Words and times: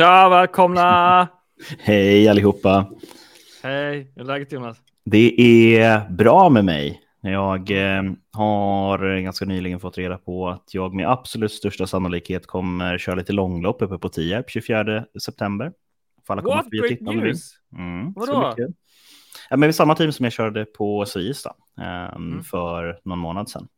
Tja, 0.00 0.28
välkomna! 0.28 1.28
Hej 1.78 2.28
allihopa! 2.28 2.86
Hej, 3.62 4.12
hur 4.14 4.22
är 4.22 4.26
läget 4.26 4.52
Jonas? 4.52 4.78
Det 5.04 5.40
är 5.78 6.08
bra 6.08 6.48
med 6.48 6.64
mig. 6.64 7.02
Jag 7.20 7.70
eh, 7.70 8.02
har 8.32 9.20
ganska 9.20 9.44
nyligen 9.44 9.80
fått 9.80 9.98
reda 9.98 10.18
på 10.18 10.48
att 10.48 10.74
jag 10.74 10.94
med 10.94 11.10
absolut 11.10 11.52
största 11.52 11.86
sannolikhet 11.86 12.46
kommer 12.46 12.98
köra 12.98 13.14
lite 13.14 13.32
långlopp 13.32 13.82
uppe 13.82 13.98
på 13.98 14.08
Tierp 14.08 14.50
24 14.50 15.04
september. 15.22 15.72
Får 16.26 16.34
alla 16.34 16.42
komma 16.42 16.62
förbi 16.62 16.80
och 16.80 16.88
titta 16.88 17.10
om? 17.10 17.34
Mm, 17.78 18.12
Vadå? 18.12 18.54
Ja, 19.50 19.56
men 19.56 19.72
samma 19.72 19.94
team 19.94 20.12
som 20.12 20.24
jag 20.24 20.32
körde 20.32 20.64
på 20.64 21.06
Svista 21.06 21.54
eh, 21.80 22.14
mm. 22.14 22.42
för 22.42 23.00
någon 23.04 23.18
månad 23.18 23.48
sedan. 23.50 23.68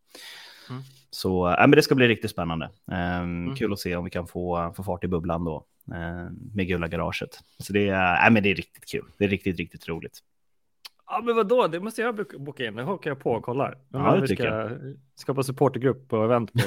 Mm. 0.70 0.82
Så 1.10 1.48
äh, 1.48 1.60
men 1.60 1.70
det 1.70 1.82
ska 1.82 1.94
bli 1.94 2.08
riktigt 2.08 2.30
spännande. 2.30 2.70
Eh, 2.92 3.18
mm. 3.18 3.56
Kul 3.56 3.72
att 3.72 3.78
se 3.78 3.96
om 3.96 4.04
vi 4.04 4.10
kan 4.10 4.26
få, 4.26 4.72
få 4.76 4.82
fart 4.82 5.04
i 5.04 5.08
bubblan 5.08 5.44
då 5.44 5.66
med 6.54 6.66
gula 6.66 6.88
garaget. 6.88 7.38
Så 7.58 7.72
det 7.72 7.88
är, 7.88 8.26
äh, 8.26 8.30
men 8.32 8.42
det 8.42 8.50
är 8.50 8.54
riktigt 8.54 8.88
kul. 8.90 9.04
Det 9.18 9.24
är 9.24 9.28
riktigt, 9.28 9.58
riktigt 9.58 9.88
roligt. 9.88 10.18
Ja, 11.06 11.22
men 11.24 11.36
vadå? 11.36 11.66
Det 11.66 11.80
måste 11.80 12.02
jag 12.02 12.26
boka 12.38 12.66
in. 12.66 12.76
Det 12.76 12.82
hakar 12.82 13.10
jag 13.10 13.20
på 13.20 13.32
och 13.32 13.42
kollar. 13.42 13.78
Ja, 13.92 14.14
vi 14.20 14.34
ska 14.34 14.44
jag. 14.44 14.70
skapa 15.14 15.42
supportergrupp 15.42 16.12
och 16.12 16.24
event 16.24 16.52
på. 16.52 16.58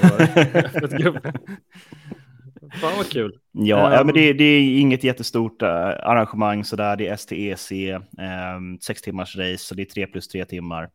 Fan 2.82 2.98
vad 2.98 3.10
kul. 3.10 3.40
Ja, 3.52 3.88
um, 3.88 3.94
ja 3.94 4.04
men 4.04 4.16
det, 4.16 4.34
det, 4.34 4.44
är 4.44 4.80
inget 4.80 5.04
jättestort 5.04 5.62
uh, 5.62 5.70
arrangemang 5.70 6.64
sådär. 6.64 6.96
Det 6.96 7.08
är 7.08 7.16
STEC, 7.16 7.72
um, 8.58 8.80
sex 8.80 9.02
timmars 9.02 9.36
race, 9.36 9.58
så 9.58 9.76
det 9.76 9.82
är 9.82 9.86
tre 9.86 10.08
plus 10.08 10.28
tre 10.28 10.46
timmar. 10.46 10.90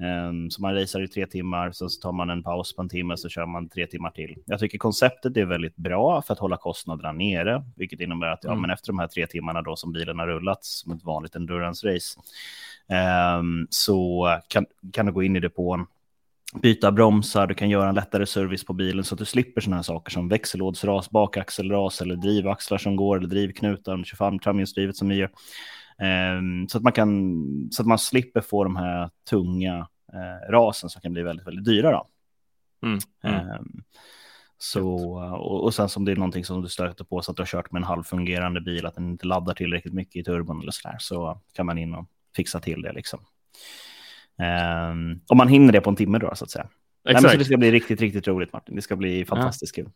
Um, 0.00 0.50
så 0.50 0.62
man 0.62 0.74
racear 0.74 1.02
i 1.02 1.08
tre 1.08 1.26
timmar, 1.26 1.72
sen 1.72 1.90
så 1.90 2.00
tar 2.00 2.12
man 2.12 2.30
en 2.30 2.42
paus 2.42 2.76
på 2.76 2.82
en 2.82 2.88
timme 2.88 3.16
så 3.16 3.28
kör 3.28 3.46
man 3.46 3.68
tre 3.68 3.86
timmar 3.86 4.10
till. 4.10 4.36
Jag 4.46 4.60
tycker 4.60 4.78
konceptet 4.78 5.36
är 5.36 5.44
väldigt 5.44 5.76
bra 5.76 6.22
för 6.22 6.32
att 6.32 6.38
hålla 6.38 6.56
kostnaderna 6.56 7.12
nere, 7.12 7.64
vilket 7.76 8.00
innebär 8.00 8.26
att 8.26 8.44
ja, 8.44 8.50
mm. 8.50 8.62
men 8.62 8.70
efter 8.70 8.86
de 8.86 8.98
här 8.98 9.06
tre 9.06 9.26
timmarna 9.26 9.62
då 9.62 9.76
som 9.76 9.92
bilen 9.92 10.18
har 10.18 10.26
rullat 10.26 10.64
som 10.64 10.92
ett 10.92 11.04
vanligt 11.04 11.36
endurance-race 11.36 12.18
um, 13.38 13.66
så 13.70 14.28
kan, 14.48 14.66
kan 14.92 15.06
du 15.06 15.12
gå 15.12 15.22
in 15.22 15.36
i 15.36 15.40
depån 15.40 15.86
byta 16.54 16.92
bromsar, 16.92 17.46
du 17.46 17.54
kan 17.54 17.70
göra 17.70 17.88
en 17.88 17.94
lättare 17.94 18.26
service 18.26 18.64
på 18.64 18.72
bilen 18.72 19.04
så 19.04 19.14
att 19.14 19.18
du 19.18 19.24
slipper 19.24 19.60
sådana 19.60 19.76
här 19.76 19.82
saker 19.82 20.10
som 20.10 20.28
växellådsras, 20.28 21.10
bakaxelras 21.10 22.00
eller 22.00 22.16
drivaxlar 22.16 22.78
som 22.78 22.96
går 22.96 23.16
eller 23.16 23.28
drivknutar, 23.28 24.04
25 24.04 24.38
framhjulsdrivet 24.38 24.96
som 24.96 25.08
vi 25.08 25.14
gör. 25.14 25.30
Ehm, 26.00 26.68
så 26.68 26.78
att 26.78 26.84
man 26.84 26.92
kan, 26.92 27.68
så 27.72 27.82
att 27.82 27.88
man 27.88 27.98
slipper 27.98 28.40
få 28.40 28.64
de 28.64 28.76
här 28.76 29.10
tunga 29.30 29.88
eh, 30.12 30.50
rasen 30.52 30.90
som 30.90 31.02
kan 31.02 31.12
bli 31.12 31.22
väldigt, 31.22 31.46
väldigt 31.46 31.64
dyra 31.64 31.90
då. 31.90 32.06
Mm. 32.82 32.98
Mm. 33.22 33.64
Så, 34.58 34.88
och, 35.18 35.64
och 35.64 35.74
sen 35.74 35.88
som 35.88 36.04
det 36.04 36.12
är 36.12 36.16
någonting 36.16 36.44
som 36.44 36.62
du 36.62 36.68
stöter 36.68 37.04
på 37.04 37.22
så 37.22 37.30
att 37.30 37.36
du 37.36 37.40
har 37.40 37.46
kört 37.46 37.72
med 37.72 37.80
en 37.80 37.84
halvfungerande 37.84 38.60
bil, 38.60 38.86
att 38.86 38.94
den 38.94 39.10
inte 39.10 39.26
laddar 39.26 39.54
tillräckligt 39.54 39.94
mycket 39.94 40.16
i 40.16 40.24
turbon 40.24 40.60
eller 40.60 40.72
så 40.72 40.88
där, 40.88 40.96
så 40.98 41.40
kan 41.52 41.66
man 41.66 41.78
in 41.78 41.94
och 41.94 42.06
fixa 42.36 42.60
till 42.60 42.82
det 42.82 42.92
liksom. 42.92 43.20
Um, 44.38 45.20
om 45.28 45.36
man 45.36 45.48
hinner 45.48 45.72
det 45.72 45.80
på 45.80 45.90
en 45.90 45.96
timme 45.96 46.18
då, 46.18 46.34
så 46.34 46.44
att 46.44 46.50
säga. 46.50 46.68
Exakt. 47.08 47.22
Nej, 47.22 47.32
så 47.32 47.38
det 47.38 47.44
ska 47.44 47.56
bli 47.56 47.70
riktigt, 47.70 48.00
riktigt 48.00 48.28
roligt, 48.28 48.52
Martin. 48.52 48.76
Det 48.76 48.82
ska 48.82 48.96
bli 48.96 49.24
fantastiskt 49.24 49.78
ja. 49.78 49.84
kul. 49.84 49.92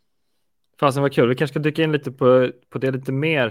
Fasen 0.81 1.03
vad 1.03 1.13
kul. 1.13 1.29
Vi 1.29 1.35
kanske 1.35 1.53
ska 1.53 1.61
dyka 1.61 1.83
in 1.83 1.93
lite 1.93 2.13
på, 2.13 2.51
på 2.71 2.79
det 2.79 2.91
lite 2.91 3.13
mer. 3.13 3.47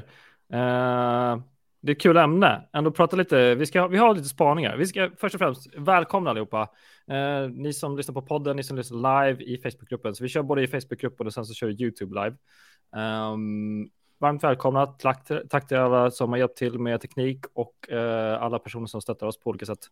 Uh, 0.54 1.44
det 1.84 1.92
är 1.92 1.96
ett 1.96 2.02
kul 2.02 2.18
ämne. 2.18 2.68
Ändå 2.74 2.92
prata 2.92 3.16
lite. 3.16 3.56
Vi, 3.56 3.66
ska, 3.66 3.88
vi 3.88 3.98
har 3.98 4.16
lite 4.16 4.30
spaningar. 4.30 4.78
Vi 4.78 4.86
ska 4.86 5.10
först 5.18 5.36
och 5.36 5.40
främst 5.40 5.76
välkomna 5.78 6.30
allihopa. 6.30 6.70
Uh, 7.12 7.50
ni 7.50 7.74
som 7.74 7.98
lyssnar 7.98 8.14
på 8.14 8.22
podden, 8.22 8.56
ni 8.56 8.64
som 8.64 8.78
lyssnar 8.78 9.28
live 9.28 9.44
i 9.44 9.58
Facebookgruppen. 9.58 10.16
Så 10.16 10.24
vi 10.24 10.30
kör 10.30 10.44
både 10.44 10.64
i 10.64 10.68
Facebookgruppen 10.68 11.28
och 11.28 11.34
sen 11.34 11.46
så 11.46 11.54
kör 11.54 11.68
vi 11.68 11.84
YouTube 11.84 12.24
live. 12.24 12.36
Um, 12.96 13.90
varmt 14.18 14.44
välkomna. 14.44 14.86
Tack, 14.86 15.28
tack 15.50 15.68
till 15.68 15.78
alla 15.78 16.12
som 16.12 16.30
har 16.30 16.38
hjälpt 16.38 16.58
till 16.58 16.80
med 16.80 17.02
teknik 17.02 17.46
och 17.54 17.90
uh, 17.92 18.44
alla 18.44 18.60
personer 18.60 18.88
som 18.88 19.02
stöttar 19.02 19.28
oss 19.28 19.40
på 19.40 19.50
olika 19.50 19.66
sätt. 19.66 19.90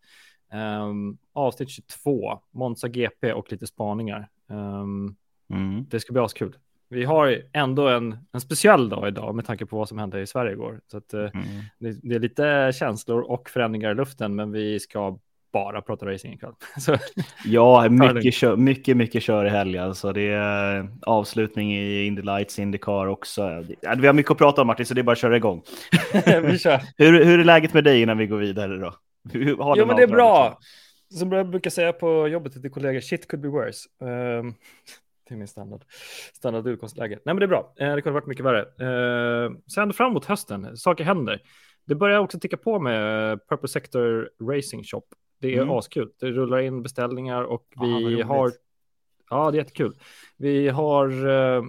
Um, 0.82 1.18
avsnitt 1.32 1.70
22, 1.70 2.40
Monza 2.50 2.88
GP 2.88 3.32
och 3.32 3.52
lite 3.52 3.66
spaningar. 3.66 4.28
Um, 4.46 5.16
mm. 5.50 5.84
Det 5.88 6.00
ska 6.00 6.12
bli 6.12 6.22
askul. 6.22 6.56
Vi 6.92 7.04
har 7.04 7.42
ändå 7.52 7.88
en, 7.88 8.18
en 8.32 8.40
speciell 8.40 8.88
dag 8.88 9.08
idag 9.08 9.34
med 9.34 9.44
tanke 9.44 9.66
på 9.66 9.76
vad 9.78 9.88
som 9.88 9.98
hände 9.98 10.20
i 10.20 10.26
Sverige 10.26 10.52
igår. 10.52 10.80
Så 10.86 10.96
att, 10.96 11.14
uh, 11.14 11.20
mm. 11.20 11.30
det, 11.78 12.00
det, 12.02 12.14
är 12.14 12.18
lite 12.18 12.72
känslor 12.74 13.20
och 13.20 13.50
förändringar 13.50 13.90
i 13.90 13.94
luften, 13.94 14.34
men 14.34 14.52
vi 14.52 14.80
ska 14.80 15.18
bara 15.52 15.82
prata 15.82 16.06
racing 16.06 16.34
ikväll. 16.34 16.52
Så, 16.78 16.96
ja, 17.44 17.88
mycket, 17.88 18.34
kör, 18.34 18.56
mycket, 18.56 18.96
mycket 18.96 19.22
kör 19.22 19.44
i 19.44 19.48
helgen. 19.48 19.84
Alltså 19.84 20.12
det 20.12 20.28
är 20.32 20.88
avslutning 21.02 21.74
i 21.74 22.06
Indy 22.06 22.22
Lights, 22.22 22.58
Indycar 22.58 23.06
också. 23.06 23.64
Vi 23.96 24.06
har 24.06 24.12
mycket 24.12 24.32
att 24.32 24.38
prata 24.38 24.60
om 24.60 24.66
Martin, 24.66 24.86
så 24.86 24.94
det 24.94 25.00
är 25.00 25.02
bara 25.02 25.12
att 25.12 25.18
köra 25.18 25.36
igång. 25.36 25.62
vi 26.42 26.58
kör. 26.58 26.80
hur, 26.96 27.24
hur 27.24 27.40
är 27.40 27.44
läget 27.44 27.74
med 27.74 27.84
dig 27.84 28.02
innan 28.02 28.18
vi 28.18 28.26
går 28.26 28.38
vidare 28.38 28.76
då? 28.76 28.94
jo, 29.32 29.86
men 29.86 29.96
det 29.96 30.02
är 30.02 30.06
bra. 30.06 30.58
Som 31.18 31.32
jag 31.32 31.50
brukar 31.50 31.70
säga 31.70 31.92
på 31.92 32.28
jobbet 32.28 32.52
till 32.52 32.70
kollegor, 32.70 33.00
shit 33.00 33.28
could 33.28 33.42
be 33.42 33.48
worse. 33.48 33.88
Um, 34.00 34.54
är 35.30 35.36
min 35.36 35.48
standard, 35.48 35.84
standard 36.34 36.66
utgångsläge. 36.66 37.14
Nej, 37.14 37.34
men 37.34 37.36
det 37.36 37.44
är 37.44 37.48
bra. 37.48 37.74
Uh, 37.80 37.94
det 37.94 38.02
kunde 38.02 38.14
varit 38.14 38.26
mycket 38.26 38.44
värre. 38.44 38.64
Uh, 39.46 39.56
sen 39.74 39.92
fram 39.92 40.12
mot 40.12 40.24
hösten, 40.24 40.76
saker 40.76 41.04
händer. 41.04 41.42
Det 41.84 41.94
börjar 41.94 42.18
också 42.18 42.38
ticka 42.38 42.56
på 42.56 42.78
med 42.78 43.38
Purple 43.48 43.68
Sector 43.68 44.30
Racing 44.40 44.84
Shop. 44.84 45.02
Det 45.40 45.54
är 45.54 45.62
mm. 45.62 45.70
askul. 45.70 46.10
Det 46.20 46.30
rullar 46.30 46.58
in 46.58 46.82
beställningar 46.82 47.42
och 47.42 47.66
vi 47.80 48.18
ja, 48.18 48.26
har... 48.26 48.52
Ja, 49.30 49.50
det 49.50 49.56
är 49.56 49.58
jättekul. 49.58 49.98
Vi 50.36 50.68
har... 50.68 51.26
Uh, 51.26 51.64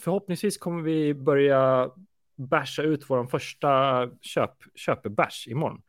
förhoppningsvis 0.00 0.58
kommer 0.58 0.82
vi 0.82 1.14
börja 1.14 1.90
basha 2.36 2.82
ut 2.82 3.10
vår 3.10 3.26
första 3.26 4.08
köp, 4.20 4.50
köpebärs 4.74 5.48
imorgon. 5.48 5.82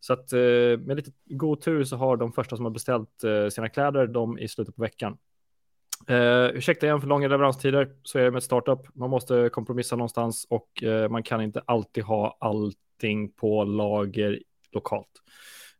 Så 0.00 0.12
att 0.12 0.32
eh, 0.32 0.38
med 0.78 0.96
lite 0.96 1.10
god 1.24 1.60
tur 1.60 1.84
så 1.84 1.96
har 1.96 2.16
de 2.16 2.32
första 2.32 2.56
som 2.56 2.64
har 2.64 2.72
beställt 2.72 3.24
eh, 3.24 3.48
sina 3.48 3.68
kläder 3.68 4.06
de 4.06 4.38
i 4.38 4.48
slutet 4.48 4.76
på 4.76 4.82
veckan. 4.82 5.18
Uh, 6.10 6.56
ursäkta 6.56 6.86
igen 6.86 7.00
för 7.00 7.08
långa 7.08 7.28
leveranstider, 7.28 7.88
så 8.02 8.18
är 8.18 8.24
det 8.24 8.30
med 8.30 8.42
startup. 8.42 8.94
Man 8.94 9.10
måste 9.10 9.48
kompromissa 9.52 9.96
någonstans 9.96 10.46
och 10.50 10.82
uh, 10.82 11.08
man 11.08 11.22
kan 11.22 11.40
inte 11.40 11.62
alltid 11.66 12.04
ha 12.04 12.36
allting 12.40 13.32
på 13.32 13.64
lager 13.64 14.42
lokalt. 14.72 15.22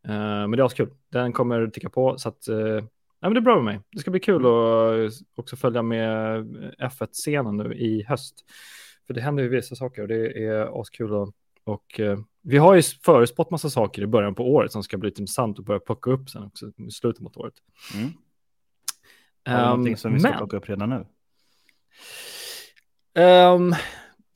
Uh, 0.08 0.14
men 0.14 0.50
det 0.50 0.62
är 0.62 0.68
kul. 0.68 0.90
Den 1.12 1.32
kommer 1.32 1.66
ticka 1.66 1.90
på 1.90 2.18
så 2.18 2.28
att 2.28 2.48
uh, 2.48 2.56
ja, 2.56 2.82
men 3.20 3.34
det 3.34 3.38
är 3.38 3.42
bra 3.42 3.54
med 3.54 3.64
mig. 3.64 3.80
Det 3.92 3.98
ska 3.98 4.10
bli 4.10 4.20
kul 4.20 4.46
att 4.46 5.12
också 5.36 5.56
följa 5.56 5.82
med 5.82 6.44
F1-scenen 6.78 7.56
nu 7.56 7.74
i 7.74 8.02
höst. 8.02 8.34
För 9.06 9.14
det 9.14 9.20
händer 9.20 9.42
ju 9.42 9.48
vissa 9.48 9.74
saker 9.74 10.02
och 10.02 10.08
det 10.08 10.44
är 10.44 10.80
askul. 10.80 11.12
Och, 11.12 11.32
och 11.64 12.00
vi 12.42 12.56
har 12.58 12.74
ju 12.74 12.82
förutspått 12.82 13.50
massa 13.50 13.70
saker 13.70 14.02
i 14.02 14.06
början 14.06 14.34
på 14.34 14.50
året 14.52 14.72
som 14.72 14.82
ska 14.82 14.96
bli 14.96 15.08
intressant 15.08 15.58
att 15.58 15.64
börja 15.64 15.80
plocka 15.80 16.10
upp 16.10 16.30
sen 16.30 16.42
också 16.42 16.66
i 16.76 16.90
slutet 16.90 17.22
mot 17.22 17.36
året. 17.36 17.54
Mm. 17.94 18.10
Har 19.46 19.58
du 19.58 19.64
någonting 19.64 19.96
som 19.96 20.12
vi 20.12 20.20
ska 20.20 20.28
men... 20.28 20.38
plocka 20.38 20.56
upp 20.56 20.68
redan 20.68 20.90
nu? 20.90 21.06
Um, 23.22 23.74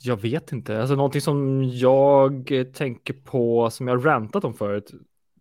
jag 0.02 0.16
vet 0.16 0.52
inte, 0.52 0.80
alltså 0.80 0.94
någonting 0.94 1.20
som 1.20 1.64
jag 1.64 2.52
tänker 2.74 3.14
på 3.14 3.70
som 3.70 3.88
jag 3.88 4.06
rantat 4.06 4.44
om 4.44 4.54
förut, 4.54 4.90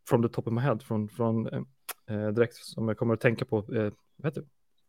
från 0.09 0.23
the 0.23 0.29
top 0.29 0.47
of 0.47 0.53
my 0.53 0.61
head, 0.61 0.79
från, 0.79 1.09
från 1.09 1.47
eh, 2.09 2.27
direkt 2.33 2.55
som 2.55 2.87
jag 2.87 2.97
kommer 2.97 3.13
att 3.13 3.21
tänka 3.21 3.45
på, 3.45 3.57
eh, 3.57 3.91
vet 4.23 4.35
du, 4.35 4.45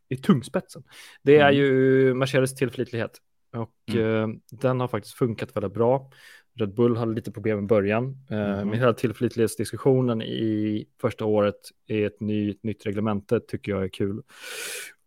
i 0.09 0.17
tungspetsen. 0.17 0.83
Det 1.23 1.37
är 1.37 1.49
mm. 1.49 1.57
ju 1.57 2.15
Mercedes 2.15 2.55
tillförlitlighet. 2.55 3.19
Och 3.57 3.95
mm. 3.95 4.31
eh, 4.31 4.37
den 4.51 4.81
har 4.81 4.89
faktiskt 4.89 5.15
funkat 5.15 5.57
väldigt 5.57 5.75
bra. 5.75 6.11
Red 6.61 6.75
Bull 6.75 6.97
hade 6.97 7.15
lite 7.15 7.33
problem 7.33 7.59
i 7.59 7.63
början. 7.63 8.17
Mm. 8.31 8.69
Med 8.69 8.79
hela 8.79 8.95
tillförlitlighetsdiskussionen 8.95 10.23
i 10.23 10.87
första 11.01 11.25
året 11.25 11.61
i 11.87 12.05
ett 12.05 12.21
ny, 12.21 12.59
nytt 12.63 12.87
reglemente 12.87 13.41
tycker 13.41 13.73
jag 13.73 13.85
är 13.85 13.89
kul. 13.89 14.23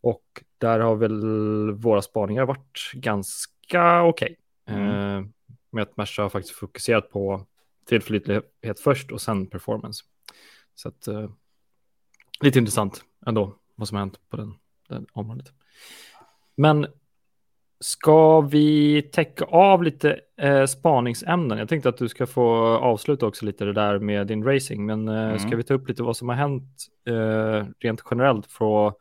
Och 0.01 0.43
där 0.57 0.79
har 0.79 0.95
väl 0.95 1.71
våra 1.71 2.01
spaningar 2.01 2.45
varit 2.45 2.91
ganska 2.93 4.03
okej. 4.03 4.37
Okay. 4.65 4.77
Mm. 4.77 4.89
Eh, 4.89 5.25
med 5.71 5.83
att 5.83 5.97
Merca 5.97 6.21
har 6.21 6.29
faktiskt 6.29 6.55
fokuserat 6.55 7.09
på 7.09 7.45
tillförlitlighet 7.85 8.79
först 8.79 9.11
och 9.11 9.21
sen 9.21 9.47
performance. 9.47 10.03
Så 10.75 10.87
att 10.87 11.07
eh, 11.07 11.29
lite 12.41 12.59
intressant 12.59 13.03
ändå 13.25 13.55
vad 13.75 13.87
som 13.87 13.95
har 13.95 14.01
hänt 14.01 14.19
på 14.29 14.37
den, 14.37 14.53
den 14.89 15.05
området. 15.13 15.53
Men 16.55 16.87
Ska 17.83 18.41
vi 18.41 19.01
täcka 19.01 19.45
av 19.45 19.83
lite 19.83 20.19
eh, 20.37 20.65
spaningsämnen? 20.65 21.57
Jag 21.57 21.69
tänkte 21.69 21.89
att 21.89 21.97
du 21.97 22.09
ska 22.09 22.25
få 22.25 22.55
avsluta 22.77 23.25
också 23.25 23.45
lite 23.45 23.65
det 23.65 23.73
där 23.73 23.99
med 23.99 24.27
din 24.27 24.43
racing, 24.43 24.85
men 24.85 25.07
eh, 25.07 25.23
mm. 25.23 25.39
ska 25.39 25.55
vi 25.55 25.63
ta 25.63 25.73
upp 25.73 25.87
lite 25.87 26.03
vad 26.03 26.17
som 26.17 26.29
har 26.29 26.35
hänt 26.35 26.85
eh, 27.07 27.67
rent 27.79 28.03
generellt 28.11 28.53
på, 28.57 28.93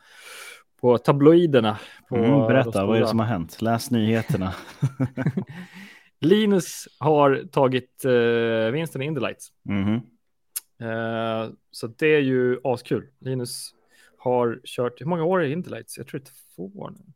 på 0.80 0.98
tabloiderna? 0.98 1.78
På 2.08 2.16
mm, 2.16 2.40
berätta, 2.40 2.86
vad 2.86 2.96
är 2.96 3.00
det 3.00 3.06
som 3.06 3.18
har 3.18 3.26
hänt? 3.26 3.62
Läs 3.62 3.90
nyheterna. 3.90 4.54
Linus 6.20 6.88
har 6.98 7.48
tagit 7.52 8.04
eh, 8.04 8.72
vinsten 8.72 9.02
i 9.02 9.04
Indy 9.04 9.20
Lights. 9.20 9.48
Mm. 9.68 9.94
Eh, 10.80 11.50
så 11.70 11.86
det 11.86 12.14
är 12.14 12.20
ju 12.20 12.60
askul. 12.64 13.06
Linus 13.20 13.70
har 14.18 14.60
kört, 14.64 15.00
hur 15.00 15.06
många 15.06 15.24
år 15.24 15.42
är 15.42 15.48
Indy 15.48 15.70
Lights? 15.70 15.98
Jag 15.98 16.06
tror 16.06 16.20
det 16.20 16.28
är 16.28 16.54
två 16.56 16.80
år 16.80 16.90
nu. 16.90 17.12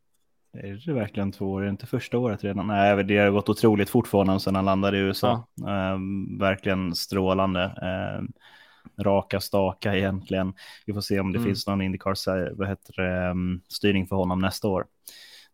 Är 0.63 0.83
det 0.87 0.93
verkligen 0.93 1.33
två 1.33 1.53
år? 1.53 1.61
Är 1.61 1.65
det 1.65 1.71
inte 1.71 1.87
första 1.87 2.19
året 2.19 2.45
redan? 2.45 2.67
Nej, 2.67 3.05
det 3.05 3.19
har 3.19 3.31
gått 3.31 3.49
otroligt 3.49 3.91
fort 3.91 4.09
för 4.09 4.19
honom 4.19 4.41
sedan 4.41 4.55
han 4.55 4.65
landade 4.65 4.99
i 4.99 5.01
USA. 5.01 5.49
Ja. 5.55 5.95
Um, 5.95 6.39
verkligen 6.39 6.95
strålande. 6.95 7.73
Um, 8.19 8.33
raka 8.99 9.41
staka 9.41 9.97
egentligen. 9.97 10.55
Vi 10.87 10.93
får 10.93 11.01
se 11.01 11.21
om 11.21 11.33
det 11.33 11.39
mm. 11.39 11.49
finns 11.49 11.67
någon 11.67 11.83
Indycar 11.83 12.15
um, 13.31 13.61
styrning 13.69 14.07
för 14.07 14.17
honom 14.17 14.39
nästa 14.39 14.69
år. 14.69 14.87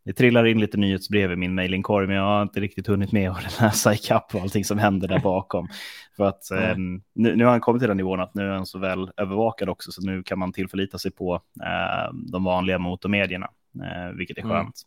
Det 0.04 0.12
trillar 0.12 0.46
in 0.46 0.60
lite 0.60 0.76
nyhetsbrev 0.76 1.32
i 1.32 1.36
min 1.36 1.54
mailingkorg, 1.54 2.06
men 2.06 2.16
jag 2.16 2.22
har 2.22 2.42
inte 2.42 2.60
riktigt 2.60 2.86
hunnit 2.86 3.12
med 3.12 3.30
att 3.30 3.60
läsa 3.60 3.94
ikapp 3.94 4.34
och 4.34 4.40
allting 4.40 4.64
som 4.64 4.78
händer 4.78 5.08
där 5.08 5.18
bakom. 5.18 5.68
För 6.16 6.24
att 6.24 6.50
eh, 6.50 6.76
nu, 6.76 7.36
nu, 7.36 7.44
har 7.44 7.50
han 7.50 7.60
kommit 7.60 7.80
till 7.80 7.88
den 7.88 7.96
nivån 7.96 8.20
att 8.20 8.34
nu 8.34 8.42
är 8.42 8.54
han 8.54 8.66
så 8.66 8.78
väl 8.78 9.10
övervakad 9.16 9.68
också, 9.68 9.92
så 9.92 10.02
nu 10.02 10.22
kan 10.22 10.38
man 10.38 10.52
tillförlita 10.52 10.98
sig 10.98 11.10
på 11.10 11.34
eh, 11.60 12.14
de 12.32 12.44
vanliga 12.44 12.78
motormedierna, 12.78 13.50
eh, 13.74 14.16
vilket 14.16 14.38
är 14.38 14.42
mm. 14.42 14.56
skönt. 14.56 14.82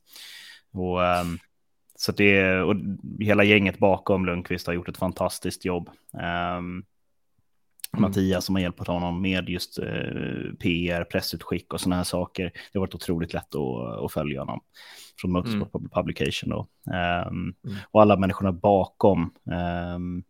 Mm. 0.74 0.86
Och, 0.86 1.06
ehm, 1.06 1.38
så 1.96 2.12
det, 2.12 2.62
och 2.62 2.76
hela 3.20 3.44
gänget 3.44 3.80
bakom 3.80 4.26
Lundqvist 4.26 4.68
har 4.68 4.74
gjort 4.74 4.90
ett 4.90 4.98
fantastiskt 4.98 5.66
jobb. 5.66 5.90
Um. 6.58 6.86
Mattias 8.00 8.46
som 8.46 8.56
har 8.56 8.62
hjälpt 8.62 8.88
honom 8.88 9.22
med 9.22 9.50
just 9.50 9.80
eh, 9.80 9.86
PR, 10.60 11.04
pressutskick 11.04 11.74
och 11.74 11.82
sådana 11.82 11.96
här 11.96 12.04
saker. 12.04 12.44
Det 12.44 12.80
har 12.80 12.80
varit 12.80 12.96
otroligt 12.96 13.34
lätt 13.34 13.56
att, 13.56 14.04
att 14.06 14.14
följa 14.14 14.40
honom 14.40 14.60
från 15.22 15.32
Motorsport 15.32 15.76
mm. 15.76 15.90
Publication 15.90 16.50
då. 16.50 16.68
Um, 16.94 17.56
mm. 17.66 17.78
Och 17.92 18.02
alla 18.02 18.18
människorna 18.18 18.52
bakom, 18.52 19.34
um, 19.96 20.24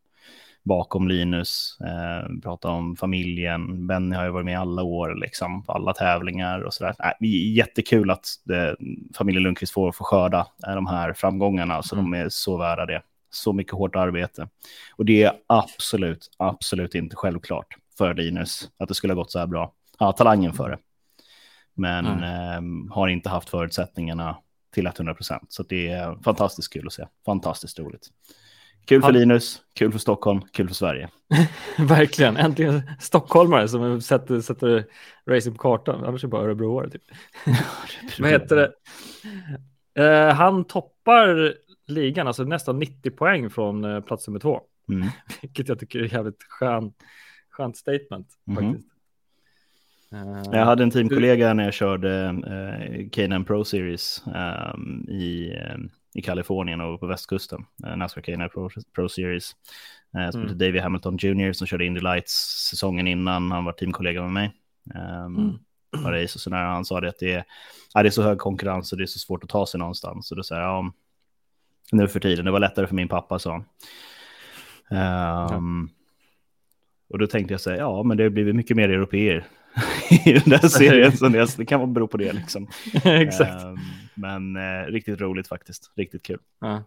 bakom 0.64 1.08
Linus, 1.08 1.78
uh, 1.82 2.40
pratar 2.42 2.70
om 2.70 2.96
familjen. 2.96 3.88
Benny 3.88 4.16
har 4.16 4.26
ju 4.26 4.32
varit 4.32 4.46
med 4.46 4.60
alla 4.60 4.84
år, 4.84 5.16
liksom, 5.16 5.64
på 5.64 5.72
alla 5.72 5.94
tävlingar 5.94 6.62
och 6.62 6.74
sådär. 6.74 6.96
Äh, 7.00 7.28
jättekul 7.56 8.12
att 8.12 8.28
det, 8.44 8.76
familjen 9.18 9.44
Lundqvist 9.44 9.74
får, 9.74 9.92
får 9.92 10.06
skörda 10.06 10.48
de 10.58 10.88
här 10.88 11.14
framgångarna, 11.14 11.84
så 11.84 11.96
de 11.96 12.14
är 12.14 12.30
så 12.30 12.58
värda 12.58 12.86
det 12.86 13.02
så 13.36 13.54
mycket 13.54 13.74
hårt 13.74 13.96
arbete. 13.96 14.48
Och 14.96 15.06
det 15.06 15.24
är 15.24 15.34
absolut, 15.48 16.28
absolut 16.38 16.96
inte 16.96 17.16
självklart 17.16 17.68
för 17.98 18.14
Linus 18.14 18.70
att 18.78 18.88
det 18.88 18.96
skulle 18.96 19.14
ha 19.14 19.22
gått 19.22 19.32
så 19.32 19.40
här 19.40 19.48
bra. 19.48 19.74
Ja, 20.00 20.12
talangen 20.12 20.54
för 20.54 20.70
det. 20.70 20.78
Men 21.74 22.06
mm. 22.06 22.88
eh, 22.88 22.94
har 22.94 23.08
inte 23.08 23.30
haft 23.30 23.50
förutsättningarna 23.50 24.38
till 24.74 24.88
100 24.88 25.14
procent. 25.14 25.54
Så 25.54 25.64
det 25.64 25.88
är 25.88 26.18
fantastiskt 26.24 26.74
kul 26.74 26.88
att 26.88 26.94
se. 26.94 27.08
Fantastiskt 27.26 27.80
roligt. 27.80 28.10
Kul 28.86 29.02
för 29.02 29.12
Linus, 29.12 29.62
kul 29.74 29.92
för 29.92 30.00
Stockholm, 30.00 30.42
kul 30.52 30.68
för 30.68 30.76
Sverige. 30.76 31.10
Verkligen, 31.78 32.38
äntligen 32.38 32.92
stockholmare 33.00 33.68
som 33.68 34.02
sätter, 34.02 34.42
sätter 34.42 34.86
racing 35.30 35.58
på 35.58 35.62
kartan. 35.62 36.04
Annars 36.06 36.24
är 36.24 36.28
det 36.28 36.32
bara 36.32 36.44
Örebroare 36.44 36.90
typ. 36.90 37.02
Vad 38.20 38.30
heter 38.30 38.56
det? 38.56 38.72
Uh, 40.00 40.34
han 40.34 40.66
toppar 40.66 41.54
ligan, 41.88 42.28
alltså 42.28 42.44
nästan 42.44 42.80
90 42.80 43.12
poäng 43.12 43.50
från 43.50 43.86
uh, 43.86 44.02
plats 44.02 44.28
nummer 44.28 44.40
två. 44.40 44.62
Mm. 44.90 45.08
Vilket 45.42 45.68
jag 45.68 45.80
tycker 45.80 46.00
är 46.00 46.14
jävligt 46.14 46.44
skön, 46.44 46.94
skönt 47.50 47.78
statement 47.78 48.28
mm. 48.48 48.64
faktiskt. 48.64 48.92
Jag 50.52 50.66
hade 50.66 50.84
en 50.84 50.92
teamkollega 50.92 51.54
när 51.54 51.64
jag 51.64 51.74
körde 51.74 52.30
uh, 52.30 53.10
Canaan 53.10 53.46
Pro 53.46 53.66
Series 53.66 54.24
um, 54.26 55.06
i, 55.10 55.54
um, 55.76 55.90
i 56.14 56.22
Kalifornien 56.22 56.82
och 56.82 57.00
på 57.00 57.08
västkusten. 57.08 57.66
Uh, 57.86 57.98
Nascar 57.98 58.22
Canaan 58.22 58.50
Pro, 58.50 58.70
Pro 58.96 59.10
Series. 59.10 59.56
Uh, 60.18 60.32
som 60.32 60.42
mm. 60.42 60.58
David 60.58 60.82
Hamilton 60.82 61.18
Jr. 61.18 61.54
som 61.54 61.68
körde 61.68 61.86
Indy 61.86 62.00
Lights 62.00 62.34
säsongen 62.70 63.08
innan. 63.08 63.52
Han 63.52 63.66
var 63.66 63.72
teamkollega 63.72 64.22
med 64.22 64.32
mig. 64.32 64.52
Um, 65.26 65.60
mm. 65.96 66.14
race 66.14 66.36
och 66.36 66.42
så 66.42 66.50
när 66.50 66.66
han 66.66 66.86
sa 66.86 67.02
det 67.02 67.10
att 67.10 67.20
det 67.20 67.34
är, 67.34 67.44
ja, 67.94 68.04
det 68.04 68.10
är 68.10 68.12
så 68.12 68.24
hög 68.24 68.38
konkurrens 68.38 68.92
och 68.92 68.98
det 68.98 69.04
är 69.04 69.08
så 69.08 69.20
svårt 69.20 69.44
att 69.44 69.50
ta 69.50 69.66
sig 69.66 69.80
någonstans. 69.80 70.28
Så 70.28 70.36
då 70.36 70.44
säger 70.44 70.62
jag, 70.62 70.72
ja, 70.72 70.92
nu 71.92 72.08
för 72.08 72.20
tiden, 72.20 72.46
det 72.46 72.52
var 72.52 72.60
lättare 72.60 72.88
för 72.88 72.96
min 72.96 73.08
pappa, 73.08 73.40
sa 73.40 73.52
han. 73.52 73.66
Um, 74.90 75.90
ja. 75.90 75.96
Och 77.10 77.20
då 77.20 77.28
tänkte 77.28 77.54
jag 77.54 77.62
säga, 77.62 77.78
ja, 77.78 78.04
men 78.04 78.18
det 78.18 78.24
har 78.24 78.30
blivit 78.30 78.56
mycket 78.56 78.78
mer 78.78 78.90
europeer 78.90 79.48
i 80.26 80.34
den 80.34 80.50
där 80.50 80.68
serien. 80.68 81.18
Så 81.18 81.28
det, 81.28 81.58
det 81.58 81.66
kan 81.66 81.80
vara 81.80 81.88
bero 81.88 82.08
på 82.08 82.18
det 82.18 82.34
liksom. 82.34 82.68
Exakt. 83.04 83.64
Um, 83.64 83.80
men 84.14 84.58
uh, 84.58 84.86
riktigt 84.86 85.22
roligt 85.22 85.48
faktiskt, 85.48 85.92
riktigt 85.96 86.24
kul. 86.24 86.40
Ja. 86.62 86.84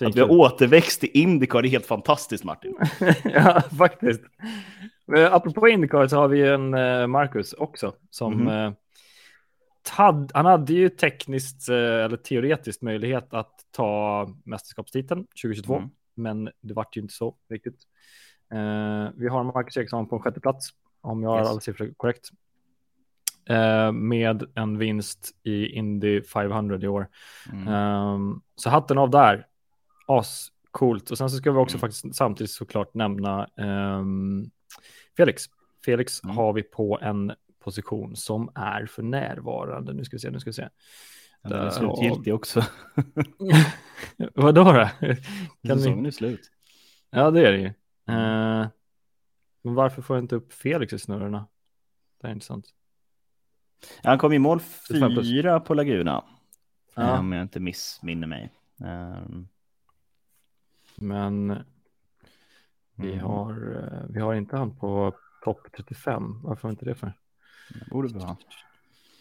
Att 0.00 0.16
vi 0.16 0.20
har 0.20 0.30
återväxt 0.30 1.04
i 1.04 1.06
Indycar, 1.06 1.62
det 1.62 1.68
är 1.68 1.70
helt 1.70 1.86
fantastiskt 1.86 2.44
Martin. 2.44 2.76
ja, 3.24 3.62
faktiskt. 3.78 4.22
Men 5.06 5.32
apropå 5.32 5.68
Indycar 5.68 6.06
så 6.06 6.16
har 6.16 6.28
vi 6.28 6.48
en 6.48 6.74
uh, 6.74 7.06
Marcus 7.06 7.52
också 7.52 7.92
som 8.10 8.32
mm 8.32 8.48
-hmm. 8.48 8.68
uh, 8.68 8.74
tad, 9.82 10.30
han 10.34 10.46
hade 10.46 10.72
ju 10.72 10.88
tekniskt 10.88 11.68
eller 11.68 12.16
teoretiskt 12.16 12.82
möjlighet 12.82 13.34
att 13.34 13.59
ta 13.70 14.28
mästerskapstiteln 14.44 15.26
2022, 15.42 15.76
mm. 15.76 15.90
men 16.14 16.50
det 16.60 16.74
vart 16.74 16.96
ju 16.96 17.00
inte 17.00 17.14
så 17.14 17.36
riktigt. 17.48 17.82
Uh, 18.54 19.08
vi 19.16 19.28
har 19.28 19.44
Marcus 19.44 19.76
Eriksson 19.76 20.08
på 20.08 20.16
en 20.16 20.22
sjätte 20.22 20.40
plats, 20.40 20.70
om 21.00 21.22
jag 21.22 21.30
har 21.30 21.38
alla 21.38 21.60
siffror 21.60 21.92
korrekt. 21.96 22.30
Uh, 23.50 23.92
med 23.92 24.44
en 24.54 24.78
vinst 24.78 25.30
i 25.42 25.66
Indy 25.66 26.22
500 26.22 26.78
i 26.82 26.88
år. 26.88 27.08
Mm. 27.52 27.68
Um, 27.68 28.42
så 28.56 28.70
hatten 28.70 28.98
av 28.98 29.10
där. 29.10 29.46
As 30.06 30.48
coolt. 30.70 31.10
Och 31.10 31.18
sen 31.18 31.30
så 31.30 31.36
ska 31.36 31.52
vi 31.52 31.58
också 31.58 31.76
mm. 31.76 31.80
faktiskt 31.80 32.14
samtidigt 32.14 32.50
såklart 32.50 32.94
nämna 32.94 33.48
um, 33.56 34.50
Felix. 35.16 35.44
Felix 35.84 36.24
mm. 36.24 36.36
har 36.36 36.52
vi 36.52 36.62
på 36.62 36.98
en 37.02 37.32
position 37.64 38.16
som 38.16 38.50
är 38.54 38.86
för 38.86 39.02
närvarande. 39.02 39.92
Nu 39.92 40.04
ska 40.04 40.16
vi 40.16 40.20
se, 40.20 40.30
nu 40.30 40.40
ska 40.40 40.50
vi 40.50 40.54
se. 40.54 40.68
Den 41.42 41.52
är 41.52 41.70
slutgiltig 41.70 42.34
också. 42.34 42.64
Vadå 44.34 44.64
då? 44.64 44.72
Kan 45.66 45.78
Säsongen 45.78 46.02
ni... 46.02 46.08
är 46.08 46.12
slut. 46.12 46.50
Ja, 47.10 47.30
det 47.30 47.48
är 47.48 47.52
det 47.52 47.58
ju. 47.58 47.66
Uh, 48.14 48.68
men 49.62 49.74
varför 49.74 50.02
får 50.02 50.16
jag 50.16 50.24
inte 50.24 50.36
upp 50.36 50.52
Felix 50.52 50.92
i 50.92 50.98
snurrorna? 50.98 51.46
Det 52.20 52.26
är 52.26 52.32
intressant. 52.32 52.66
Han 54.02 54.18
kom 54.18 54.32
i 54.32 54.38
mål 54.38 54.60
fyra 54.88 55.60
på 55.60 55.74
Laguna. 55.74 56.24
Ja. 56.94 57.18
Om 57.18 57.32
jag 57.32 57.42
inte 57.42 57.60
missminner 57.60 58.26
mig. 58.26 58.52
Um... 58.78 59.48
Men 60.96 61.64
vi, 62.94 63.12
mm. 63.12 63.24
har, 63.24 63.76
eh, 63.76 64.06
vi 64.08 64.20
har 64.20 64.34
inte 64.34 64.56
han 64.56 64.76
på 64.76 65.14
topp 65.44 65.66
35. 65.76 66.40
Varför 66.42 66.62
har 66.62 66.68
vi 66.68 66.72
inte 66.72 66.84
det 66.84 66.94
för? 66.94 67.12
Det 67.68 67.90
borde 67.90 68.08
vi 68.14 68.20
ha. 68.20 68.36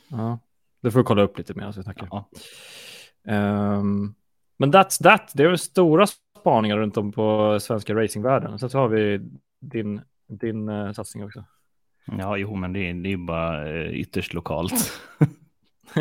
Ja, 0.09 0.39
det 0.81 0.91
får 0.91 0.99
vi 0.99 1.03
kolla 1.03 1.21
upp 1.21 1.37
lite 1.37 1.53
mer. 1.53 1.71
Så 1.71 1.83
tackar. 1.83 2.07
Ja. 2.11 2.29
Um, 3.77 4.15
men 4.57 4.73
that's 4.73 5.03
that. 5.03 5.31
Det 5.33 5.43
är 5.43 5.55
stora 5.55 6.07
spaningar 6.39 6.77
runt 6.77 6.97
om 6.97 7.11
på 7.11 7.57
svenska 7.61 7.95
racingvärlden. 7.95 8.59
Sen 8.59 8.69
så 8.69 8.77
har 8.77 8.87
vi 8.87 9.19
din, 9.59 10.01
din 10.27 10.69
uh, 10.69 10.91
satsning 10.91 11.23
också. 11.23 11.43
Ja, 12.17 12.37
jo, 12.37 12.55
men 12.55 12.73
det, 12.73 12.93
det 12.93 13.13
är 13.13 13.17
bara 13.17 13.71
uh, 13.71 13.89
ytterst 13.89 14.33
lokalt. 14.33 15.01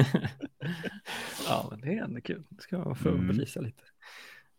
ja, 1.48 1.66
men 1.70 1.80
det 1.80 1.98
är 1.98 2.04
ändå 2.04 2.20
kul. 2.20 2.42
Det 2.48 2.62
ska 2.62 2.78
man 2.78 2.96
få 2.96 3.08
mm. 3.08 3.26
belysa 3.26 3.60
lite. 3.60 3.82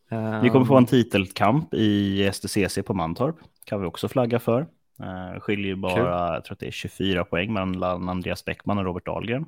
Um, 0.10 0.42
vi 0.42 0.50
kommer 0.50 0.66
få 0.66 0.78
en 0.78 0.86
titelkamp 0.86 1.74
i 1.74 2.32
STCC 2.34 2.80
på 2.86 2.94
Mantorp. 2.94 3.36
Kan 3.64 3.82
vi 3.82 3.88
också 3.88 4.08
flagga 4.08 4.40
för. 4.40 4.62
Uh, 5.02 5.40
skiljer 5.40 5.76
bara, 5.76 5.96
kul. 5.96 6.06
jag 6.06 6.44
tror 6.44 6.54
att 6.54 6.60
det 6.60 6.68
är 6.68 6.72
24 6.72 7.26
poäng 7.26 7.54
mellan 7.54 8.10
Andreas 8.10 8.46
Bäckman 8.46 8.78
och 8.78 8.86
Robert 8.86 9.06
Dahlgren 9.06 9.46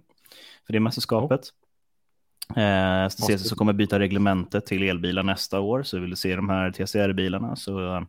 för 0.65 0.73
det 0.73 0.79
mästerskapet. 0.79 1.41
Eh, 2.55 3.09
STCC 3.09 3.50
så 3.50 3.55
kommer 3.55 3.73
byta 3.73 4.00
reglementet 4.00 4.65
till 4.65 4.83
elbilar 4.83 5.23
nästa 5.23 5.59
år, 5.59 5.83
så 5.83 6.00
vill 6.00 6.09
du 6.09 6.15
se 6.15 6.35
de 6.35 6.50
här 6.50 6.71
TCR-bilarna 6.71 7.55
så 7.55 8.05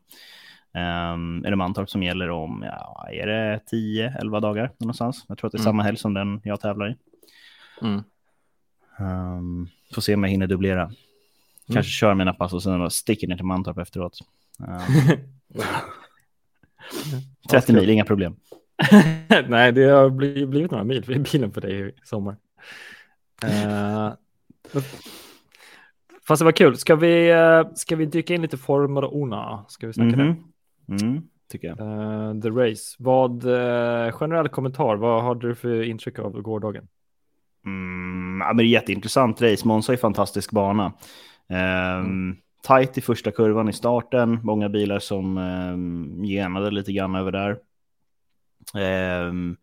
um, 0.75 1.45
är 1.45 1.51
det 1.51 1.57
Mantorp 1.57 1.91
som 1.91 2.03
gäller 2.03 2.31
om, 2.31 2.65
ja, 2.67 3.09
är 3.13 3.27
det 3.27 3.61
10-11 3.73 4.41
dagar 4.41 4.73
någonstans? 4.79 5.25
Jag 5.29 5.39
tror 5.39 5.49
att 5.49 5.53
det 5.53 5.57
är 5.57 5.61
mm. 5.61 5.65
samma 5.65 5.83
helg 5.83 5.97
som 5.97 6.15
den 6.15 6.41
jag 6.45 6.61
tävlar 6.61 6.91
i. 6.91 6.97
Mm. 7.83 8.03
Um, 8.99 9.69
får 9.95 10.03
se 10.03 10.15
om 10.15 10.25
jag 10.25 10.31
hinner 10.31 10.47
dubblera. 10.47 10.83
Mm. 10.83 10.95
Kanske 11.67 11.79
mm. 11.79 11.85
kör 11.85 12.15
mina 12.15 12.35
pass 12.35 12.53
och 12.53 12.63
sen 12.63 12.91
sticker 12.91 13.29
ner 13.29 13.37
till 13.37 13.45
Mantorp 13.45 13.79
efteråt. 13.79 14.19
Um, 14.59 15.19
30 17.51 17.73
mil, 17.73 17.91
inga 17.91 18.05
problem. 18.05 18.37
Nej, 19.49 19.73
det 19.73 19.85
har 19.85 20.11
blivit 20.47 20.71
några 20.71 20.85
mil 20.85 21.05
för 21.05 21.19
bilen 21.33 21.53
för 21.53 21.61
dig 21.61 21.89
i 21.89 21.93
sommar. 22.05 22.37
Uh, 23.45 24.13
Fast 26.29 26.41
det 26.41 26.45
var 26.45 26.53
kul. 26.53 26.77
Ska 26.77 26.97
vi, 26.97 27.31
eh, 27.31 27.63
ska 27.75 27.97
vi 27.97 28.07
dyka 28.07 28.35
in 28.35 28.43
lite 28.43 28.57
Formel 28.57 29.05
Ona? 29.05 29.65
Ska 29.69 29.87
vi 29.87 29.93
snacka 29.93 30.15
mm 30.15 30.33
-hmm. 30.33 30.37
det? 30.87 31.05
Mm, 31.05 31.23
tycker 31.51 31.69
jag. 31.69 31.81
Uh, 31.81 32.41
the 32.41 32.51
Race. 32.51 32.97
Vad, 32.99 33.45
uh, 33.45 34.13
generell 34.13 34.49
kommentar, 34.49 34.97
vad 34.97 35.23
hade 35.23 35.49
du 35.49 35.55
för 35.55 35.83
intryck 35.83 36.19
av 36.19 36.41
gårdagen? 36.43 36.89
Mm, 37.67 38.41
ja, 38.41 38.47
men 38.47 38.57
det 38.57 38.63
är 38.63 38.67
jätteintressant 38.67 39.43
race. 39.43 39.69
Monza 39.69 39.93
är 39.93 39.97
fantastisk 39.97 40.51
bana. 40.51 40.93
Um. 41.99 42.37
Tight 42.69 42.99
i 42.99 43.01
första 43.01 43.31
kurvan 43.31 43.69
i 43.69 43.73
starten. 43.73 44.41
Många 44.43 44.69
bilar 44.69 44.99
som 44.99 45.39
um, 45.39 46.25
genade 46.25 46.71
lite 46.71 46.93
grann 46.93 47.15
över 47.15 47.33
där. 47.33 47.59
Ehm, 48.75 49.57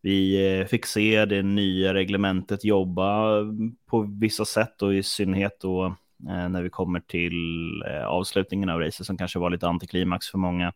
vi 0.00 0.46
eh, 0.60 0.66
fick 0.66 0.86
se 0.86 1.24
det 1.24 1.42
nya 1.42 1.94
reglementet 1.94 2.64
jobba 2.64 3.40
på 3.86 4.02
vissa 4.20 4.44
sätt 4.44 4.82
och 4.82 4.94
i 4.94 5.02
synnerhet 5.02 5.60
då 5.60 5.84
eh, 6.28 6.48
när 6.48 6.62
vi 6.62 6.70
kommer 6.70 7.00
till 7.00 7.34
eh, 7.82 8.06
avslutningen 8.06 8.68
av 8.68 8.80
racet 8.80 9.06
som 9.06 9.18
kanske 9.18 9.38
var 9.38 9.50
lite 9.50 9.68
antiklimax 9.68 10.30
för 10.30 10.38
många, 10.38 10.66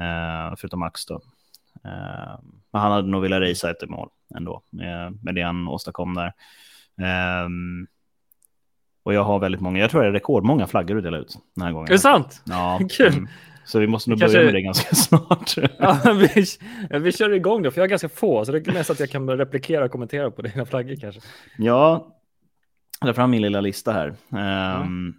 eh, 0.00 0.56
förutom 0.58 0.80
Max 0.80 1.06
då. 1.06 1.20
Ehm, 1.84 2.60
men 2.72 2.80
han 2.82 2.92
hade 2.92 3.08
nog 3.08 3.22
velat 3.22 3.42
racea 3.42 3.70
ett 3.70 3.88
mål 3.88 4.08
ändå 4.36 4.62
med, 4.70 5.18
med 5.24 5.34
det 5.34 5.42
han 5.42 5.68
åstadkom 5.68 6.14
där. 6.14 6.32
Um, 7.44 7.86
och 9.02 9.14
jag 9.14 9.24
har 9.24 9.38
väldigt 9.38 9.60
många, 9.60 9.78
jag 9.78 9.90
tror 9.90 10.02
det 10.02 10.08
är 10.08 10.12
rekordmånga 10.12 10.66
flaggor 10.66 10.96
att 10.96 11.02
dela 11.02 11.18
ut 11.18 11.38
den 11.54 11.64
här 11.64 11.72
gången. 11.72 11.88
Är 11.88 11.92
det 11.92 11.98
sant? 11.98 12.42
Ja. 12.46 12.80
Kul. 12.90 13.12
Mm. 13.12 13.28
Så 13.64 13.78
vi 13.78 13.86
måste 13.86 14.10
nog 14.10 14.20
Kanske... 14.20 14.38
börja 14.38 14.46
med 14.46 14.54
det 14.54 14.62
ganska 14.62 14.94
snart. 14.94 15.54
ja, 15.78 16.16
vi, 16.34 16.44
vi 16.98 17.12
kör 17.12 17.32
igång 17.32 17.62
då, 17.62 17.70
för 17.70 17.78
jag 17.78 17.82
har 17.82 17.88
ganska 17.88 18.08
få, 18.08 18.44
så 18.44 18.52
det 18.52 18.68
är 18.68 18.72
mest 18.72 18.90
att 18.90 19.00
jag 19.00 19.10
kan 19.10 19.30
replikera 19.30 19.84
och 19.84 19.90
kommentera 19.90 20.30
på 20.30 20.42
dina 20.42 20.66
flaggor 20.66 20.96
kanske. 21.00 21.20
Ja, 21.58 22.14
jag 23.00 23.16
fram 23.16 23.30
min 23.30 23.42
lilla 23.42 23.60
lista 23.60 23.92
här. 23.92 24.14
Um, 24.80 25.14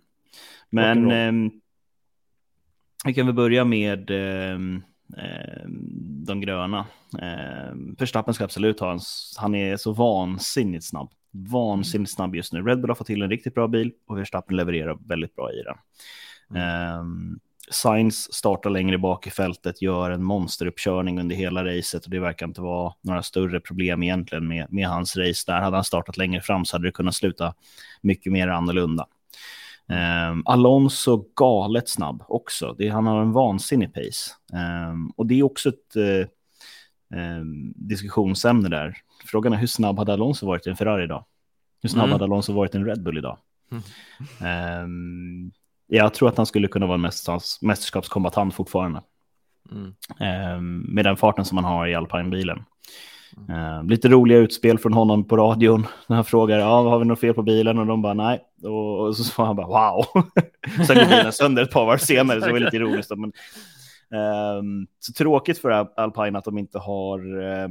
men 0.70 1.12
um, 1.12 1.52
vi 3.06 3.14
kan 3.14 3.26
väl 3.26 3.36
börja 3.36 3.66
med 3.66 4.12
um, 4.12 4.84
de 6.26 6.42
gröna. 6.42 6.86
Um, 7.72 7.96
Verstappen 8.00 8.34
ska 8.34 8.44
absolut 8.44 8.80
ha 8.80 8.92
en, 8.92 9.00
han 9.38 9.56
är 9.56 9.78
så 9.78 9.94
vansinnigt 9.94 10.86
snabb. 10.86 11.12
Vansinnigt 11.32 12.12
snabb 12.12 12.36
just 12.36 12.54
nu. 12.54 12.62
Red 12.62 12.82
Bull 12.82 12.90
har 12.90 12.96
fått 12.96 13.08
till 13.08 13.22
en 13.22 13.30
riktigt 13.30 13.56
bra 13.56 13.68
bil 13.68 13.92
och 14.08 14.18
Verstappen 14.18 14.58
levererar 14.58 14.98
väldigt 15.08 15.36
bra 15.36 15.52
i 15.52 15.64
den. 15.64 15.76
Mm. 16.56 17.00
Um, 17.00 17.40
Sainz 17.72 18.34
startar 18.34 18.70
längre 18.70 18.98
bak 18.98 19.28
i 19.28 19.30
fältet, 19.30 19.82
gör 19.82 20.12
en 20.12 20.24
monsteruppkörning 20.24 21.20
under 21.20 21.36
hela 21.36 21.66
racet 21.66 22.06
och 22.06 22.12
det 22.12 22.20
verkar 22.20 22.46
inte 22.46 22.62
vara 22.62 22.94
några 23.02 23.24
större 23.24 23.60
problem 23.60 24.04
egentligen 24.04 24.48
med, 24.48 24.68
med 24.70 24.88
hans 24.88 25.18
race. 25.18 25.44
Där 25.52 25.62
hade 25.62 25.78
han 25.78 25.84
startat 25.84 26.18
längre 26.18 26.42
fram 26.42 26.66
så 26.66 26.76
hade 26.76 26.88
det 26.88 26.92
kunnat 26.92 27.16
sluta 27.16 27.54
mycket 28.02 28.32
mer 28.32 28.48
annorlunda. 28.48 29.08
Um, 30.32 30.44
Alonso 30.46 31.26
galet 31.36 31.90
snabb 31.90 32.24
också. 32.28 32.76
Det, 32.78 32.90
han 32.90 33.08
har 33.08 33.22
en 33.22 33.32
vansinnig 33.32 33.94
pace. 33.94 34.32
Um, 34.90 35.10
och 35.10 35.26
det 35.26 35.40
är 35.40 35.44
också 35.44 35.70
ett 35.70 35.96
uh, 35.96 36.26
um, 37.20 37.74
diskussionsämne 37.76 38.70
där. 38.70 38.98
Frågan 39.26 39.54
är 39.54 39.58
hur 39.58 39.68
snabb 39.68 39.98
hade 39.98 40.14
Alonso 40.14 40.48
varit 40.48 40.68
i 40.68 40.70
en 40.70 40.76
Ferrari 40.76 41.04
idag? 41.04 41.26
Hur 41.82 41.90
snabb 41.90 42.04
mm. 42.04 42.12
hade 42.12 42.24
Alonso 42.24 42.54
varit 42.54 42.76
i 42.76 42.78
en 42.78 42.86
Red 42.86 43.04
Bull 43.04 43.18
idag? 43.18 43.38
Mm. 44.42 45.52
jag 45.88 46.14
tror 46.14 46.30
att 46.30 46.38
han 46.38 46.46
skulle 46.46 46.68
kunna 46.68 46.86
vara 46.86 46.96
en 46.96 47.12
mästerskapskombatant 47.62 48.56
fortfarande. 48.56 49.02
Mm. 49.72 50.82
med 50.82 51.06
den 51.06 51.18
farten 51.18 51.46
som 51.46 51.58
han 51.58 51.66
har 51.66 51.88
i 51.88 51.96
alpinbilen. 51.96 52.64
Uh, 53.50 53.84
lite 53.84 54.08
roliga 54.08 54.38
utspel 54.38 54.80
från 54.80 54.94
honom 54.94 55.28
på 55.28 55.38
radion 55.38 55.88
när 56.08 56.16
han 56.16 56.26
frågar 56.26 56.60
ja, 56.60 56.90
har 56.90 57.00
vi 57.00 57.06
något 57.06 57.20
fel 57.20 57.34
på 57.34 57.44
bilen 57.44 57.80
och 57.80 57.86
de 57.86 58.02
bara 58.02 58.14
nej. 58.14 58.40
Och, 58.64 59.00
och 59.00 59.18
så 59.18 59.24
svarar 59.24 59.48
han 59.48 59.56
bara 59.56 59.68
wow. 59.68 60.06
Sen 60.88 60.96
går 60.96 61.06
bilen 61.06 61.34
sönder 61.34 61.64
ett 61.64 61.72
par 61.72 61.86
varv 61.86 61.98
senare 61.98 62.40
så 62.40 62.46
det 62.46 62.52
var 62.52 62.60
lite 62.60 62.80
roligt. 62.80 63.10
Men, 63.10 63.32
uh, 64.20 64.64
så 65.00 65.14
tråkigt 65.14 65.58
för 65.58 65.88
Alpine 66.00 66.38
att 66.38 66.46
de 66.46 66.58
inte 66.58 66.80
har 66.80 67.38
uh, 67.38 67.70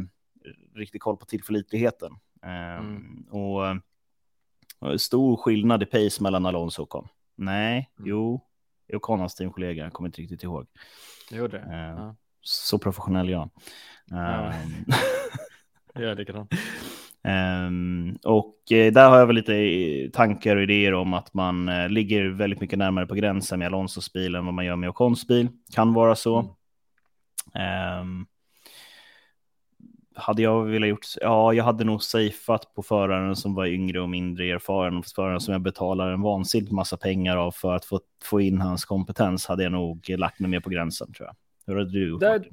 riktigt 0.75 1.02
koll 1.02 1.17
på 1.17 1.26
tillförlitligheten. 1.26 2.12
Uh, 2.45 2.78
mm. 2.78 3.26
och 3.31 5.00
stor 5.00 5.37
skillnad 5.37 5.83
i 5.83 5.87
pace 5.87 6.23
mellan 6.23 6.47
Alonso 6.47 6.83
och 6.83 6.95
Ocon. 6.95 7.09
Nej, 7.37 7.90
mm. 7.99 8.11
jo, 8.11 8.40
Ocon 8.93 9.21
hans 9.21 9.35
teamkollega, 9.35 9.85
jag 9.85 9.93
kommer 9.93 10.09
inte 10.09 10.23
riktigt 10.23 10.43
ihåg. 10.43 10.67
Jo, 11.31 11.47
det. 11.49 11.64
Ja. 11.97 12.17
Så 12.43 12.78
professionell 12.78 13.28
jag. 13.28 13.50
Ja. 14.07 14.47
Um, 14.47 14.85
Ja, 15.95 16.14
likadant. 16.14 16.52
Um, 17.25 18.19
och 18.25 18.73
eh, 18.73 18.93
där 18.93 19.09
har 19.09 19.19
jag 19.19 19.26
väl 19.26 19.37
lite 19.37 20.11
tankar 20.17 20.57
och 20.57 20.62
idéer 20.62 20.95
om 20.95 21.14
att 21.14 21.35
man 21.35 21.69
uh, 21.69 21.88
ligger 21.88 22.28
väldigt 22.28 22.61
mycket 22.61 22.78
närmare 22.78 23.07
på 23.07 23.14
gränsen 23.14 23.59
med 23.59 23.67
Alonsos 23.67 24.12
bil 24.12 24.35
än 24.35 24.45
vad 24.45 24.55
man 24.55 24.64
gör 24.64 24.76
med 24.76 24.88
Ocons 24.90 25.26
bil. 25.26 25.49
Kan 25.75 25.93
vara 25.93 26.14
så. 26.14 26.57
Mm. 27.55 28.00
Um, 28.00 28.26
hade 30.18 30.42
jag 30.42 30.64
velat 30.64 30.88
gjort, 30.88 31.06
ja, 31.20 31.52
jag 31.52 31.64
hade 31.64 31.84
nog 31.84 32.02
safeat 32.02 32.75
på 32.75 32.82
föraren 32.82 33.37
som 33.37 33.54
var 33.54 33.66
yngre 33.66 34.00
och 34.00 34.08
mindre 34.08 34.44
erfaren. 34.44 35.02
Föraren 35.02 35.40
som 35.40 35.52
jag 35.52 35.60
betalar 35.60 36.10
en 36.10 36.22
vansinnigt 36.22 36.72
massa 36.72 36.96
pengar 36.96 37.37
av 37.37 37.50
för 37.50 37.75
att 37.75 37.84
få, 37.84 38.00
få 38.25 38.40
in 38.40 38.60
hans 38.60 38.84
kompetens 38.84 39.46
hade 39.46 39.62
jag 39.62 39.72
nog 39.72 40.08
lagt 40.08 40.40
mig 40.40 40.50
mer 40.50 40.60
på 40.60 40.70
gränsen 40.70 41.12
tror 41.12 41.26
jag. 41.26 41.37
Hur 41.66 41.78
hade 41.78 41.92
du 41.92 42.08
gjort? 42.08 42.20
Där, 42.20 42.48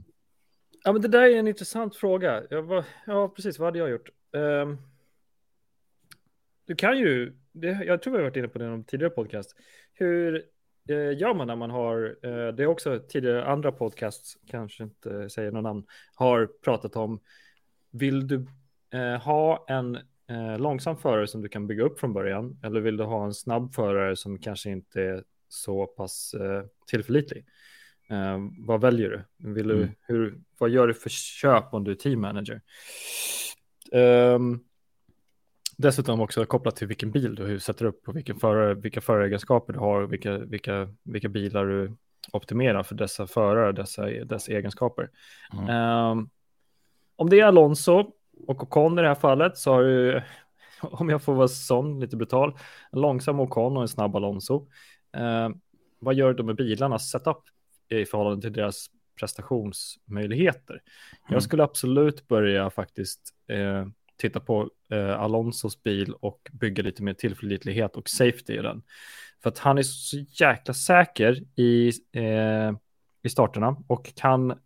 Ja, 0.85 0.91
men 0.91 1.01
det 1.01 1.07
där 1.07 1.21
är 1.21 1.35
en 1.35 1.47
intressant 1.47 1.95
fråga. 1.95 2.43
Jag 2.49 2.61
var, 2.61 2.85
ja, 3.05 3.29
precis. 3.29 3.59
Vad 3.59 3.67
hade 3.67 3.79
jag 3.79 3.89
gjort? 3.89 4.09
Um, 4.31 4.77
du 6.65 6.75
kan 6.75 6.99
ju, 6.99 7.33
det, 7.51 7.67
jag 7.67 8.01
tror 8.01 8.13
vi 8.13 8.17
har 8.17 8.23
varit 8.23 8.37
inne 8.37 8.47
på 8.47 8.59
det 8.59 8.65
i 8.65 8.67
någon 8.67 8.83
tidigare 8.83 9.09
podcast. 9.09 9.55
Hur 9.93 10.43
uh, 10.89 11.17
gör 11.17 11.33
man 11.33 11.47
när 11.47 11.55
man 11.55 11.71
har, 11.71 12.07
uh, 12.25 12.55
det 12.55 12.63
är 12.63 12.65
också 12.65 12.99
tidigare 13.09 13.45
andra 13.45 13.71
podcasts, 13.71 14.37
kanske 14.47 14.83
inte 14.83 15.29
säger 15.29 15.51
någon 15.51 15.63
namn, 15.63 15.85
har 16.15 16.49
pratat 16.63 16.95
om, 16.95 17.19
vill 17.99 18.27
du 18.27 18.35
uh, 18.95 19.17
ha 19.21 19.65
en 19.67 19.97
långsam 20.57 20.97
förare 20.97 21.27
som 21.27 21.41
du 21.41 21.49
kan 21.49 21.67
bygga 21.67 21.83
upp 21.83 21.99
från 21.99 22.13
början, 22.13 22.59
eller 22.63 22.81
vill 22.81 22.97
du 22.97 23.03
ha 23.03 23.25
en 23.25 23.33
snabb 23.33 23.73
förare 23.73 24.15
som 24.15 24.39
kanske 24.39 24.69
inte 24.69 25.01
är 25.01 25.23
så 25.47 25.85
pass 25.85 26.35
tillförlitlig? 26.87 27.45
Uh, 28.11 28.37
vad 28.57 28.81
väljer 28.81 29.09
du? 29.09 29.51
Vill 29.53 29.67
du 29.67 29.77
mm. 29.77 29.89
hur, 30.01 30.39
vad 30.57 30.69
gör 30.69 30.87
du 30.87 30.93
för 30.93 31.09
köp 31.09 31.73
om 31.73 31.83
du 31.83 31.91
är 31.91 31.95
team 31.95 32.21
manager? 32.21 32.61
Um, 33.91 34.63
dessutom 35.77 36.21
också 36.21 36.45
kopplat 36.45 36.75
till 36.75 36.87
vilken 36.87 37.11
bil 37.11 37.35
du 37.35 37.43
hur 37.43 37.59
sätter 37.59 37.85
upp 37.85 38.07
och 38.07 38.15
vilken 38.15 38.39
förare, 38.39 38.73
vilka 38.73 39.01
föregenskaper 39.01 39.73
du 39.73 39.79
har 39.79 40.01
och 40.01 40.13
vilka, 40.13 40.37
vilka, 40.37 40.95
vilka 41.03 41.29
bilar 41.29 41.65
du 41.65 41.95
optimerar 42.31 42.83
för 42.83 42.95
dessa 42.95 43.27
förare, 43.27 43.71
dessa, 43.71 44.05
dessa 44.05 44.51
egenskaper. 44.51 45.09
Mm. 45.53 45.69
Um, 46.11 46.29
om 47.15 47.29
det 47.29 47.39
är 47.39 47.45
Alonso 47.45 48.11
och 48.47 48.63
Ocon 48.63 48.99
i 48.99 49.01
det 49.01 49.07
här 49.07 49.15
fallet 49.15 49.57
så 49.57 49.73
har 49.73 49.83
du, 49.83 50.21
om 50.81 51.09
jag 51.09 51.23
får 51.23 51.33
vara 51.33 51.47
sån, 51.47 51.99
lite 51.99 52.17
brutal, 52.17 52.57
en 52.91 53.01
långsam 53.01 53.39
Ocon 53.39 53.77
och 53.77 53.81
en 53.81 53.87
snabb 53.87 54.15
Alonso. 54.15 54.67
Uh, 55.17 55.49
vad 55.99 56.15
gör 56.15 56.33
du 56.33 56.43
med 56.43 56.55
bilarnas 56.55 57.09
setup 57.11 57.43
i 57.89 58.05
förhållande 58.05 58.41
till 58.41 58.53
deras 58.53 58.87
prestationsmöjligheter. 59.19 60.73
Mm. 60.73 60.81
Jag 61.27 61.43
skulle 61.43 61.63
absolut 61.63 62.27
börja 62.27 62.69
faktiskt 62.69 63.33
eh, 63.47 63.85
titta 64.17 64.39
på 64.39 64.69
eh, 64.91 65.21
Alonsos 65.21 65.83
bil 65.83 66.13
och 66.13 66.49
bygga 66.51 66.83
lite 66.83 67.03
mer 67.03 67.13
tillförlitlighet 67.13 67.95
och 67.95 68.09
safety 68.09 68.53
i 68.53 68.61
den. 68.61 68.83
För 69.43 69.49
att 69.49 69.59
han 69.59 69.77
är 69.77 69.83
så 69.83 70.17
jäkla 70.17 70.73
säker 70.73 71.59
i, 71.59 71.91
eh, 72.11 72.71
i 73.23 73.29
starterna 73.29 73.77
och 73.87 74.15
kan 74.15 74.59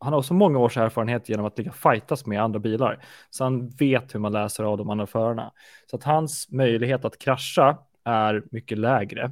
han 0.00 0.12
har 0.12 0.22
så 0.22 0.34
många 0.34 0.58
års 0.58 0.76
erfarenhet 0.76 1.28
genom 1.28 1.46
att 1.46 1.58
ligga 1.58 1.72
fightas 1.72 2.26
med 2.26 2.42
andra 2.42 2.58
bilar. 2.58 3.04
Så 3.30 3.44
han 3.44 3.68
vet 3.68 4.14
hur 4.14 4.20
man 4.20 4.32
läser 4.32 4.64
av 4.64 4.78
de 4.78 4.90
andra 4.90 5.06
förarna. 5.06 5.52
Så 5.90 5.96
att 5.96 6.04
hans 6.04 6.50
möjlighet 6.50 7.04
att 7.04 7.18
krascha 7.18 7.78
är 8.04 8.42
mycket 8.50 8.78
lägre. 8.78 9.30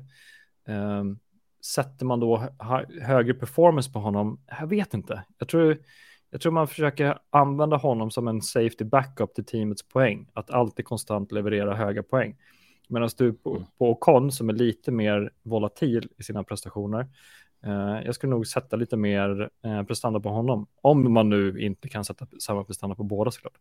Um, 0.66 1.18
sätter 1.64 2.06
man 2.06 2.20
då 2.20 2.48
högre 3.02 3.34
performance 3.34 3.92
på 3.92 3.98
honom? 3.98 4.40
Jag 4.60 4.66
vet 4.66 4.94
inte. 4.94 5.24
Jag 5.38 5.48
tror, 5.48 5.78
jag 6.30 6.40
tror 6.40 6.52
man 6.52 6.68
försöker 6.68 7.18
använda 7.30 7.76
honom 7.76 8.10
som 8.10 8.28
en 8.28 8.42
safety 8.42 8.84
backup 8.84 9.34
till 9.34 9.44
teamets 9.44 9.88
poäng. 9.88 10.26
Att 10.32 10.50
alltid 10.50 10.84
konstant 10.84 11.32
leverera 11.32 11.74
höga 11.74 12.02
poäng. 12.02 12.36
Medan 12.88 13.10
du 13.18 13.32
på, 13.32 13.50
mm. 13.50 13.62
på 13.78 13.90
Ocon 13.90 14.32
som 14.32 14.48
är 14.48 14.52
lite 14.52 14.90
mer 14.90 15.32
volatil 15.42 16.08
i 16.18 16.22
sina 16.22 16.44
prestationer. 16.44 17.06
Eh, 17.66 18.04
jag 18.04 18.14
skulle 18.14 18.30
nog 18.30 18.46
sätta 18.46 18.76
lite 18.76 18.96
mer 18.96 19.50
eh, 19.64 19.82
prestanda 19.82 20.20
på 20.20 20.28
honom. 20.28 20.66
Om 20.80 21.12
man 21.12 21.28
nu 21.28 21.60
inte 21.60 21.88
kan 21.88 22.04
sätta 22.04 22.26
samma 22.40 22.64
prestanda 22.64 22.96
på 22.96 23.02
båda 23.02 23.30
såklart. 23.30 23.58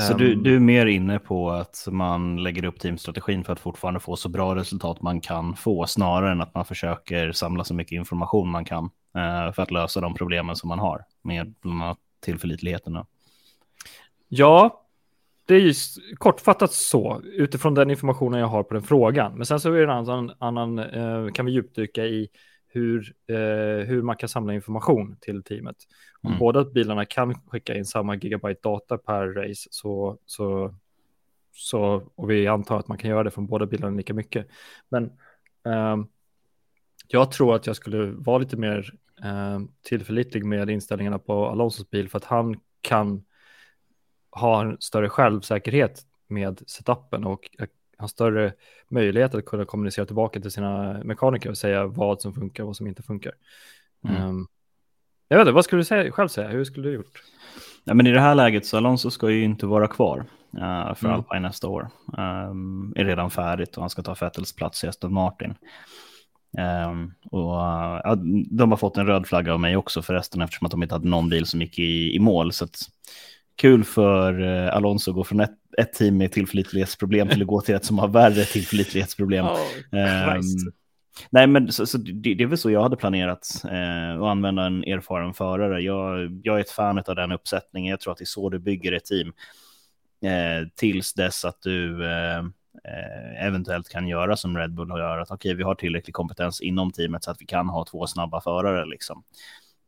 Så 0.00 0.14
du, 0.14 0.32
ehm. 0.32 0.42
du, 0.42 0.56
är 0.56 0.60
mer 0.60 0.86
inne 0.86 1.18
på 1.18 1.50
att 1.50 1.86
man 1.90 2.42
lägger 2.42 2.64
upp 2.64 2.80
teamstrategin 2.80 3.44
för 3.44 3.52
att 3.52 3.60
fortfarande 3.60 4.00
få 4.00 4.16
så 4.16 4.28
bra 4.28 4.54
resultat 4.54 5.02
man 5.02 5.20
kan 5.20 5.56
få, 5.56 5.86
snarare 5.86 6.32
än 6.32 6.40
att 6.40 6.54
man 6.54 6.64
försöker 6.64 7.32
samla 7.32 7.64
så 7.64 7.74
mycket 7.74 7.92
information 7.92 8.50
man 8.50 8.64
kan 8.64 8.84
eh, 9.16 9.52
för 9.52 9.62
att 9.62 9.70
lösa 9.70 10.00
de 10.00 10.14
problemen 10.14 10.56
som 10.56 10.68
man 10.68 10.78
har 10.78 11.04
med 11.22 11.54
bland 11.60 11.82
annat 11.82 11.98
tillförlitligheten. 12.20 13.04
Ja, 14.28 14.85
det 15.46 15.54
är 15.54 15.60
ju 15.60 15.74
kortfattat 16.18 16.72
så 16.72 17.22
utifrån 17.24 17.74
den 17.74 17.90
informationen 17.90 18.40
jag 18.40 18.46
har 18.46 18.62
på 18.62 18.74
den 18.74 18.82
frågan. 18.82 19.34
Men 19.36 19.46
sen 19.46 19.60
så 19.60 19.72
är 19.72 19.76
det 19.76 19.84
en 19.84 19.90
annan, 19.90 20.32
annan 20.38 20.78
eh, 20.78 21.32
kan 21.32 21.46
vi 21.46 21.52
djupdyka 21.52 22.04
i 22.06 22.28
hur, 22.68 23.14
eh, 23.26 23.86
hur 23.86 24.02
man 24.02 24.16
kan 24.16 24.28
samla 24.28 24.54
information 24.54 25.16
till 25.20 25.42
teamet. 25.42 25.76
Om 26.20 26.28
mm. 26.28 26.38
båda 26.38 26.64
bilarna 26.64 27.04
kan 27.04 27.34
skicka 27.34 27.76
in 27.76 27.84
samma 27.84 28.16
gigabyte 28.16 28.60
data 28.62 28.98
per 28.98 29.26
race 29.26 29.68
så, 29.70 30.18
så, 30.26 30.74
så 31.52 32.10
och 32.14 32.30
vi 32.30 32.46
antar 32.46 32.78
att 32.78 32.88
man 32.88 32.98
kan 32.98 33.10
göra 33.10 33.24
det 33.24 33.30
från 33.30 33.46
båda 33.46 33.66
bilarna 33.66 33.96
lika 33.96 34.14
mycket. 34.14 34.46
Men 34.88 35.04
eh, 35.66 35.96
jag 37.08 37.30
tror 37.30 37.54
att 37.54 37.66
jag 37.66 37.76
skulle 37.76 38.06
vara 38.06 38.38
lite 38.38 38.56
mer 38.56 38.92
eh, 39.24 39.60
tillförlitlig 39.82 40.44
med 40.44 40.70
inställningarna 40.70 41.18
på 41.18 41.46
Alonsos 41.46 41.90
bil 41.90 42.08
för 42.08 42.18
att 42.18 42.24
han 42.24 42.60
kan 42.80 43.24
ha 44.40 44.60
en 44.60 44.76
större 44.80 45.08
självsäkerhet 45.08 46.02
med 46.28 46.62
setupen 46.66 47.24
och 47.24 47.50
ha 47.98 48.08
större 48.08 48.52
möjlighet 48.88 49.34
att 49.34 49.44
kunna 49.44 49.64
kommunicera 49.64 50.06
tillbaka 50.06 50.40
till 50.40 50.50
sina 50.50 51.00
mekaniker 51.04 51.50
och 51.50 51.58
säga 51.58 51.86
vad 51.86 52.20
som 52.20 52.34
funkar 52.34 52.62
och 52.62 52.66
vad 52.66 52.76
som 52.76 52.86
inte 52.86 53.02
funkar. 53.02 53.32
Mm. 54.08 54.22
Um, 54.22 54.48
jag 55.28 55.36
vet 55.36 55.42
inte, 55.42 55.52
vad 55.52 55.64
skulle 55.64 55.80
du 55.80 55.84
säga, 55.84 56.12
själv 56.12 56.28
säga? 56.28 56.48
Hur 56.48 56.64
skulle 56.64 56.88
du 56.88 56.94
gjort? 56.94 57.22
Ja, 57.84 57.94
men 57.94 58.06
I 58.06 58.10
det 58.10 58.20
här 58.20 58.34
läget 58.34 58.66
så 58.66 58.76
Alonso 58.76 59.10
ska 59.10 59.30
ju 59.30 59.44
inte 59.44 59.66
vara 59.66 59.88
kvar 59.88 60.18
uh, 60.54 60.94
för 60.94 61.06
mm. 61.06 61.16
Alpine 61.16 61.40
nästa 61.40 61.68
år. 61.68 61.88
Um, 62.18 62.92
är 62.96 63.04
redan 63.04 63.30
färdigt 63.30 63.76
och 63.76 63.82
han 63.82 63.90
ska 63.90 64.02
ta 64.02 64.14
Fettels 64.14 64.56
plats 64.56 64.84
i 64.84 64.88
Aston 64.88 65.12
Martin. 65.12 65.54
Um, 66.88 67.14
och, 67.30 67.52
uh, 67.52 68.16
de 68.50 68.70
har 68.70 68.76
fått 68.76 68.96
en 68.96 69.06
röd 69.06 69.26
flagga 69.26 69.52
av 69.52 69.60
mig 69.60 69.76
också 69.76 70.02
förresten 70.02 70.42
eftersom 70.42 70.66
att 70.66 70.70
de 70.70 70.82
inte 70.82 70.94
hade 70.94 71.08
någon 71.08 71.28
bil 71.28 71.46
som 71.46 71.60
gick 71.60 71.78
i, 71.78 72.14
i 72.16 72.18
mål. 72.18 72.52
Så 72.52 72.64
att, 72.64 72.78
kul 73.56 73.84
för 73.84 74.40
uh, 74.40 74.76
Alonso 74.76 75.10
att 75.10 75.14
gå 75.14 75.24
från 75.24 75.40
ett, 75.40 75.54
ett 75.78 75.92
team 75.92 76.16
med 76.16 76.32
tillförlitlighetsproblem 76.32 77.28
till 77.28 77.42
att 77.42 77.48
gå 77.48 77.60
till 77.60 77.74
ett 77.74 77.84
som 77.84 77.98
har 77.98 78.08
värre 78.08 78.44
tillförlitlighetsproblem. 78.44 79.46
Oh, 79.46 79.58
um, 79.92 80.42
nej, 81.30 81.46
men 81.46 81.72
så, 81.72 81.86
så 81.86 81.98
det, 81.98 82.34
det, 82.34 82.42
är 82.42 82.46
väl 82.46 82.58
så 82.58 82.70
jag 82.70 82.82
hade 82.82 82.96
planerat 82.96 83.48
eh, 83.64 84.16
att 84.16 84.28
använda 84.28 84.66
en 84.66 84.84
erfaren 84.84 85.34
förare. 85.34 85.80
Jag, 85.80 86.40
jag 86.42 86.56
är 86.56 86.60
ett 86.60 86.70
fan 86.70 87.02
av 87.06 87.16
den 87.16 87.32
uppsättningen. 87.32 87.90
Jag 87.90 88.00
tror 88.00 88.12
att 88.12 88.18
det 88.18 88.24
är 88.24 88.26
så 88.26 88.50
du 88.50 88.58
bygger 88.58 88.92
ett 88.92 89.04
team. 89.04 89.32
Eh, 90.22 90.68
tills 90.74 91.14
dess 91.14 91.44
att 91.44 91.62
du 91.62 92.04
eh, 92.04 92.38
eh 92.38 93.46
eventuellt 93.46 93.88
kan 93.88 94.08
göra 94.08 94.36
som 94.36 94.58
Red 94.58 94.74
Bull 94.74 94.90
har 94.90 94.98
gjort. 94.98 95.22
Att 95.22 95.30
okej, 95.30 95.50
okay, 95.50 95.56
vi 95.56 95.62
har 95.62 95.74
tillräcklig 95.74 96.14
kompetens 96.14 96.60
inom 96.60 96.92
teamet 96.92 97.24
så 97.24 97.30
att 97.30 97.40
vi 97.40 97.46
kan 97.46 97.68
ha 97.68 97.84
två 97.84 98.06
snabba 98.06 98.40
förare 98.40 98.86
liksom. 98.86 99.22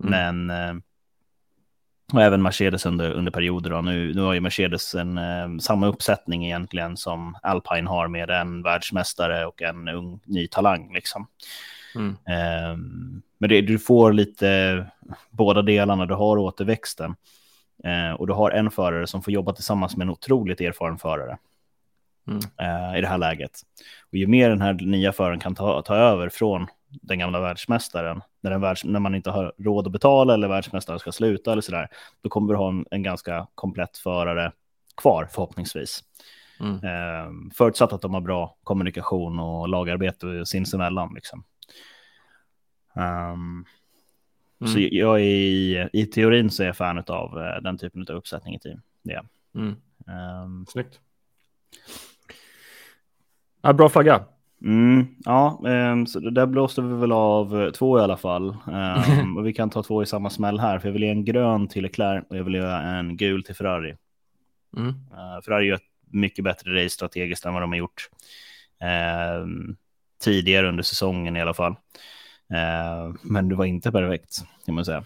Mm. 0.05 0.47
Men 0.47 0.51
eh, 0.51 0.83
och 2.13 2.23
även 2.23 2.43
Mercedes 2.43 2.87
under, 2.87 3.11
under 3.11 3.33
perioder. 3.33 3.71
Då. 3.71 3.81
Nu, 3.81 4.15
nu 4.15 4.21
har 4.23 4.35
ju 4.35 4.41
Mercedes 4.41 4.95
en, 4.95 5.19
eh, 5.19 5.59
samma 5.61 5.87
uppsättning 5.87 6.47
egentligen 6.47 6.97
som 6.97 7.37
Alpine 7.43 7.89
har 7.89 8.09
med 8.09 8.31
en 8.31 8.63
världsmästare 8.63 9.47
och 9.47 9.63
en 9.63 9.89
ung 9.89 10.21
ny 10.25 10.47
talang. 10.47 10.95
Liksom. 10.95 11.27
Mm. 11.95 12.11
Eh, 12.11 12.77
men 13.39 13.49
det, 13.49 13.61
du 13.61 13.79
får 13.79 14.13
lite 14.13 14.87
båda 15.31 15.63
delarna. 15.63 16.07
Du 16.07 16.15
har 16.15 16.39
återväxten 16.39 17.15
eh, 17.85 18.13
och 18.13 18.27
du 18.27 18.33
har 18.33 18.51
en 18.51 18.71
förare 18.71 19.07
som 19.07 19.23
får 19.23 19.33
jobba 19.33 19.53
tillsammans 19.53 19.97
med 19.97 20.05
en 20.05 20.11
otroligt 20.11 20.61
erfaren 20.61 20.99
förare. 20.99 21.39
Mm. 22.29 22.41
Eh, 22.61 22.99
i 22.99 23.01
det 23.01 23.09
här 23.09 23.19
läget. 23.19 23.61
Och 24.11 24.19
ju 24.19 24.27
mer 24.27 24.49
den 24.51 24.61
här 24.61 24.73
nya 24.73 25.13
föraren 25.13 25.41
kan 25.41 25.55
ta, 25.55 25.83
ta 25.83 25.97
över 25.97 26.29
från 26.29 26.67
den 26.91 27.19
gamla 27.19 27.41
världsmästaren, 27.41 28.21
när, 28.41 28.51
den 28.51 28.61
världs, 28.61 28.85
när 28.85 29.01
man 29.01 29.15
inte 29.15 29.31
har 29.31 29.53
råd 29.59 29.87
att 29.87 29.93
betala 29.93 30.35
eller 30.35 30.49
världsmästaren 30.49 30.99
ska 30.99 31.13
sluta 31.13 31.53
eller 31.53 31.63
sådär, 31.63 31.89
då 32.21 32.29
kommer 32.29 32.53
du 32.53 32.59
ha 32.59 32.69
en, 32.69 32.87
en 32.91 33.03
ganska 33.03 33.47
komplett 33.55 33.99
förare 33.99 34.53
kvar 34.97 35.29
förhoppningsvis. 35.31 36.05
Mm. 36.61 36.75
Eh, 36.75 37.53
förutsatt 37.55 37.93
att 37.93 38.03
de 38.03 38.15
har 38.15 38.21
bra 38.21 38.57
kommunikation 38.65 39.39
och 39.39 39.69
lagarbete 39.69 40.47
sinsemellan. 40.47 41.15
Liksom. 41.15 41.45
Um, 42.95 43.65
mm. 44.61 44.73
Så 44.73 44.79
jag 44.91 45.21
är 45.21 45.25
i, 45.25 45.89
i 45.93 46.07
teorin 46.07 46.51
så 46.51 46.63
är 46.63 46.67
jag 46.67 46.77
fan 46.77 47.05
av 47.07 47.39
uh, 47.39 47.63
den 47.63 47.79
typen 47.79 48.07
av 48.11 48.17
uppsättning 48.17 48.55
i 48.55 48.59
team. 48.59 48.81
Det. 49.03 49.23
Mm. 49.55 49.77
Um, 50.45 50.67
Snyggt. 50.69 51.01
Ja, 53.63 53.73
bra 53.73 53.89
flagga. 53.89 54.25
Mm, 54.63 55.07
ja, 55.25 55.61
um, 55.65 56.07
så 56.07 56.21
där 56.21 56.47
blåste 56.47 56.83
vi 56.83 56.95
väl 56.95 57.13
av 57.13 57.63
eh, 57.63 57.71
två 57.71 57.99
i 57.99 58.03
alla 58.03 58.17
fall. 58.17 58.57
Um, 58.67 59.37
och 59.39 59.47
vi 59.47 59.53
kan 59.53 59.71
ta 59.71 59.83
två 59.83 60.03
i 60.03 60.07
samma 60.07 60.31
smäll 60.31 60.61
här, 60.61 60.79
för 60.79 60.89
jag 60.89 60.93
vill 60.93 61.03
ge 61.03 61.11
en 61.11 61.25
grön 61.25 61.69
till 61.69 61.83
Leclerc 61.83 62.25
och 62.31 62.37
jag 62.37 62.45
vill 62.45 62.55
göra 62.55 62.83
en 62.83 63.17
gul 63.17 63.45
till 63.45 63.55
Ferrari. 63.55 63.97
Mm. 64.77 64.89
Uh, 64.89 65.43
Ferrari 65.45 65.67
gör 65.67 65.75
ett 65.75 65.83
mycket 66.11 66.45
bättre 66.45 66.85
race 66.85 66.95
strategiskt 66.95 67.45
än 67.45 67.53
vad 67.53 67.63
de 67.63 67.73
har 67.73 67.79
gjort 67.79 68.09
uh, 68.83 69.75
tidigare 70.21 70.69
under 70.69 70.83
säsongen 70.83 71.37
i 71.37 71.41
alla 71.41 71.55
fall. 71.55 71.73
Uh, 72.53 73.17
men 73.23 73.49
det 73.49 73.55
var 73.55 73.65
inte 73.65 73.93
perfekt, 73.93 74.37
kan 74.67 74.75
man 74.75 74.85
säga. 74.85 75.05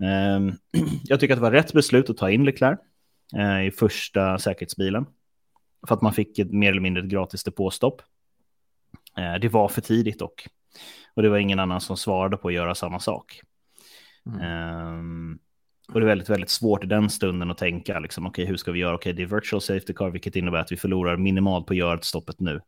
Mm. 0.00 0.52
jag 1.04 1.20
tycker 1.20 1.34
att 1.34 1.38
det 1.38 1.42
var 1.42 1.50
rätt 1.50 1.72
beslut 1.72 2.10
att 2.10 2.16
ta 2.16 2.30
in 2.30 2.44
Leclerc 2.44 2.78
i 3.66 3.70
första 3.70 4.38
säkerhetsbilen. 4.38 5.06
För 5.88 5.94
att 5.94 6.02
man 6.02 6.12
fick 6.12 6.38
ett 6.38 6.52
mer 6.52 6.70
eller 6.70 6.80
mindre 6.80 7.02
ett 7.02 7.08
gratis 7.08 7.44
depåstopp. 7.44 8.02
Eh, 9.18 9.34
det 9.40 9.48
var 9.48 9.68
för 9.68 9.80
tidigt 9.80 10.18
dock. 10.18 10.46
Och 11.14 11.22
det 11.22 11.28
var 11.28 11.38
ingen 11.38 11.58
annan 11.58 11.80
som 11.80 11.96
svarade 11.96 12.36
på 12.36 12.48
att 12.48 12.54
göra 12.54 12.74
samma 12.74 13.00
sak. 13.00 13.40
Mm. 14.26 14.98
Um, 14.98 15.38
och 15.88 16.00
det 16.00 16.06
är 16.06 16.08
väldigt, 16.08 16.30
väldigt 16.30 16.50
svårt 16.50 16.84
i 16.84 16.86
den 16.86 17.10
stunden 17.10 17.50
att 17.50 17.58
tänka, 17.58 17.98
liksom, 17.98 18.26
okej, 18.26 18.42
okay, 18.42 18.50
hur 18.50 18.56
ska 18.56 18.72
vi 18.72 18.78
göra? 18.78 18.94
Okej, 18.94 19.12
okay, 19.12 19.26
det 19.26 19.34
är 19.34 19.36
virtual 19.36 19.62
safety 19.62 19.92
car, 19.92 20.10
vilket 20.10 20.36
innebär 20.36 20.58
att 20.58 20.72
vi 20.72 20.76
förlorar 20.76 21.16
minimalt 21.16 21.66
på 21.66 21.74
gördstoppet 21.74 22.40
nu. 22.40 22.60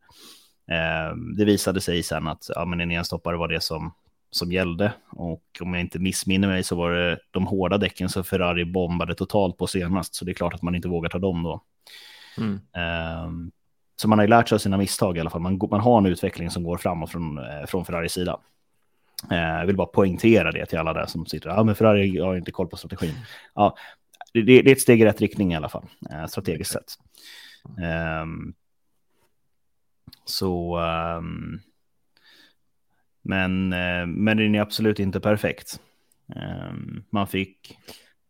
Um, 1.13 1.37
det 1.37 1.45
visade 1.45 1.81
sig 1.81 2.03
sen 2.03 2.29
att 2.29 2.51
ja, 2.55 2.65
men 2.65 2.81
en 2.81 2.91
enstoppare 2.91 3.37
var 3.37 3.49
det 3.49 3.61
som, 3.61 3.95
som 4.31 4.53
gällde. 4.53 4.93
Och 5.11 5.43
om 5.61 5.75
jag 5.75 5.81
inte 5.81 5.99
missminner 5.99 6.49
mig 6.49 6.63
så 6.63 6.77
var 6.77 6.93
det 6.93 7.19
de 7.31 7.47
hårda 7.47 7.79
däcken 7.79 8.09
som 8.09 8.25
Ferrari 8.25 8.65
bombade 8.65 9.15
totalt 9.15 9.57
på 9.59 9.67
senast. 9.67 10.15
Så 10.15 10.25
det 10.25 10.33
är 10.33 10.35
klart 10.35 10.55
att 10.55 10.63
man 10.63 10.75
inte 10.75 10.89
vågar 10.89 11.11
ta 11.11 11.19
dem 11.19 11.43
då. 11.43 11.63
Mm. 12.39 12.61
Så 13.97 14.09
man 14.09 14.19
har 14.19 14.25
ju 14.25 14.31
lärt 14.31 14.49
sig 14.49 14.57
av 14.57 14.59
sina 14.59 14.77
misstag 14.77 15.17
i 15.17 15.21
alla 15.21 15.31
fall. 15.31 15.41
Man, 15.41 15.61
man 15.71 15.81
har 15.81 15.99
en 15.99 16.07
utveckling 16.07 16.51
som 16.51 16.63
går 16.63 16.77
framåt 16.77 17.11
från, 17.11 17.39
eh, 17.39 17.67
från 17.67 17.85
Ferraris 17.85 18.13
sida. 18.13 18.41
Eh, 19.31 19.39
jag 19.39 19.67
vill 19.67 19.77
bara 19.77 19.87
poängtera 19.87 20.53
det 20.53 20.67
till 20.67 20.79
alla 20.79 20.93
där 20.93 21.07
som 21.07 21.27
sitter. 21.27 21.51
Ja, 21.51 21.65
men 21.65 21.75
Ferrari 21.75 22.21
har 22.21 22.37
inte 22.37 22.51
koll 22.51 22.69
på 22.69 22.77
strategin. 22.77 23.15
Ja, 23.55 23.77
det, 24.33 24.43
det 24.43 24.71
är 24.71 24.73
ett 24.73 24.81
steg 24.81 25.01
i 25.01 25.05
rätt 25.05 25.21
riktning 25.21 25.53
i 25.53 25.57
alla 25.57 25.69
fall, 25.69 25.87
eh, 26.11 26.27
strategiskt 26.27 26.73
sett. 26.73 26.93
Um, 28.23 28.55
så, 30.25 30.79
um, 31.19 31.61
men, 33.23 33.73
eh, 33.73 34.07
men 34.07 34.37
den 34.37 34.55
är 34.55 34.61
absolut 34.61 35.01
inte 35.01 35.21
perfekt. 35.21 35.81
Um, 36.37 37.05
man 37.11 37.29
fick 37.29 37.79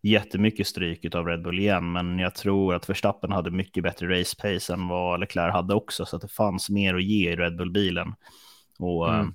jättemycket 0.03 0.67
stryk 0.67 1.15
av 1.15 1.27
Red 1.27 1.43
Bull 1.43 1.59
igen, 1.59 1.93
men 1.93 2.19
jag 2.19 2.35
tror 2.35 2.75
att 2.75 2.89
Verstappen 2.89 3.33
hade 3.33 3.51
mycket 3.51 3.83
bättre 3.83 4.21
race 4.21 4.37
pace 4.37 4.73
än 4.73 4.89
vad 4.89 5.21
Leclerc 5.21 5.53
hade 5.53 5.75
också, 5.75 6.07
så 6.07 6.17
att 6.17 6.23
det 6.23 6.29
fanns 6.29 6.71
mer 6.71 6.95
att 6.95 7.05
ge 7.05 7.33
i 7.33 7.37
Red 7.37 7.57
Bull-bilen. 7.57 8.15
Och 8.79 9.15
mm. 9.15 9.35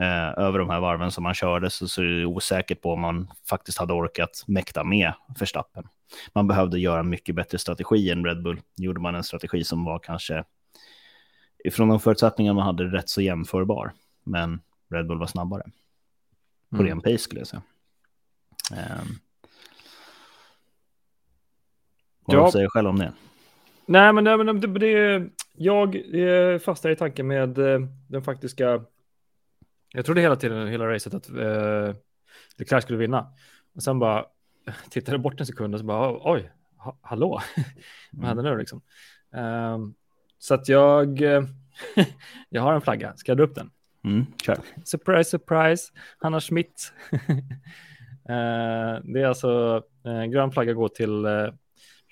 eh, 0.00 0.44
över 0.44 0.58
de 0.58 0.70
här 0.70 0.80
varven 0.80 1.10
som 1.10 1.22
man 1.22 1.34
körde 1.34 1.70
så, 1.70 1.88
så 1.88 2.02
är 2.02 2.06
det 2.06 2.26
osäkert 2.26 2.82
på 2.82 2.92
om 2.92 3.00
man 3.00 3.30
faktiskt 3.48 3.78
hade 3.78 3.92
orkat 3.92 4.44
mäkta 4.46 4.84
med 4.84 5.12
Verstappen. 5.38 5.84
Man 6.34 6.48
behövde 6.48 6.78
göra 6.78 7.02
mycket 7.02 7.34
bättre 7.34 7.58
strategi 7.58 8.10
än 8.10 8.24
Red 8.24 8.42
Bull. 8.42 8.60
Gjorde 8.76 9.00
man 9.00 9.14
en 9.14 9.24
strategi 9.24 9.64
som 9.64 9.84
var 9.84 9.98
kanske 9.98 10.44
ifrån 11.64 11.88
de 11.88 12.00
förutsättningar 12.00 12.54
man 12.54 12.66
hade 12.66 12.84
rätt 12.84 13.08
så 13.08 13.20
jämförbar, 13.20 13.92
men 14.24 14.60
Red 14.90 15.06
Bull 15.06 15.18
var 15.18 15.26
snabbare. 15.26 15.62
På 16.70 16.76
mm. 16.76 16.86
ren 16.86 17.00
pace 17.00 17.18
skulle 17.18 17.40
jag 17.40 17.46
säga. 17.46 17.62
Um, 18.70 19.18
vad 22.36 22.46
ja. 22.46 22.52
säger 22.52 22.68
själv 22.68 22.88
om 22.88 22.98
det? 22.98 23.12
Nej, 23.86 24.12
men, 24.12 24.24
nej, 24.24 24.36
men 24.36 24.60
det, 24.60 24.66
det, 24.66 25.24
jag 25.56 25.96
eh, 25.96 26.58
fastnar 26.58 26.90
i 26.90 26.96
tanken 26.96 27.26
med 27.26 27.58
eh, 27.58 27.80
den 28.08 28.22
faktiska... 28.22 28.84
Jag 29.92 30.04
trodde 30.04 30.20
hela 30.20 30.36
tiden, 30.36 30.68
hela 30.68 30.86
racet, 30.86 31.14
att 31.14 31.28
eh, 31.28 31.94
Leclerc 32.56 32.84
skulle 32.84 32.98
vinna. 32.98 33.26
Och 33.74 33.82
sen 33.82 33.98
bara 33.98 34.24
tittade 34.90 35.18
bort 35.18 35.40
en 35.40 35.46
sekund 35.46 35.74
och 35.74 35.80
så 35.80 35.86
bara, 35.86 36.32
oj, 36.32 36.52
ha, 36.76 36.98
hallå, 37.02 37.40
vad 38.12 38.26
händer 38.26 38.44
nu 38.44 38.58
liksom? 38.58 38.82
Um, 39.30 39.94
så 40.38 40.54
att 40.54 40.68
jag, 40.68 41.20
jag 42.48 42.62
har 42.62 42.72
en 42.72 42.80
flagga, 42.80 43.16
ska 43.16 43.30
jag 43.30 43.38
dra 43.38 43.44
upp 43.44 43.54
den? 43.54 43.70
Mm, 44.04 44.26
kör. 44.42 44.58
Surprise, 44.84 45.30
surprise, 45.30 45.92
Hanna 46.18 46.40
Schmidt. 46.40 46.92
uh, 47.12 47.18
det 49.04 49.20
är 49.20 49.26
alltså, 49.26 49.82
uh, 50.06 50.24
grön 50.24 50.52
flagga 50.52 50.72
går 50.72 50.88
till 50.88 51.26
uh, 51.26 51.52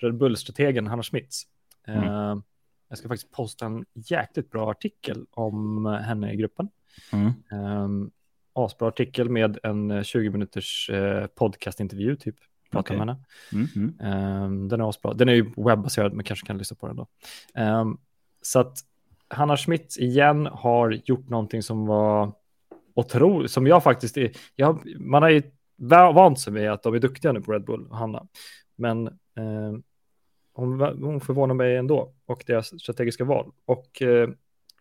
Red 0.03 0.17
Bull-strategen 0.17 0.87
Hanna 0.87 1.03
Schmitz. 1.03 1.43
Mm. 1.87 2.03
Uh, 2.03 2.41
jag 2.89 2.97
ska 2.97 3.07
faktiskt 3.07 3.31
posta 3.31 3.65
en 3.65 3.85
jäkligt 3.93 4.51
bra 4.51 4.71
artikel 4.71 5.25
om 5.31 5.85
henne 5.85 6.33
i 6.33 6.35
gruppen. 6.35 6.69
Mm. 7.11 7.33
Um, 7.51 8.11
asbra 8.53 8.87
artikel 8.87 9.29
med 9.29 9.59
en 9.63 10.03
20 10.03 10.29
minuters 10.29 10.89
uh, 10.93 11.25
podcastintervju 11.25 12.15
typ. 12.15 12.35
Prata 12.71 12.93
okay. 12.93 12.97
med 12.97 13.07
henne. 13.07 13.23
Mm 13.53 13.65
-hmm. 13.65 14.45
um, 14.45 14.67
den 14.67 14.81
är 14.81 14.89
asbra. 14.89 15.13
Den 15.13 15.29
är 15.29 15.33
ju 15.33 15.51
webbaserad, 15.57 16.13
men 16.13 16.25
kanske 16.25 16.47
kan 16.47 16.57
lyssna 16.57 16.77
på 16.79 16.87
den 16.87 16.95
då. 16.95 17.07
Um, 17.61 17.97
så 18.41 18.59
att 18.59 18.77
Hanna 19.27 19.57
Schmitz 19.57 19.97
igen 19.97 20.45
har 20.45 20.91
gjort 20.91 21.29
någonting 21.29 21.63
som 21.63 21.85
var 21.85 22.33
otroligt, 22.93 23.51
som 23.51 23.67
jag 23.67 23.83
faktiskt 23.83 24.17
är, 24.17 24.31
jag, 24.55 24.99
man 24.99 25.23
har 25.23 25.29
ju 25.29 25.41
vant 26.13 26.39
sig 26.39 26.53
med 26.53 26.71
att 26.71 26.83
de 26.83 26.93
är 26.93 26.99
duktiga 26.99 27.31
nu 27.31 27.41
på 27.41 27.51
Red 27.51 27.65
Bull, 27.65 27.87
Hanna. 27.91 28.27
Men 28.75 29.07
eh, 29.07 29.73
hon, 30.53 30.79
hon 31.03 31.21
förvånar 31.21 31.55
mig 31.55 31.75
ändå 31.75 32.13
och 32.25 32.43
deras 32.47 32.81
strategiska 32.81 33.25
val. 33.25 33.51
Och 33.65 34.01
eh, 34.01 34.29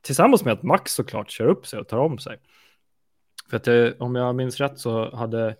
tillsammans 0.02 0.44
med 0.44 0.52
att 0.52 0.62
Max 0.62 0.92
såklart 0.92 1.30
kör 1.30 1.46
upp 1.46 1.66
sig 1.66 1.80
och 1.80 1.88
tar 1.88 1.98
om 1.98 2.18
sig. 2.18 2.38
För 3.50 3.56
att 3.56 3.68
eh, 3.68 3.88
om 3.98 4.14
jag 4.14 4.34
minns 4.34 4.60
rätt 4.60 4.78
så 4.78 5.16
hade 5.16 5.56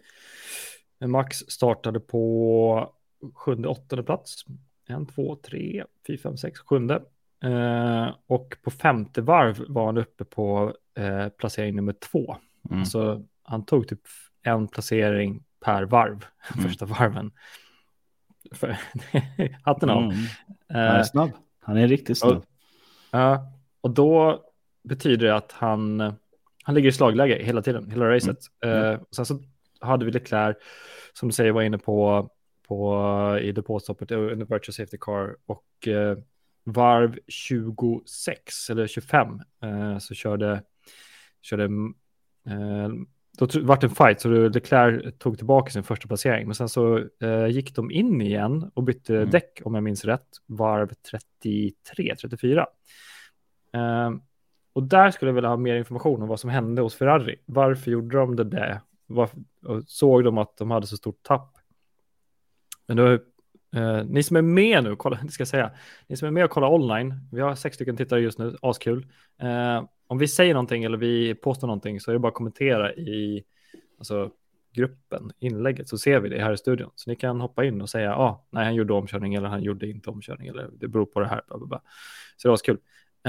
Max 1.01 1.37
startade 1.39 2.01
på 2.01 2.93
sjunde, 3.35 3.69
åttonde 3.69 4.03
plats. 4.03 4.45
En, 4.89 5.07
två, 5.07 5.37
tre, 5.37 5.85
fyra, 6.07 6.19
fem, 6.23 6.37
sex, 6.37 6.61
sjunde. 6.61 7.03
Eh, 7.45 8.09
och 8.27 8.57
på 8.63 8.71
femte 8.71 9.21
varv 9.21 9.65
var 9.69 9.87
han 9.87 9.99
uppe 9.99 10.25
på 10.25 10.75
eh, 10.99 11.29
placering 11.29 11.77
nummer 11.77 11.93
två. 11.93 12.37
Mm. 12.71 12.81
Alltså 12.81 13.25
han 13.43 13.65
tog 13.65 13.89
typ 13.89 14.01
en 14.43 14.69
placering 14.69 15.45
per 15.65 15.83
varv, 15.83 16.25
mm. 16.55 16.69
första 16.69 16.87
varven. 16.87 17.31
För, 18.53 18.77
hatten 19.63 19.91
av. 19.91 20.03
Mm. 20.03 20.15
Han 20.69 20.83
är 20.83 21.03
snabb. 21.03 21.31
Han 21.61 21.77
är 21.77 21.89
riktigt 21.89 22.19
snabb. 22.19 22.45
Ja, 23.11 23.35
uh, 23.35 23.41
och 23.81 23.91
då 23.91 24.45
betyder 24.85 25.27
det 25.27 25.37
att 25.37 25.53
han, 25.53 26.01
han 26.65 26.75
ligger 26.75 26.89
i 26.89 26.93
slagläge 26.93 27.45
hela 27.45 27.63
tiden, 27.63 27.91
hela 27.91 28.11
racet. 28.11 28.39
Mm. 28.65 28.79
Uh, 28.79 29.01
sen 29.11 29.27
så 29.27 29.39
hade 29.81 30.05
vi 30.05 30.11
Leclerc, 30.11 30.57
som 31.13 31.29
du 31.29 31.33
säger, 31.33 31.53
var 31.53 31.63
inne 31.63 31.79
på, 31.79 32.31
på 32.69 33.39
i 33.43 33.53
depåstoppet 33.53 34.11
under 34.11 34.47
Virtual 34.47 34.75
Safety 34.75 34.97
Car 35.01 35.37
och 35.47 35.65
uh, 35.87 36.19
varv 36.65 37.19
26 37.27 38.71
eller 38.71 38.87
25 38.87 39.41
så 40.01 40.15
körde, 40.15 40.63
körde 41.43 41.69
då 43.39 43.47
vart 43.63 43.81
det 43.81 43.87
en 43.87 43.95
fight 43.95 44.21
så 44.21 44.29
Leclerc 44.29 45.19
tog 45.19 45.37
tillbaka 45.37 45.71
sin 45.71 45.83
första 45.83 46.09
placering. 46.09 46.47
Men 46.47 46.55
sen 46.55 46.69
så 46.69 47.05
eh, 47.23 47.47
gick 47.47 47.75
de 47.75 47.91
in 47.91 48.21
igen 48.21 48.71
och 48.75 48.83
bytte 48.83 49.17
mm. 49.17 49.31
däck 49.31 49.61
om 49.65 49.75
jag 49.75 49.85
minns 49.85 50.05
rätt. 50.05 50.29
Varv 50.47 50.91
33, 51.11 52.17
34. 52.21 52.67
Eh, 53.73 54.11
och 54.73 54.83
där 54.83 55.11
skulle 55.11 55.29
jag 55.29 55.35
vilja 55.35 55.51
ha 55.51 55.57
mer 55.57 55.77
information 55.77 56.23
om 56.23 56.29
vad 56.29 56.41
som 56.41 56.51
hände 56.51 56.83
hos 56.83 56.95
Ferrari. 56.95 57.37
Varför 57.45 57.91
gjorde 57.91 58.19
de 58.19 58.37
det 58.37 58.45
där? 58.45 58.81
Varför, 59.07 59.41
såg 59.87 60.25
de 60.25 60.39
att 60.39 60.57
de 60.57 60.71
hade 60.71 60.87
så 60.87 60.97
stort 60.97 61.23
tapp? 61.23 61.59
Men 62.87 62.97
då, 62.97 63.19
eh, 63.77 64.05
ni 64.05 64.23
som 64.23 64.37
är 64.37 64.43
med 64.43 64.85
nu, 64.85 64.97
kolla, 64.97 65.19
ska 65.29 65.41
jag 65.41 65.49
säga, 65.49 65.71
ni 66.07 66.17
som 66.17 66.29
är 66.29 66.33
med 66.33 66.45
och 66.45 66.51
kollar 66.51 66.73
online, 66.73 67.15
vi 67.33 67.41
har 67.41 67.55
sex 67.55 67.75
stycken 67.75 67.97
tittare 67.97 68.21
just 68.21 68.39
nu, 68.39 68.57
askul. 68.63 69.07
Eh, 69.43 69.85
om 70.07 70.19
vi 70.19 70.29
säger 70.29 70.55
någonting 70.55 70.85
eller 70.85 70.99
vi 70.99 71.35
påstår 71.35 71.67
någonting 71.67 72.01
så 72.01 72.11
är 72.11 72.13
det 72.13 72.19
bara 72.19 72.29
att 72.29 72.35
kommentera 72.35 72.95
i 72.95 73.45
alltså, 73.99 74.31
gruppen, 74.75 75.31
inlägget, 75.39 75.89
så 75.89 75.99
ser 75.99 76.21
vi 76.21 76.29
det 76.29 76.43
här 76.43 76.53
i 76.53 76.57
studion. 76.57 76.91
Så 76.95 77.11
ni 77.11 77.17
kan 77.17 77.41
hoppa 77.41 77.65
in 77.65 77.81
och 77.81 77.91
säga, 77.91 78.17
ah, 78.17 78.47
nej, 78.51 78.65
han 78.65 78.75
gjorde 78.75 78.93
omkörning 78.93 79.35
eller 79.35 79.49
han 79.49 79.63
gjorde 79.63 79.89
inte 79.89 80.11
omkörning 80.11 80.49
eller 80.49 80.69
det 80.81 80.89
beror 80.89 81.07
på 81.07 81.21
det 81.21 81.27
här. 81.27 81.43
Bla, 81.49 81.59
bla, 81.59 81.67
bla. 81.67 81.81
Så 82.37 82.49
det 82.49 82.51
var 82.51 82.57
kul. 82.57 82.79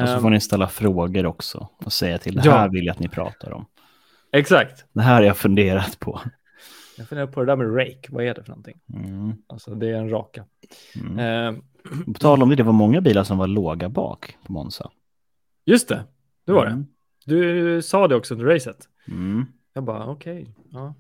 Och 0.02 0.10
så 0.10 0.20
får 0.20 0.30
ni 0.30 0.42
ställa 0.42 0.68
frågor 0.68 1.26
också 1.26 1.70
och 1.86 1.94
säga 1.94 2.18
till, 2.18 2.36
det 2.36 2.52
här 2.52 2.66
ja. 2.66 2.72
vill 2.72 2.86
jag 2.86 2.94
att 2.94 3.00
ni 3.00 3.10
pratar 3.10 3.52
om. 3.52 3.66
Exakt. 4.32 4.86
Det 4.94 5.02
här 5.02 5.14
har 5.14 5.22
jag 5.22 5.38
funderat 5.38 6.00
på. 6.00 6.22
Jag 7.00 7.08
funderar 7.08 7.28
på 7.28 7.40
det 7.40 7.46
där 7.46 7.56
med 7.56 7.78
rake, 7.78 8.08
vad 8.10 8.24
är 8.24 8.34
det 8.34 8.44
för 8.44 8.50
någonting? 8.50 8.80
Mm. 8.94 9.34
Alltså 9.48 9.76
det 9.76 9.90
är 9.90 9.94
en 9.94 10.10
raka. 10.10 10.46
Mm. 10.96 11.20
Eh. 11.56 11.62
På 12.06 12.14
tal 12.14 12.44
om 12.44 12.50
det, 12.50 12.56
det 12.56 12.64
var 12.64 12.74
många 12.74 13.02
bilar 13.02 13.24
som 13.24 13.38
var 13.38 13.48
låga 13.48 13.90
bak 13.90 14.38
på 14.46 14.54
Monza. 14.54 14.92
Just 15.66 15.90
det, 15.90 16.04
det 16.46 16.52
var 16.52 16.66
mm. 16.66 16.80
det. 16.80 16.86
Du 17.36 17.82
sa 17.82 18.08
det 18.08 18.16
också 18.16 18.34
under 18.34 18.46
racet. 18.46 18.90
Mm. 19.08 19.46
Jag 19.74 19.84
bara, 19.84 20.08
okej. 20.08 20.42
Okay, 20.42 20.54
ja. 20.70 20.94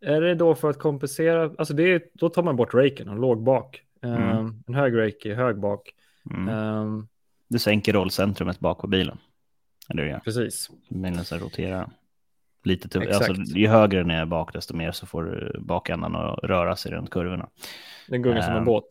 är 0.00 0.20
det 0.20 0.34
då 0.34 0.54
för 0.54 0.70
att 0.70 0.78
kompensera? 0.78 1.42
Alltså 1.58 1.74
det 1.74 1.82
är, 1.82 2.02
då 2.14 2.28
tar 2.28 2.42
man 2.42 2.56
bort 2.56 2.74
raken, 2.74 3.08
en 3.08 3.20
låg 3.20 3.42
bak. 3.42 3.82
Um, 4.02 4.62
en 4.66 4.74
hög 4.74 4.98
rake 4.98 5.30
är 5.30 5.34
hög 5.34 5.60
bak. 5.60 5.94
Mm. 6.30 6.48
Um, 6.48 7.08
du 7.48 7.58
sänker 7.58 7.92
rollcentrumet 7.92 8.60
bak 8.60 8.80
på 8.80 8.86
bilen. 8.86 9.18
Eller 9.88 10.04
ja. 10.04 10.20
Precis. 10.24 10.70
Bilen 10.88 11.24
ska 11.24 11.38
rotera 11.38 11.90
lite 12.62 12.88
tuff. 12.88 13.04
Alltså, 13.14 13.32
ju 13.32 13.68
högre 13.68 13.98
den 13.98 14.10
är 14.10 14.26
bak, 14.26 14.52
desto 14.52 14.76
mer 14.76 14.92
så 14.92 15.06
får 15.06 15.56
bakändan 15.60 16.16
att 16.16 16.38
röra 16.44 16.76
sig 16.76 16.92
runt 16.92 17.10
kurvorna. 17.10 17.48
Den 18.08 18.22
gungar 18.22 18.42
som 18.42 18.52
en 18.52 18.58
ehm, 18.58 18.64
båt. 18.64 18.84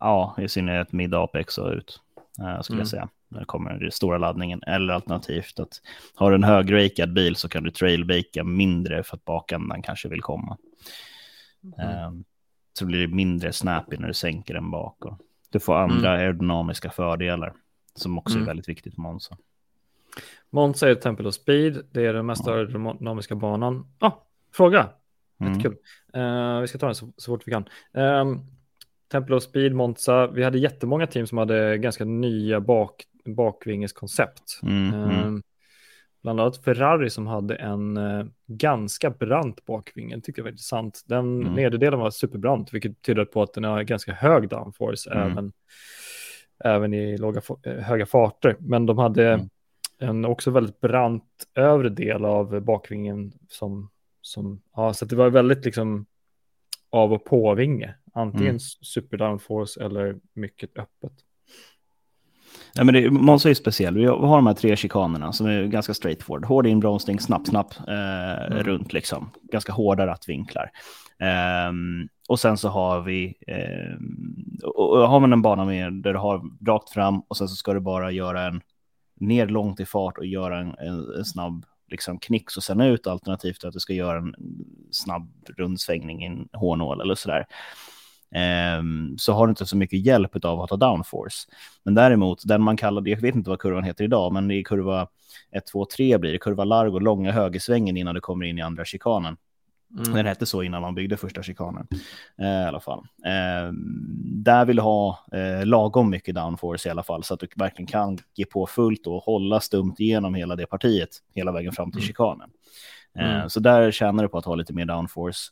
Ja, 0.00 0.36
i 0.38 0.48
synnerhet 0.48 0.92
mid-apex 0.92 1.58
och 1.58 1.72
ut, 1.72 2.00
uh, 2.40 2.60
skulle 2.60 2.76
mm. 2.76 2.78
jag 2.78 2.88
säga 2.88 3.08
när 3.28 3.40
det 3.40 3.46
kommer 3.46 3.78
den 3.78 3.90
stora 3.90 4.18
laddningen. 4.18 4.62
Eller 4.66 4.94
alternativt 4.94 5.60
att 5.60 5.80
har 6.14 6.30
du 6.30 6.34
en 6.34 6.44
högrakad 6.44 7.12
bil 7.12 7.36
så 7.36 7.48
kan 7.48 7.62
du 7.62 7.70
trailbakea 7.70 8.44
mindre 8.44 9.02
för 9.02 9.16
att 9.16 9.24
bakändan 9.24 9.82
kanske 9.82 10.08
vill 10.08 10.22
komma. 10.22 10.58
Mm. 11.78 12.06
Um, 12.06 12.24
så 12.78 12.86
blir 12.86 13.06
det 13.06 13.14
mindre 13.14 13.52
snappy 13.52 13.96
när 13.96 14.08
du 14.08 14.14
sänker 14.14 14.54
den 14.54 14.70
bak. 14.70 15.04
Och 15.04 15.18
du 15.50 15.60
får 15.60 15.76
andra 15.76 16.08
mm. 16.08 16.20
aerodynamiska 16.20 16.90
fördelar 16.90 17.52
som 17.94 18.18
också 18.18 18.34
mm. 18.34 18.42
är 18.42 18.46
väldigt 18.46 18.68
viktigt 18.68 18.94
på 18.94 19.00
Monza. 19.00 19.36
Monza 20.50 20.90
är 20.90 20.94
tempel 20.94 21.26
of 21.26 21.34
speed. 21.34 21.86
Det 21.90 22.06
är 22.06 22.12
den 22.12 22.26
mest 22.26 22.48
aerodynamiska 22.48 23.34
banan. 23.34 23.86
Ah, 23.98 24.12
fråga. 24.52 24.88
Mm. 25.40 25.52
Jättekul. 25.52 25.76
Uh, 26.16 26.60
vi 26.60 26.68
ska 26.68 26.78
ta 26.78 26.86
den 26.86 26.94
så, 26.94 27.12
så 27.16 27.32
fort 27.32 27.42
vi 27.46 27.52
kan. 27.52 27.64
Um, 27.92 28.46
Temple 29.12 29.36
of 29.36 29.42
Speed, 29.42 29.74
Monza. 29.74 30.26
Vi 30.26 30.44
hade 30.44 30.58
jättemånga 30.58 31.06
team 31.06 31.26
som 31.26 31.38
hade 31.38 31.78
ganska 31.78 32.04
nya 32.04 32.60
bak, 32.60 33.04
bakvingeskoncept. 33.24 34.60
Mm, 34.62 34.94
mm. 34.94 35.10
Ehm, 35.10 35.42
bland 36.22 36.40
annat 36.40 36.64
Ferrari 36.64 37.10
som 37.10 37.26
hade 37.26 37.54
en 37.54 37.96
uh, 37.96 38.26
ganska 38.46 39.10
brant 39.10 39.64
bakvinge, 39.64 40.20
tyckte 40.20 40.40
jag 40.40 40.44
var 40.44 40.50
intressant. 40.50 41.02
Den 41.06 41.40
mm. 41.40 41.52
nedre 41.52 41.78
delen 41.78 42.00
var 42.00 42.10
superbrant, 42.10 42.74
vilket 42.74 43.02
tyder 43.02 43.24
på 43.24 43.42
att 43.42 43.52
den 43.52 43.64
har 43.64 43.82
ganska 43.82 44.12
hög 44.12 44.48
downforce 44.48 45.10
mm. 45.10 45.32
även, 45.32 45.52
även 46.64 46.94
i 46.94 47.18
låga, 47.18 47.40
eh, 47.66 47.74
höga 47.74 48.06
farter. 48.06 48.56
Men 48.60 48.86
de 48.86 48.98
hade 48.98 49.32
mm. 49.32 49.48
En 49.98 50.24
också 50.24 50.50
väldigt 50.50 50.80
brant 50.80 51.24
övre 51.54 51.88
del 51.88 52.24
av 52.24 52.60
bakvingen 52.60 53.32
som, 53.48 53.90
som 54.20 54.60
ja, 54.76 54.92
så 54.92 55.04
det 55.04 55.16
var 55.16 55.30
väldigt 55.30 55.64
liksom 55.64 56.06
av 56.90 57.12
och 57.12 57.24
på-vinge. 57.24 57.94
Antingen 58.14 58.48
mm. 58.48 58.58
super 58.58 59.16
downforce 59.16 59.84
eller 59.84 60.16
mycket 60.34 60.78
öppet. 60.78 61.12
Ja, 62.74 62.84
men 62.84 62.94
det, 62.94 63.10
Monza 63.10 63.50
är 63.50 63.54
speciell. 63.54 63.94
Vi 63.94 64.04
har 64.04 64.36
de 64.36 64.46
här 64.46 64.54
tre 64.54 64.76
chikanerna 64.76 65.32
som 65.32 65.46
är 65.46 65.64
ganska 65.64 65.94
straightforward. 65.94 66.44
Hård 66.44 66.66
inbromsning, 66.66 67.20
snapp, 67.20 67.46
snapp 67.46 67.74
eh, 67.88 68.46
mm. 68.46 68.62
runt 68.62 68.92
liksom. 68.92 69.30
Ganska 69.42 69.72
hårda 69.72 70.06
rattvinklar. 70.06 70.70
Um, 71.68 72.08
och 72.28 72.40
sen 72.40 72.56
så 72.56 72.68
har 72.68 73.00
vi, 73.00 73.34
um, 73.96 74.58
och, 74.64 74.90
och 74.90 75.08
har 75.08 75.20
man 75.20 75.32
en 75.32 75.42
bana 75.42 75.64
med 75.64 75.92
där 75.92 76.12
du 76.12 76.18
har 76.18 76.42
rakt 76.66 76.90
fram 76.90 77.20
och 77.20 77.36
sen 77.36 77.48
så 77.48 77.56
ska 77.56 77.72
du 77.72 77.80
bara 77.80 78.10
göra 78.10 78.42
en 78.42 78.60
ner 79.16 79.46
långt 79.46 79.80
i 79.80 79.86
fart 79.86 80.18
och 80.18 80.26
göra 80.26 80.58
en, 80.58 80.74
en, 80.78 81.14
en 81.18 81.24
snabb 81.24 81.64
liksom 81.88 82.18
knicks 82.18 82.56
och 82.56 82.62
sen 82.62 82.80
ut 82.80 83.06
alternativt 83.06 83.64
att 83.64 83.72
du 83.72 83.80
ska 83.80 83.92
göra 83.92 84.18
en 84.18 84.34
snabb 84.90 85.32
rundsvängning 85.56 86.22
i 86.22 86.26
en 86.26 86.48
hårnål 86.52 87.00
eller 87.00 87.14
sådär. 87.14 87.46
Um, 88.78 89.18
så 89.18 89.32
har 89.32 89.46
du 89.46 89.50
inte 89.50 89.66
så 89.66 89.76
mycket 89.76 90.06
hjälp 90.06 90.44
av 90.44 90.60
att 90.60 90.70
ha 90.70 90.76
downforce. 90.76 91.48
Men 91.82 91.94
däremot, 91.94 92.42
den 92.44 92.62
man 92.62 92.76
kallade, 92.76 93.10
jag 93.10 93.20
vet 93.20 93.34
inte 93.34 93.50
vad 93.50 93.58
kurvan 93.58 93.84
heter 93.84 94.04
idag, 94.04 94.32
men 94.32 94.50
i 94.50 94.64
kurva 94.64 95.08
1, 95.52 95.66
2, 95.66 95.84
3 95.84 96.18
blir 96.18 96.32
det 96.32 96.38
kurva 96.38 96.64
Largo, 96.64 96.98
långa 96.98 97.32
högersvängen 97.32 97.96
innan 97.96 98.14
du 98.14 98.20
kommer 98.20 98.44
in 98.44 98.58
i 98.58 98.62
andra 98.62 98.84
chikanen. 98.84 99.36
Mm. 99.98 100.12
Den 100.12 100.26
hette 100.26 100.46
så 100.46 100.62
innan 100.62 100.82
man 100.82 100.94
byggde 100.94 101.16
första 101.16 101.42
chikanen. 101.42 101.86
Eh, 102.38 102.46
I 102.46 102.64
alla 102.64 102.80
fall. 102.80 102.98
Eh, 103.26 103.72
där 104.24 104.64
vill 104.64 104.76
du 104.76 104.82
ha 104.82 105.18
eh, 105.32 105.66
lagom 105.66 106.10
mycket 106.10 106.34
downforce 106.34 106.88
i 106.88 106.90
alla 106.90 107.02
fall 107.02 107.24
så 107.24 107.34
att 107.34 107.40
du 107.40 107.48
verkligen 107.56 107.86
kan 107.86 108.18
ge 108.34 108.44
på 108.44 108.66
fullt 108.66 109.06
och 109.06 109.22
hålla 109.22 109.60
stumt 109.60 109.94
igenom 109.98 110.34
hela 110.34 110.56
det 110.56 110.66
partiet 110.66 111.10
hela 111.34 111.52
vägen 111.52 111.72
fram 111.72 111.90
till 111.90 112.00
mm. 112.00 112.06
chikanen. 112.06 112.50
Eh, 113.18 113.36
mm. 113.36 113.50
Så 113.50 113.60
där 113.60 113.90
tjänar 113.90 114.22
du 114.22 114.28
på 114.28 114.38
att 114.38 114.44
ha 114.44 114.54
lite 114.54 114.72
mer 114.72 114.84
downforce. 114.84 115.50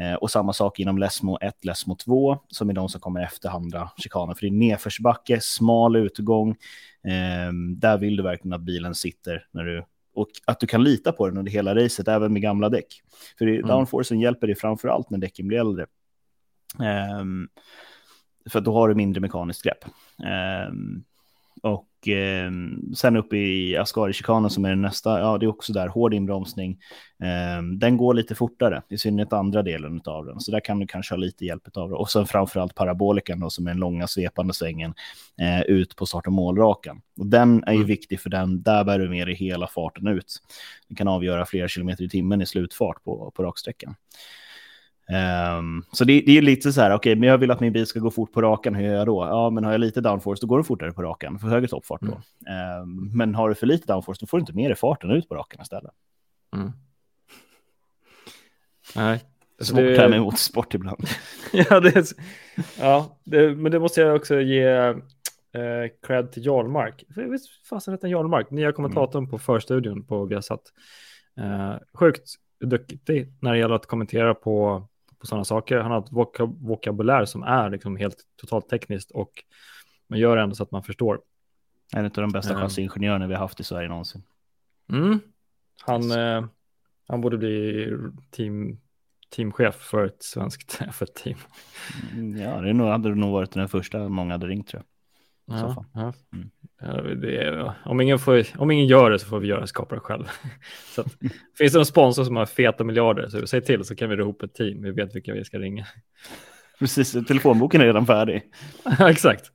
Eh, 0.00 0.14
och 0.14 0.30
samma 0.30 0.52
sak 0.52 0.78
inom 0.78 0.98
Lesmo 0.98 1.38
1, 1.40 1.64
Lesmo 1.64 1.94
2, 1.96 2.38
som 2.48 2.70
är 2.70 2.74
de 2.74 2.88
som 2.88 3.00
kommer 3.00 3.20
efter 3.20 3.48
andra 3.48 3.90
chikanen. 3.96 4.34
För 4.34 4.40
det 4.40 4.48
är 4.48 4.50
nedförsbacke, 4.50 5.40
smal 5.40 5.96
utgång. 5.96 6.50
Eh, 7.04 7.52
där 7.76 7.98
vill 7.98 8.16
du 8.16 8.22
verkligen 8.22 8.52
att 8.52 8.60
bilen 8.60 8.94
sitter 8.94 9.46
när 9.50 9.64
du 9.64 9.84
och 10.18 10.28
att 10.44 10.60
du 10.60 10.66
kan 10.66 10.84
lita 10.84 11.12
på 11.12 11.26
den 11.28 11.38
under 11.38 11.52
hela 11.52 11.74
racet, 11.74 12.08
även 12.08 12.32
med 12.32 12.42
gamla 12.42 12.68
däck. 12.68 13.02
För 13.38 13.46
mm. 13.46 13.68
downforcen 13.68 14.20
hjälper 14.20 14.46
dig 14.46 14.56
framför 14.56 14.88
allt 14.88 15.10
när 15.10 15.18
däcken 15.18 15.48
blir 15.48 15.58
äldre. 15.58 15.86
Um, 17.20 17.48
för 18.50 18.60
då 18.60 18.72
har 18.72 18.88
du 18.88 18.94
mindre 18.94 19.20
mekaniskt 19.20 19.62
grepp. 19.62 19.84
Um, 20.70 21.04
och 21.62 22.08
eh, 22.08 22.50
sen 22.96 23.16
uppe 23.16 23.36
i 23.36 23.76
Ascari-chikanen 23.76 24.48
som 24.48 24.64
är 24.64 24.76
nästa, 24.76 25.20
ja 25.20 25.38
det 25.38 25.46
är 25.46 25.50
också 25.50 25.72
där, 25.72 25.88
hård 25.88 26.14
inbromsning. 26.14 26.78
Eh, 27.22 27.62
den 27.62 27.96
går 27.96 28.14
lite 28.14 28.34
fortare, 28.34 28.82
i 28.88 28.98
synnerhet 28.98 29.32
andra 29.32 29.62
delen 29.62 30.00
av 30.04 30.26
den. 30.26 30.40
Så 30.40 30.50
där 30.50 30.60
kan 30.60 30.78
du 30.78 30.86
kanske 30.86 31.14
ha 31.14 31.18
lite 31.18 31.44
hjälp 31.44 31.76
av 31.76 31.90
det. 31.90 31.96
Och 31.96 32.10
sen 32.10 32.26
framförallt 32.26 32.74
parabolikan 32.74 33.40
då, 33.40 33.50
som 33.50 33.66
är 33.66 33.70
den 33.70 33.80
långa 33.80 34.06
svepande 34.06 34.54
svängen 34.54 34.94
eh, 35.40 35.60
ut 35.60 35.96
på 35.96 36.06
start 36.06 36.26
och 36.26 36.32
målrakan. 36.32 37.00
Och 37.18 37.26
den 37.26 37.64
är 37.64 37.72
ju 37.72 37.76
mm. 37.76 37.88
viktig 37.88 38.20
för 38.20 38.30
den, 38.30 38.62
där 38.62 38.84
bär 38.84 38.98
du 38.98 39.08
med 39.08 39.26
dig 39.26 39.34
hela 39.34 39.66
farten 39.66 40.06
ut. 40.06 40.42
Du 40.88 40.94
kan 40.94 41.08
avgöra 41.08 41.46
flera 41.46 41.68
kilometer 41.68 42.04
i 42.04 42.08
timmen 42.08 42.42
i 42.42 42.46
slutfart 42.46 43.04
på, 43.04 43.32
på 43.36 43.42
raksträckan. 43.42 43.94
Um, 45.58 45.84
så 45.92 46.04
det, 46.04 46.20
det, 46.20 46.38
är 46.38 46.42
lite 46.42 46.72
så 46.72 46.80
här, 46.80 46.90
okej, 46.90 46.96
okay, 46.96 47.20
men 47.20 47.28
jag 47.28 47.38
vill 47.38 47.50
att 47.50 47.60
min 47.60 47.72
bil 47.72 47.86
ska 47.86 48.00
gå 48.00 48.10
fort 48.10 48.32
på 48.32 48.42
rakan, 48.42 48.74
hur 48.74 48.84
gör 48.84 48.94
jag 48.94 49.06
då? 49.06 49.26
Ja, 49.26 49.50
men 49.50 49.64
har 49.64 49.72
jag 49.72 49.80
lite 49.80 50.00
downforce, 50.00 50.40
då 50.40 50.46
går 50.46 50.56
den 50.56 50.64
fortare 50.64 50.92
på 50.92 51.02
rakan, 51.02 51.38
för 51.38 51.48
högre 51.48 51.68
toppfart 51.68 52.00
då. 52.00 52.20
Mm. 52.46 52.82
Um, 52.82 53.10
men 53.14 53.34
har 53.34 53.48
du 53.48 53.54
för 53.54 53.66
lite 53.66 53.92
downforce, 53.92 54.18
då 54.20 54.26
får 54.26 54.38
du 54.38 54.40
inte 54.40 54.52
mer 54.52 54.70
i 54.70 54.74
farten 54.74 55.10
ut 55.10 55.28
på 55.28 55.34
rakan 55.34 55.62
istället. 55.62 55.92
Mm. 56.56 56.72
Nej. 58.96 59.20
Svårt 59.60 59.76
det 59.76 59.98
här 59.98 60.08
med 60.08 60.20
motorsport 60.20 60.74
ibland. 60.74 61.04
ja, 61.52 61.80
det 61.80 61.96
är, 61.96 62.04
ja 62.78 63.18
det, 63.24 63.56
men 63.56 63.72
det 63.72 63.80
måste 63.80 64.00
jag 64.00 64.16
också 64.16 64.40
ge 64.40 64.66
eh, 65.52 65.90
cred 66.06 66.32
till 66.32 66.46
Jarlmark. 66.46 67.04
Visst 67.08 67.66
fasen 67.66 67.94
heter 67.94 68.08
Jarlmark, 68.08 68.50
nya 68.50 68.72
kommentatorn 68.72 69.22
mm. 69.22 69.30
på 69.30 69.38
förstudion 69.38 70.04
på 70.04 70.24
Viasat. 70.24 70.62
Eh, 71.38 71.74
sjukt 71.94 72.34
duktig 72.60 73.32
när 73.40 73.52
det 73.52 73.58
gäller 73.58 73.74
att 73.74 73.86
kommentera 73.86 74.34
på, 74.34 74.88
på 75.18 75.26
sådana 75.26 75.44
saker. 75.44 75.78
Han 75.78 75.90
har 75.90 75.98
ett 75.98 76.12
vok 76.12 76.36
vokabulär 76.40 77.24
som 77.24 77.42
är 77.42 77.70
liksom 77.70 77.96
helt 77.96 78.16
totalt 78.36 78.68
tekniskt 78.68 79.10
och 79.10 79.44
man 80.08 80.18
gör 80.18 80.36
ändå 80.36 80.54
så 80.54 80.62
att 80.62 80.70
man 80.70 80.82
förstår. 80.82 81.20
En 81.96 82.04
av 82.04 82.10
de 82.10 82.32
bästa 82.32 82.54
chassingenjörerna 82.54 83.26
vi 83.26 83.34
har 83.34 83.40
haft 83.40 83.60
i 83.60 83.64
Sverige 83.64 83.88
någonsin. 83.88 84.22
Mm. 84.92 85.20
Han, 85.80 86.10
eh, 86.10 86.44
han 87.08 87.20
borde 87.20 87.38
bli 87.38 87.86
team, 88.30 88.78
teamchef 89.36 89.74
för 89.74 90.04
ett 90.04 90.22
svenskt 90.22 90.78
F1-team. 90.80 91.38
Mm, 92.12 92.36
ja, 92.36 92.60
det 92.60 92.72
nog, 92.72 92.88
hade 92.88 93.14
nog 93.14 93.32
varit 93.32 93.52
den 93.52 93.68
första 93.68 94.08
många 94.08 94.34
hade 94.34 94.46
ringt 94.46 94.68
tror 94.68 94.82
jag. 94.82 94.97
Ja, 95.48 95.84
ja. 95.94 96.12
Mm. 96.32 96.50
ja 96.80 97.28
är, 97.28 97.72
om, 97.84 98.00
ingen 98.00 98.18
får, 98.18 98.46
om 98.58 98.70
ingen 98.70 98.86
gör 98.86 99.10
det 99.10 99.18
så 99.18 99.26
får 99.26 99.40
vi 99.40 99.48
göra 99.48 99.66
skapare 99.66 100.00
själv. 100.00 100.24
så 100.94 101.00
att, 101.00 101.06
finns 101.58 101.72
det 101.72 101.78
någon 101.78 101.86
sponsor 101.86 102.24
som 102.24 102.36
har 102.36 102.46
feta 102.46 102.84
miljarder 102.84 103.28
så 103.28 103.46
säg 103.46 103.60
till 103.60 103.84
så 103.84 103.96
kan 103.96 104.10
vi 104.10 104.16
dra 104.16 104.22
ihop 104.22 104.42
ett 104.42 104.54
team. 104.54 104.82
Vi 104.82 104.90
vet 104.90 105.16
vilka 105.16 105.32
vi 105.32 105.44
ska 105.44 105.58
ringa. 105.58 105.86
Precis, 106.78 107.12
telefonboken 107.12 107.80
är 107.80 107.84
redan 107.84 108.06
färdig. 108.06 108.42
Exakt. 109.00 109.52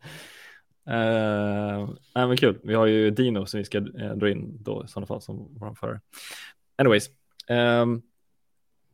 Uh, 0.90 1.90
nej, 2.16 2.28
men 2.28 2.38
kul. 2.38 2.60
Vi 2.64 2.74
har 2.74 2.86
ju 2.86 3.12
Dino 3.12 3.46
som 3.46 3.58
vi 3.58 3.66
ska 3.66 3.80
uh, 3.80 4.16
dra 4.16 4.30
in 4.30 4.64
då 4.64 4.84
i 4.86 4.88
sådana 4.88 5.08
fall 5.08 5.22
som 5.22 5.58
vår 5.60 5.76
förare. 5.76 6.00
Anyways. 6.78 7.10
Um, 7.50 8.02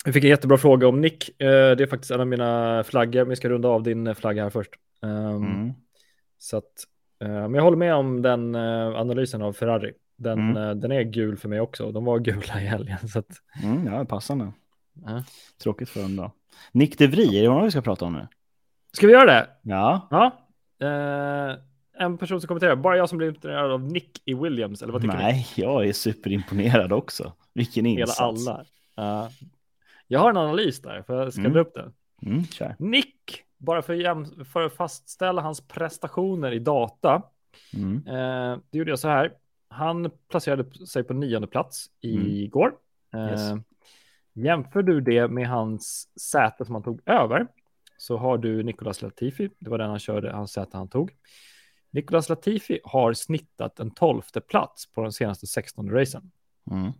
vi 0.05 0.13
fick 0.13 0.23
en 0.23 0.29
jättebra 0.29 0.57
fråga 0.57 0.88
om 0.88 1.01
Nick. 1.01 1.29
Uh, 1.29 1.47
det 1.47 1.83
är 1.83 1.88
faktiskt 1.88 2.12
en 2.12 2.21
av 2.21 2.27
mina 2.27 2.83
flaggor. 2.83 3.25
Vi 3.25 3.35
ska 3.35 3.49
runda 3.49 3.69
av 3.69 3.83
din 3.83 4.15
flagga 4.15 4.43
här 4.43 4.49
först. 4.49 4.71
Um, 5.01 5.12
mm. 5.35 5.73
Så 6.39 6.58
att, 6.58 6.84
men 7.19 7.54
jag 7.54 7.63
håller 7.63 7.78
med 7.78 7.95
om 7.95 8.21
den 8.21 8.56
analysen 8.56 9.41
av 9.41 9.54
Ferrari. 9.54 9.93
Den, 10.17 10.39
mm. 10.58 10.80
den 10.80 10.91
är 10.91 11.02
gul 11.02 11.38
för 11.38 11.49
mig 11.49 11.60
också. 11.62 11.91
De 11.91 12.06
var 12.06 12.19
gula 12.19 12.62
i 12.62 12.65
helgen. 12.65 13.08
Så 13.08 13.19
att... 13.19 13.32
mm, 13.63 13.86
ja, 13.86 14.06
passande. 14.06 14.52
Tråkigt 15.63 15.89
för 15.89 16.02
dem 16.02 16.15
då. 16.15 16.32
Nick 16.71 16.97
de 16.97 17.08
Vries, 17.08 17.34
är 17.34 17.41
det 17.41 17.49
vad 17.49 17.63
vi 17.63 17.71
ska 17.71 17.82
prata 17.82 18.06
om 18.06 18.13
nu? 18.13 18.28
Ska 18.93 19.08
vi 19.08 19.13
göra 19.13 19.25
det? 19.25 19.47
Ja. 19.62 20.08
ja 20.12 20.45
en 21.99 22.17
person 22.17 22.41
som 22.41 22.47
kommenterar, 22.47 22.75
bara 22.75 22.97
jag 22.97 23.10
som 23.10 23.17
blir 23.17 23.28
imponerad 23.28 23.71
av 23.71 23.84
Nick 23.84 24.21
i 24.25 24.34
Williams, 24.34 24.82
eller 24.82 24.93
vad 24.93 25.02
tycker 25.02 25.17
Nej, 25.17 25.47
du? 25.56 25.62
jag 25.62 25.88
är 25.88 25.93
superimponerad 25.93 26.93
också. 26.93 27.34
Vilken 27.54 27.86
insats. 27.86 28.19
Hela 28.19 28.65
alla. 28.97 29.23
Uh, 29.23 29.30
jag 30.08 30.19
har 30.19 30.30
en 30.30 30.38
analys 30.38 30.82
där, 30.82 31.02
för 31.02 31.23
jag 31.23 31.34
ska 31.34 31.41
mm. 31.41 31.58
upp 31.58 31.73
den. 31.73 31.93
Mm, 32.21 32.43
Nick, 32.80 33.43
bara 33.60 33.82
för, 33.82 34.43
för, 34.43 34.62
att 34.62 34.74
fastställa 34.74 35.41
hans 35.41 35.62
prestationer 35.62 36.52
i 36.52 36.60
data, 36.60 37.22
mm. 37.74 38.08
uh, 38.08 38.60
det 38.69 38.78
gjorde 38.78 38.91
jag 38.91 39.00
så 39.00 39.08
här. 39.08 39.34
Han 39.67 40.12
placerade 40.30 40.86
sig 40.88 41.04
på 41.04 41.13
nionde 41.13 41.48
plats 41.48 41.86
mm. 42.04 42.28
igår. 42.28 42.74
Uh, 43.15 43.30
yes. 43.30 43.41
Jämför 44.34 44.84
du 44.84 45.02
det 45.02 45.28
med 45.28 45.48
hans 45.48 46.08
säte 46.32 46.65
som 46.65 46.76
han 46.76 46.84
tog 46.84 47.02
över, 47.06 47.48
så 47.98 48.17
har 48.17 48.38
du 48.38 48.63
Nicolas 48.63 49.02
Latifi, 49.02 49.50
det 49.60 49.69
var 49.69 49.78
den 49.78 49.89
han 49.89 50.00
körde, 50.00 50.32
hans 50.32 50.52
säte 50.52 50.78
han 50.78 50.88
tog. 50.88 51.12
Nicolas 51.91 52.30
Latifi 52.30 52.80
har 52.84 53.13
snittat 53.13 53.80
en 53.80 53.91
tolfte 53.91 54.41
plats 54.41 54.91
på 54.91 55.02
de 55.02 55.12
senaste 55.12 55.48
16 55.48 55.91
racen. 55.91 56.32
Mm. 56.72 56.91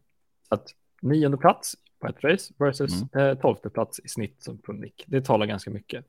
Så 0.50 0.56
att 0.56 0.68
nionde 1.02 1.38
plats 1.38 1.76
på 2.00 2.08
ett 2.08 2.24
race 2.24 2.54
versus 2.58 2.94
mm. 3.14 3.28
eh, 3.28 3.42
tolfte 3.42 3.70
plats 3.70 4.00
i 4.04 4.08
snitt 4.08 4.44
som 4.44 4.58
på 4.58 4.74
Nick. 4.74 5.04
Det 5.08 5.22
talar 5.22 5.46
ganska 5.46 5.72
mycket. 5.72 6.06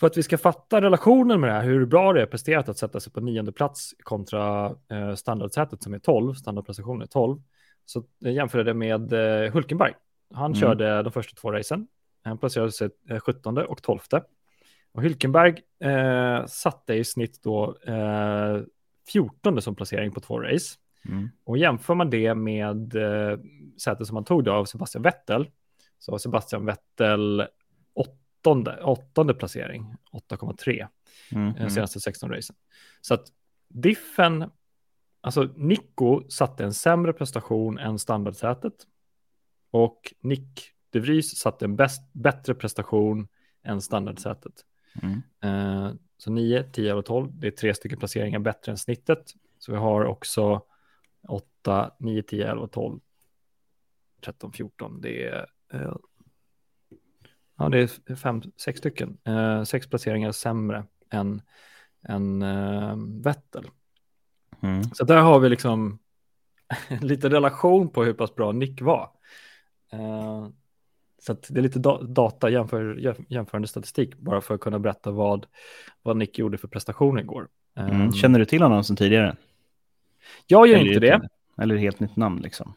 För 0.00 0.06
att 0.06 0.16
vi 0.16 0.22
ska 0.22 0.38
fatta 0.38 0.80
relationen 0.80 1.40
med 1.40 1.50
det 1.50 1.54
här, 1.54 1.62
hur 1.62 1.86
bra 1.86 2.12
det 2.12 2.22
är 2.22 2.26
presterat 2.26 2.68
att 2.68 2.78
sätta 2.78 3.00
sig 3.00 3.12
på 3.12 3.20
nionde 3.20 3.52
plats 3.52 3.94
kontra 4.02 4.74
eh, 4.90 5.14
standardsätet 5.14 5.82
som 5.82 5.94
är 5.94 5.98
12, 5.98 6.34
standardprestationen 6.34 7.02
är 7.02 7.06
12, 7.06 7.42
så 7.86 8.04
jag 8.18 8.32
jämför 8.32 8.64
det 8.64 8.74
med 8.74 9.12
eh, 9.12 9.52
Hulkenberg. 9.52 9.92
Han 10.34 10.50
mm. 10.50 10.60
körde 10.60 11.02
de 11.02 11.12
första 11.12 11.40
två 11.40 11.52
racen. 11.52 11.86
Han 12.22 12.38
placerade 12.38 12.72
sig 12.72 12.90
17 13.20 13.58
eh, 13.58 13.64
och 13.64 13.82
12. 13.82 13.98
Och 14.92 15.02
Hylkenberg 15.02 15.54
eh, 15.84 16.46
satte 16.46 16.94
i 16.94 17.04
snitt 17.04 17.42
då 17.42 17.76
eh, 17.86 18.60
14 19.12 19.62
som 19.62 19.74
placering 19.74 20.12
på 20.12 20.20
två 20.20 20.40
race. 20.40 20.76
Mm. 21.08 21.28
Och 21.44 21.58
jämför 21.58 21.94
man 21.94 22.10
det 22.10 22.34
med 22.34 22.96
eh, 22.96 23.38
sätet 23.82 24.06
som 24.06 24.14
man 24.14 24.24
tog 24.24 24.44
då 24.44 24.52
av 24.52 24.64
Sebastian 24.64 25.02
Vettel, 25.02 25.50
så 25.98 26.12
var 26.12 26.18
Sebastian 26.18 26.66
Vettel 26.66 27.46
åttonde, 27.92 28.82
åttonde 28.82 29.34
placering, 29.34 29.94
8,3 30.12 30.86
mm. 31.32 31.48
eh, 31.48 31.56
mm. 31.56 31.70
senaste 31.70 32.00
16 32.00 32.30
racen. 32.30 32.56
Så 33.00 33.14
att 33.14 33.26
diffen, 33.68 34.50
alltså 35.20 35.48
Nico 35.56 36.22
satte 36.28 36.64
en 36.64 36.74
sämre 36.74 37.12
prestation 37.12 37.78
än 37.78 37.98
standardsätet 37.98 38.74
och 39.70 40.14
Nick 40.20 40.72
de 40.90 41.00
Vries 41.00 41.38
satte 41.38 41.64
en 41.64 41.76
bäst, 41.76 42.12
bättre 42.12 42.54
prestation 42.54 43.28
än 43.62 43.80
standardsätet. 43.80 44.52
Mm. 45.02 45.22
Uh, 45.44 45.94
så 46.18 46.30
9, 46.30 46.62
10 46.62 46.92
och 46.94 47.04
12, 47.04 47.30
det 47.32 47.46
är 47.46 47.50
tre 47.50 47.74
stycken 47.74 47.98
placeringar 47.98 48.38
bättre 48.38 48.72
än 48.72 48.78
snittet. 48.78 49.34
Så 49.58 49.72
vi 49.72 49.78
har 49.78 50.04
också 50.04 50.62
8, 51.28 51.90
9, 51.98 52.22
10, 52.22 52.50
11, 52.50 52.66
12, 52.66 53.00
13, 54.24 54.52
14. 54.52 55.00
Det 55.00 55.24
är, 55.24 55.46
uh, 55.74 55.96
ja, 57.58 57.68
det 57.68 57.78
är 57.78 58.14
fem, 58.14 58.42
sex 58.56 58.78
stycken. 58.78 59.18
Uh, 59.28 59.64
sex 59.64 59.86
placeringar 59.86 60.32
sämre 60.32 60.84
än, 61.10 61.42
än 62.08 62.44
Vettel. 63.22 63.64
Mm. 64.60 64.82
Så 64.82 65.04
där 65.04 65.16
har 65.16 65.40
vi 65.40 65.48
liksom 65.48 65.98
lite 67.00 67.28
relation 67.28 67.88
på 67.88 68.04
hur 68.04 68.12
pass 68.12 68.34
bra 68.34 68.52
Nick 68.52 68.82
var. 68.82 69.10
Så 71.20 71.36
det 71.48 71.60
är 71.60 71.62
lite 71.62 71.78
data, 72.02 72.50
jämför, 72.50 73.14
jämförande 73.28 73.68
statistik, 73.68 74.16
bara 74.16 74.40
för 74.40 74.54
att 74.54 74.60
kunna 74.60 74.78
berätta 74.78 75.10
vad, 75.10 75.46
vad 76.02 76.16
Nick 76.16 76.38
gjorde 76.38 76.58
för 76.58 76.68
prestationer 76.68 77.20
igår. 77.22 77.48
Mm. 77.74 78.00
Ehm. 78.00 78.12
Känner 78.12 78.38
du 78.38 78.44
till 78.44 78.62
honom 78.62 78.84
sedan 78.84 78.96
tidigare? 78.96 79.36
Jag 80.50 80.66
gör 80.66 80.76
eller 80.76 80.86
inte 80.86 81.00
det. 81.00 81.28
Eller 81.58 81.76
helt 81.76 82.00
nytt 82.00 82.16
namn 82.16 82.40
liksom? 82.42 82.74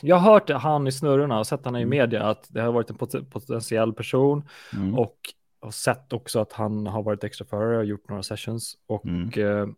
Jag 0.00 0.16
har 0.16 0.32
hört 0.32 0.50
han 0.50 0.86
i 0.86 0.92
snurrorna 0.92 1.38
och 1.38 1.46
sett 1.46 1.64
han 1.64 1.76
i 1.76 1.82
mm. 1.82 1.90
media 1.90 2.22
att 2.22 2.46
det 2.48 2.60
har 2.60 2.72
varit 2.72 2.90
en 2.90 2.96
potentiell 3.30 3.92
person 3.92 4.48
mm. 4.72 4.98
och 4.98 5.16
har 5.60 5.70
sett 5.70 6.12
också 6.12 6.40
att 6.40 6.52
han 6.52 6.86
har 6.86 7.02
varit 7.02 7.24
extraförare 7.24 7.78
och 7.78 7.84
gjort 7.84 8.08
några 8.08 8.22
sessions 8.22 8.78
och 8.86 9.06
mm. 9.06 9.30
eh, 9.36 9.68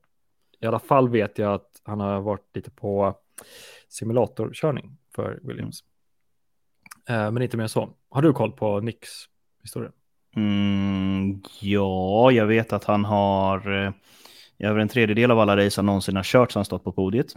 i 0.61 0.66
alla 0.66 0.78
fall 0.78 1.08
vet 1.08 1.38
jag 1.38 1.54
att 1.54 1.82
han 1.84 2.00
har 2.00 2.20
varit 2.20 2.56
lite 2.56 2.70
på 2.70 3.16
simulatorkörning 3.88 4.96
för 5.14 5.40
Williams. 5.42 5.84
Eh, 7.08 7.30
men 7.30 7.42
inte 7.42 7.56
mer 7.56 7.66
så. 7.66 7.90
Har 8.11 8.22
du 8.22 8.32
koll 8.32 8.52
på 8.52 8.80
Nicks 8.80 9.08
historia? 9.62 9.92
Mm, 10.37 11.42
ja, 11.61 12.32
jag 12.32 12.46
vet 12.46 12.72
att 12.72 12.84
han 12.84 13.04
har 13.04 13.94
eh, 14.61 14.71
över 14.71 14.81
en 14.81 14.88
tredjedel 14.88 15.31
av 15.31 15.40
alla 15.40 15.57
race 15.57 15.79
han 15.79 15.87
någonsin 15.87 16.16
har 16.16 16.23
kört 16.23 16.53
så 16.53 16.59
han 16.59 16.64
stått 16.64 16.85
på 16.85 16.92
podiet. 16.92 17.37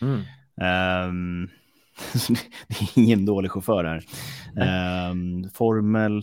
Mm. 0.00 0.20
Um, 1.08 1.50
det 2.68 2.80
är 2.80 2.98
ingen 2.98 3.26
dålig 3.26 3.50
chaufför 3.50 3.84
här. 3.84 4.02
Um, 5.10 5.50
Formel 5.54 6.22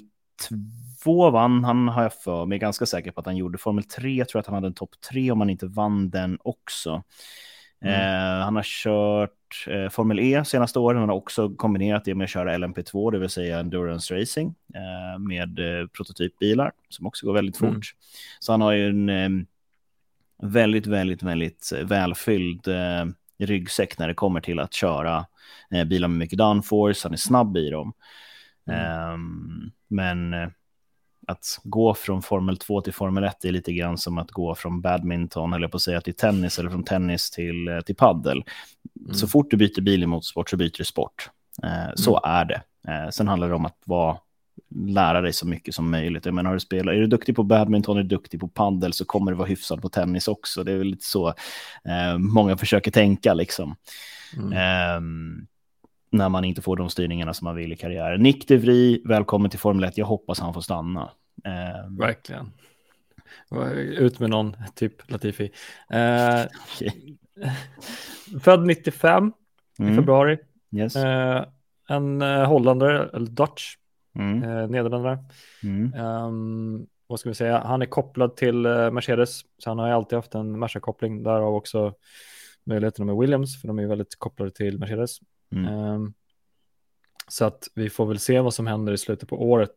2 1.03 1.29
vann 1.29 1.63
han, 1.63 1.87
har 1.87 2.03
jag 2.03 2.13
för 2.13 2.45
mig, 2.45 2.59
ganska 2.59 2.85
säker 2.85 3.11
på 3.11 3.19
att 3.19 3.25
han 3.25 3.37
gjorde. 3.37 3.57
Formel 3.57 3.83
3 3.83 4.25
tror 4.25 4.37
jag 4.37 4.39
att 4.39 4.45
han 4.45 4.55
hade 4.55 4.67
en 4.67 4.73
topp 4.73 4.95
3 5.11 5.31
om 5.31 5.39
han 5.39 5.49
inte 5.49 5.67
vann 5.67 6.09
den 6.09 6.37
också. 6.43 7.03
Mm. 7.81 7.93
Uh, 7.93 8.43
han 8.43 8.55
har 8.55 8.63
kört 8.63 9.31
eh, 9.67 9.89
Formel 9.89 10.19
E 10.19 10.45
senaste 10.45 10.79
åren. 10.79 10.99
Han 10.99 11.09
har 11.09 11.15
också 11.15 11.49
kombinerat 11.49 12.05
det 12.05 12.15
med 12.15 12.25
att 12.25 12.31
köra 12.31 12.57
LMP2, 12.57 13.11
det 13.11 13.19
vill 13.19 13.29
säga 13.29 13.59
endurance 13.59 14.21
racing, 14.21 14.55
eh, 14.75 15.19
med 15.19 15.59
eh, 15.59 15.87
prototypbilar 15.87 16.71
som 16.89 17.07
också 17.07 17.25
går 17.25 17.33
väldigt 17.33 17.61
mm. 17.61 17.75
fort. 17.75 17.85
Så 18.39 18.51
han 18.53 18.61
har 18.61 18.71
ju 18.71 18.89
en 18.89 19.47
väldigt, 20.43 20.87
väldigt, 20.87 21.23
väldigt 21.23 21.71
välfylld 21.83 22.67
eh, 22.67 23.05
ryggsäck 23.39 23.97
när 23.99 24.07
det 24.07 24.13
kommer 24.13 24.41
till 24.41 24.59
att 24.59 24.73
köra 24.73 25.25
eh, 25.71 25.83
bilar 25.83 26.07
med 26.07 26.17
mycket 26.17 26.37
downforce. 26.37 26.99
Han 27.03 27.13
är 27.13 27.17
snabb 27.17 27.57
i 27.57 27.69
dem. 27.69 27.93
Mm. 28.67 28.79
Ehm, 28.79 29.71
men 29.87 30.33
att 31.27 31.59
gå 31.63 31.93
från 31.93 32.21
Formel 32.21 32.57
2 32.57 32.81
till 32.81 32.93
Formel 32.93 33.23
1 33.23 33.45
är 33.45 33.51
lite 33.51 33.73
grann 33.73 33.97
som 33.97 34.17
att 34.17 34.31
gå 34.31 34.55
från 34.55 34.81
badminton, 34.81 35.53
eller 35.53 35.67
på 35.67 35.75
att 35.77 35.81
säga, 35.81 36.01
till 36.01 36.15
tennis, 36.15 36.59
eller 36.59 36.69
från 36.69 36.83
tennis 36.83 37.31
till, 37.31 37.67
eh, 37.67 37.79
till 37.79 37.95
paddel. 37.95 38.43
Mm. 38.99 39.13
Så 39.13 39.27
fort 39.27 39.51
du 39.51 39.57
byter 39.57 39.81
bil 39.81 40.03
i 40.03 40.05
motorsport 40.05 40.49
så 40.49 40.57
byter 40.57 40.77
du 40.77 40.83
sport. 40.83 41.29
Eh, 41.63 41.93
så 41.95 42.17
mm. 42.17 42.37
är 42.37 42.45
det. 42.45 42.61
Eh, 42.87 43.09
sen 43.09 43.27
handlar 43.27 43.49
det 43.49 43.55
om 43.55 43.65
att 43.65 43.81
vara, 43.85 44.17
lära 44.75 45.21
dig 45.21 45.33
så 45.33 45.47
mycket 45.47 45.75
som 45.75 45.91
möjligt. 45.91 46.25
Jag 46.25 46.35
menar, 46.35 46.49
har 46.49 46.55
du 46.55 46.59
spelat, 46.59 46.95
är 46.95 46.99
du 46.99 47.07
duktig 47.07 47.35
på 47.35 47.43
badminton, 47.43 47.97
är 47.97 48.01
du 48.03 48.07
duktig 48.07 48.39
på 48.39 48.47
paddel 48.47 48.93
så 48.93 49.05
kommer 49.05 49.31
du 49.31 49.37
vara 49.37 49.47
hyfsad 49.47 49.81
på 49.81 49.89
tennis 49.89 50.27
också. 50.27 50.63
Det 50.63 50.71
är 50.71 50.77
väl 50.77 50.87
lite 50.87 51.05
så 51.05 51.27
eh, 51.27 52.17
många 52.17 52.57
försöker 52.57 52.91
tänka 52.91 53.33
liksom. 53.33 53.75
Mm. 54.37 54.53
Ehm, 54.53 55.47
när 56.09 56.29
man 56.29 56.45
inte 56.45 56.61
får 56.61 56.77
de 56.77 56.89
styrningarna 56.89 57.33
som 57.33 57.45
man 57.45 57.55
vill 57.55 57.73
i 57.73 57.75
karriären. 57.75 58.23
Nick 58.23 58.47
de 58.47 58.57
Vries, 58.57 59.01
välkommen 59.05 59.49
till 59.49 59.59
Formel 59.59 59.83
1. 59.83 59.97
Jag 59.97 60.05
hoppas 60.05 60.39
han 60.39 60.53
får 60.53 60.61
stanna. 60.61 61.11
Eh, 61.45 61.97
Verkligen. 61.99 62.51
Ut 63.97 64.19
med 64.19 64.29
någon, 64.29 64.55
typ 64.75 65.11
Latifi. 65.11 65.51
Eh, 65.89 66.45
okay. 66.75 67.15
Född 68.41 68.65
95 68.65 69.33
mm. 69.79 69.93
i 69.93 69.95
februari. 69.95 70.37
Yes. 70.75 70.95
Eh, 70.95 71.45
en 71.89 72.21
eh, 72.21 72.45
holländare, 72.45 73.09
eller 73.13 73.27
Dutch, 73.27 73.75
mm. 74.15 74.43
eh, 74.43 74.67
nederländare. 74.67 75.19
Mm. 75.63 75.93
Um, 75.93 76.87
vad 77.07 77.19
ska 77.19 77.29
vi 77.29 77.35
säga? 77.35 77.59
Han 77.59 77.81
är 77.81 77.85
kopplad 77.85 78.35
till 78.35 78.65
eh, 78.65 78.91
Mercedes, 78.91 79.41
så 79.57 79.69
han 79.69 79.79
har 79.79 79.87
ju 79.87 79.93
alltid 79.93 80.15
haft 80.15 80.35
en 80.35 80.59
Merca-koppling. 80.59 81.23
Därav 81.23 81.55
också 81.55 81.93
möjligheterna 82.63 83.05
med 83.05 83.17
Williams, 83.17 83.61
för 83.61 83.67
de 83.67 83.79
är 83.79 83.87
väldigt 83.87 84.15
kopplade 84.19 84.51
till 84.51 84.79
Mercedes. 84.79 85.17
Mm. 85.51 85.73
Um, 85.73 86.13
så 87.27 87.45
att 87.45 87.67
vi 87.75 87.89
får 87.89 88.05
väl 88.05 88.19
se 88.19 88.39
vad 88.39 88.53
som 88.53 88.67
händer 88.67 88.93
i 88.93 88.97
slutet 88.97 89.29
på 89.29 89.49
året 89.51 89.75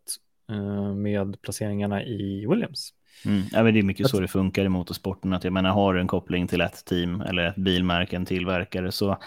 uh, 0.53 0.95
med 0.95 1.43
placeringarna 1.43 2.05
i 2.05 2.47
Williams. 2.49 2.93
Mm. 3.25 3.43
Ja, 3.53 3.63
men 3.63 3.75
det 3.75 3.81
är 3.81 3.83
mycket 3.83 4.09
så 4.09 4.21
det 4.21 4.29
funkar 4.29 4.65
i 4.65 4.69
motorsporten. 4.69 5.33
Att 5.33 5.45
jag 5.45 5.53
menar, 5.53 5.71
har 5.71 5.95
du 5.95 6.01
en 6.01 6.07
koppling 6.07 6.47
till 6.47 6.61
ett 6.61 6.85
team 6.85 7.21
eller 7.21 7.45
ett 7.45 7.57
bilmärke, 7.57 8.17
en 8.17 8.25
tillverkare, 8.25 8.93
så, 8.93 9.19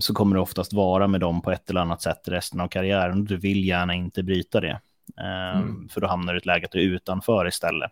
så 0.00 0.14
kommer 0.14 0.36
det 0.36 0.42
oftast 0.42 0.72
vara 0.72 1.06
med 1.06 1.20
dem 1.20 1.42
på 1.42 1.50
ett 1.50 1.70
eller 1.70 1.80
annat 1.80 2.02
sätt 2.02 2.22
resten 2.26 2.60
av 2.60 2.68
karriären. 2.68 3.24
Du 3.24 3.36
vill 3.36 3.64
gärna 3.64 3.94
inte 3.94 4.22
bryta 4.22 4.60
det. 4.60 4.80
Eh, 5.20 5.58
mm. 5.58 5.88
För 5.88 6.00
då 6.00 6.06
hamnar 6.06 6.32
du 6.32 6.36
i 6.36 6.40
ett 6.40 6.46
läge 6.46 6.66
att 6.66 6.72
du 6.72 6.78
är 6.78 6.84
utanför 6.84 7.48
istället. 7.48 7.90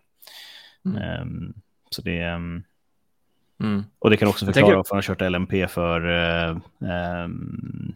Mm. 0.85 1.01
Eh, 1.01 1.53
så 1.89 2.01
det... 2.01 2.19
Ehm, 2.19 2.63
mm. 3.59 3.83
Och 3.99 4.09
det 4.09 4.17
kan 4.17 4.27
också 4.27 4.45
förklara 4.45 4.65
tänker... 4.65 4.75
varför 4.75 4.89
han 4.89 4.97
har 4.97 5.01
kört 5.01 5.31
LMP 5.31 5.67
för 5.67 6.09
eh, 6.09 6.57
ehm, 6.91 7.95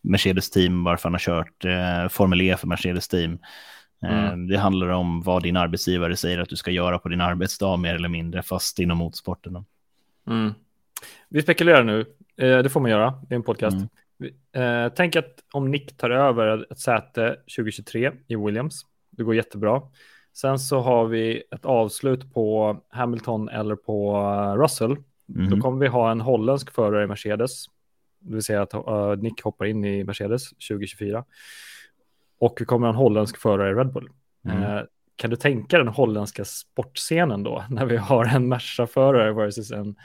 Mercedes 0.00 0.50
team, 0.50 0.84
varför 0.84 1.08
han 1.08 1.14
har 1.14 1.18
kört 1.18 1.64
eh, 1.64 2.08
Formel 2.08 2.40
E 2.40 2.56
för 2.56 2.66
Mercedes 2.66 3.08
team. 3.08 3.38
Mm. 4.02 4.24
Ehm, 4.24 4.48
det 4.48 4.58
handlar 4.58 4.88
om 4.88 5.22
vad 5.22 5.42
din 5.42 5.56
arbetsgivare 5.56 6.16
säger 6.16 6.38
att 6.38 6.48
du 6.48 6.56
ska 6.56 6.70
göra 6.70 6.98
på 6.98 7.08
din 7.08 7.20
arbetsdag 7.20 7.76
mer 7.76 7.94
eller 7.94 8.08
mindre, 8.08 8.42
fast 8.42 8.78
inom 8.78 8.98
motorsporten. 8.98 9.64
Mm. 10.26 10.54
Vi 11.28 11.42
spekulerar 11.42 11.84
nu, 11.84 12.00
eh, 12.36 12.58
det 12.58 12.68
får 12.68 12.80
man 12.80 12.90
göra, 12.90 13.14
det 13.28 13.34
är 13.34 13.36
en 13.36 13.42
podcast. 13.42 13.76
Mm. 13.76 14.86
Eh, 14.86 14.92
tänk 14.96 15.16
att 15.16 15.44
om 15.52 15.70
Nick 15.70 15.96
tar 15.96 16.10
över 16.10 16.72
ett 16.72 16.78
säte 16.78 17.36
2023 17.56 18.12
i 18.26 18.36
Williams, 18.36 18.82
det 19.10 19.22
går 19.22 19.34
jättebra. 19.34 19.82
Sen 20.32 20.58
så 20.58 20.80
har 20.80 21.06
vi 21.06 21.42
ett 21.50 21.64
avslut 21.64 22.34
på 22.34 22.76
Hamilton 22.88 23.48
eller 23.48 23.76
på 23.76 24.16
eh, 24.16 24.60
Russell. 24.60 24.96
Mm. 25.34 25.50
Då 25.50 25.60
kommer 25.60 25.80
vi 25.80 25.86
ha 25.86 26.10
en 26.10 26.20
holländsk 26.20 26.70
förare 26.70 27.04
i 27.04 27.06
Mercedes, 27.06 27.66
det 28.18 28.34
vill 28.34 28.42
säga 28.42 28.62
att 28.62 29.22
Nick 29.22 29.42
hoppar 29.42 29.66
in 29.66 29.84
i 29.84 30.04
Mercedes 30.04 30.48
2024. 30.50 31.24
Och 32.38 32.56
vi 32.60 32.64
kommer 32.64 32.86
ha 32.86 32.92
en 32.92 32.98
holländsk 32.98 33.36
förare 33.36 33.70
i 33.70 33.74
Red 33.74 33.92
Bull. 33.92 34.10
Mm. 34.48 34.86
Kan 35.16 35.30
du 35.30 35.36
tänka 35.36 35.78
den 35.78 35.88
holländska 35.88 36.44
sportscenen 36.44 37.42
då, 37.42 37.64
när 37.70 37.86
vi 37.86 37.96
har 37.96 38.24
en 38.24 38.48
Merca-förare 38.48 39.32
versus 39.32 39.70
en, 39.70 39.96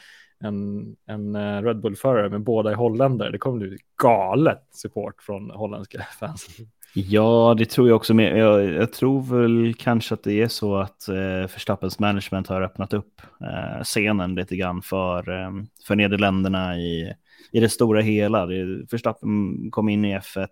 en, 0.43 0.95
en 1.05 1.35
eh, 1.35 1.61
Red 1.61 1.79
Bull-förare, 1.79 2.29
men 2.29 2.43
båda 2.43 2.71
är 2.71 2.75
holländare? 2.75 3.31
Det 3.31 3.37
kommer 3.37 3.67
bli 3.67 3.77
galet 4.01 4.67
support 4.71 5.21
från 5.21 5.49
holländska 5.51 6.03
fans. 6.19 6.47
Ja, 6.93 7.55
det 7.57 7.65
tror 7.65 7.87
jag 7.87 7.95
också. 7.95 8.13
Med. 8.13 8.37
Jag, 8.37 8.63
jag 8.63 8.93
tror 8.93 9.21
väl 9.21 9.73
kanske 9.73 10.13
att 10.13 10.23
det 10.23 10.41
är 10.41 10.47
så 10.47 10.77
att 10.77 11.07
eh, 11.07 11.15
Verstappens 11.41 11.99
management 11.99 12.47
har 12.47 12.61
öppnat 12.61 12.93
upp 12.93 13.21
eh, 13.41 13.83
scenen 13.83 14.35
lite 14.35 14.55
grann 14.55 14.81
för, 14.81 15.29
eh, 15.29 15.51
för 15.87 15.95
Nederländerna 15.95 16.77
i, 16.77 17.13
i 17.51 17.59
det 17.59 17.69
stora 17.69 18.01
hela. 18.01 18.45
Det, 18.45 18.85
Verstappen 18.91 19.71
kom 19.71 19.89
in 19.89 20.05
i 20.05 20.17
F1. 20.17 20.47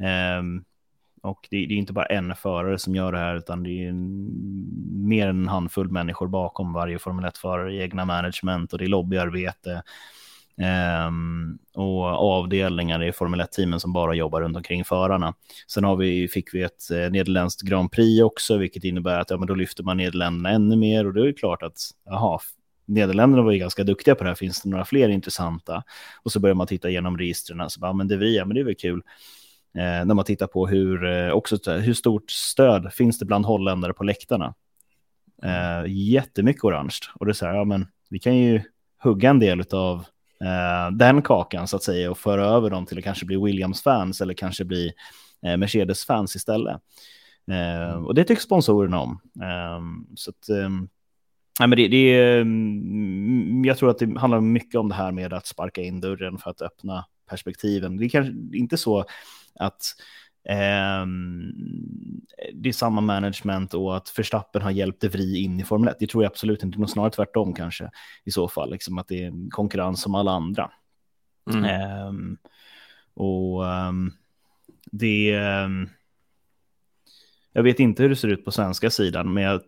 Eh, 0.00 0.42
och 1.26 1.46
det, 1.50 1.66
det, 1.66 1.74
är 1.74 1.78
inte 1.78 1.92
bara 1.92 2.06
en 2.06 2.34
förare 2.34 2.78
som 2.78 2.94
gör 2.94 3.12
det 3.12 3.18
här, 3.18 3.36
utan 3.36 3.62
det 3.62 3.70
är 3.70 3.88
en, 3.88 4.28
mer 5.08 5.28
än 5.28 5.40
en 5.40 5.48
handfull 5.48 5.90
människor 5.90 6.28
bakom 6.28 6.72
varje 6.72 6.98
Formel 6.98 7.24
1-förare, 7.24 7.76
egna 7.76 8.04
management 8.04 8.72
och 8.72 8.78
det 8.78 8.84
är 8.84 8.88
lobbyarbete. 8.88 9.82
Um, 11.08 11.58
och 11.74 12.04
avdelningar 12.04 13.02
i 13.02 13.12
Formel 13.12 13.40
1-teamen 13.40 13.80
som 13.80 13.92
bara 13.92 14.14
jobbar 14.14 14.40
runt 14.40 14.56
omkring 14.56 14.84
förarna. 14.84 15.34
Sen 15.66 15.84
har 15.84 15.96
vi, 15.96 16.28
fick 16.28 16.54
vi 16.54 16.62
ett 16.62 16.90
eh, 16.90 17.10
nederländskt 17.10 17.62
Grand 17.62 17.92
Prix 17.92 18.22
också, 18.22 18.56
vilket 18.56 18.84
innebär 18.84 19.18
att 19.18 19.30
ja, 19.30 19.36
men 19.36 19.46
då 19.46 19.54
lyfter 19.54 19.82
man 19.82 19.96
Nederländerna 19.96 20.50
ännu 20.50 20.76
mer 20.76 21.06
och 21.06 21.14
då 21.14 21.22
är 21.22 21.26
det 21.26 21.32
klart 21.32 21.62
att 21.62 21.78
aha, 22.10 22.40
Nederländerna 22.86 23.42
var 23.42 23.52
ju 23.52 23.58
ganska 23.58 23.84
duktiga 23.84 24.14
på 24.14 24.24
det 24.24 24.30
här, 24.30 24.34
finns 24.34 24.62
det 24.62 24.68
några 24.68 24.84
fler 24.84 25.08
intressanta? 25.08 25.82
Och 26.22 26.32
så 26.32 26.40
börjar 26.40 26.54
man 26.54 26.66
titta 26.66 26.90
igenom 26.90 27.18
registren, 27.18 27.70
så 27.70 27.80
bara, 27.80 27.92
men 27.92 28.08
det 28.08 28.16
vi, 28.16 28.36
ja, 28.36 28.44
men 28.44 28.54
det 28.54 28.60
är 28.60 28.64
väl 28.64 28.74
kul. 28.74 29.02
Eh, 29.76 30.04
när 30.04 30.14
man 30.14 30.24
tittar 30.24 30.46
på 30.46 30.66
hur, 30.66 31.04
eh, 31.04 31.30
också, 31.30 31.72
hur 31.72 31.94
stort 31.94 32.30
stöd 32.30 32.92
finns 32.92 33.18
det 33.18 33.24
bland 33.24 33.46
holländare 33.46 33.92
på 33.92 34.04
läktarna. 34.04 34.54
Eh, 35.42 35.84
jättemycket 35.86 36.64
orange. 36.64 36.98
Och 37.14 37.26
det 37.26 37.32
är 37.32 37.34
så 37.34 37.46
här, 37.46 37.54
ja 37.54 37.64
men 37.64 37.86
vi 38.10 38.18
kan 38.18 38.36
ju 38.36 38.60
hugga 39.02 39.30
en 39.30 39.38
del 39.38 39.62
av 39.72 40.04
eh, 40.40 40.90
den 40.92 41.22
kakan 41.22 41.68
så 41.68 41.76
att 41.76 41.82
säga 41.82 42.10
och 42.10 42.18
föra 42.18 42.44
över 42.44 42.70
dem 42.70 42.86
till 42.86 42.98
att 42.98 43.04
kanske 43.04 43.26
bli 43.26 43.36
Williams-fans 43.36 44.20
eller 44.20 44.34
kanske 44.34 44.64
bli 44.64 44.92
eh, 45.46 45.56
Mercedes-fans 45.56 46.36
istället. 46.36 46.80
Eh, 47.50 48.04
och 48.04 48.14
det 48.14 48.24
tycker 48.24 48.42
sponsorerna 48.42 49.00
om. 49.00 49.20
Eh, 49.42 49.80
så 50.14 50.30
att, 50.30 50.48
eh, 50.48 50.70
Nej, 51.60 51.68
men 51.68 51.76
det, 51.76 51.88
det, 51.88 52.38
mm, 52.40 53.64
jag 53.64 53.78
tror 53.78 53.90
att 53.90 53.98
det 53.98 54.18
handlar 54.18 54.40
mycket 54.40 54.74
om 54.74 54.88
det 54.88 54.94
här 54.94 55.12
med 55.12 55.32
att 55.32 55.46
sparka 55.46 55.82
in 55.82 56.00
dörren 56.00 56.38
för 56.38 56.50
att 56.50 56.62
öppna 56.62 57.04
perspektiven. 57.30 57.96
Det 57.96 58.04
är 58.04 58.08
kanske 58.08 58.58
inte 58.58 58.76
så 58.76 59.04
att 59.58 59.82
eh, 60.48 61.06
det 62.54 62.68
är 62.68 62.72
samma 62.72 63.00
management 63.00 63.74
och 63.74 63.96
att 63.96 64.18
Verstappen 64.18 64.62
har 64.62 64.70
hjälpt 64.70 65.00
De 65.00 65.08
Vries 65.08 65.38
in 65.38 65.60
i 65.60 65.64
Formel 65.64 65.88
1. 65.88 65.96
Det 65.98 66.06
tror 66.06 66.24
jag 66.24 66.30
absolut 66.30 66.62
inte, 66.62 66.78
nog 66.78 66.90
snarare 66.90 67.10
tvärtom 67.10 67.54
kanske 67.54 67.90
i 68.24 68.30
så 68.30 68.48
fall, 68.48 68.70
liksom 68.70 68.98
att 68.98 69.08
det 69.08 69.22
är 69.22 69.26
en 69.26 69.50
konkurrens 69.50 70.02
som 70.02 70.14
alla 70.14 70.30
andra. 70.30 70.70
Mm. 71.50 71.64
Eh, 71.64 72.12
och 73.14 73.64
um, 73.64 74.12
det... 74.92 75.38
Um, 75.38 75.88
jag 77.56 77.62
vet 77.62 77.80
inte 77.80 78.02
hur 78.02 78.10
det 78.10 78.16
ser 78.16 78.28
ut 78.28 78.44
på 78.44 78.50
svenska 78.50 78.90
sidan, 78.90 79.34
men 79.34 79.42
jag 79.42 79.60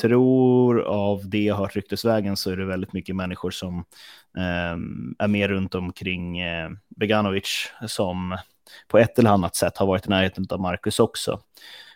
tror 0.00 0.80
av 0.80 1.28
det 1.28 1.42
jag 1.42 1.56
hört 1.56 1.76
ryktesvägen 1.76 2.36
så 2.36 2.50
är 2.50 2.56
det 2.56 2.64
väldigt 2.64 2.92
mycket 2.92 3.16
människor 3.16 3.50
som 3.50 3.78
eh, 4.36 4.76
är 5.18 5.28
med 5.28 5.50
runt 5.50 5.74
omkring 5.74 6.38
eh, 6.38 6.70
Beganovic 6.88 7.72
som 7.86 8.38
på 8.88 8.98
ett 8.98 9.18
eller 9.18 9.30
annat 9.30 9.56
sätt 9.56 9.76
har 9.76 9.86
varit 9.86 10.06
i 10.06 10.10
närheten 10.10 10.46
av 10.50 10.60
Marcus 10.60 11.00
också. 11.00 11.40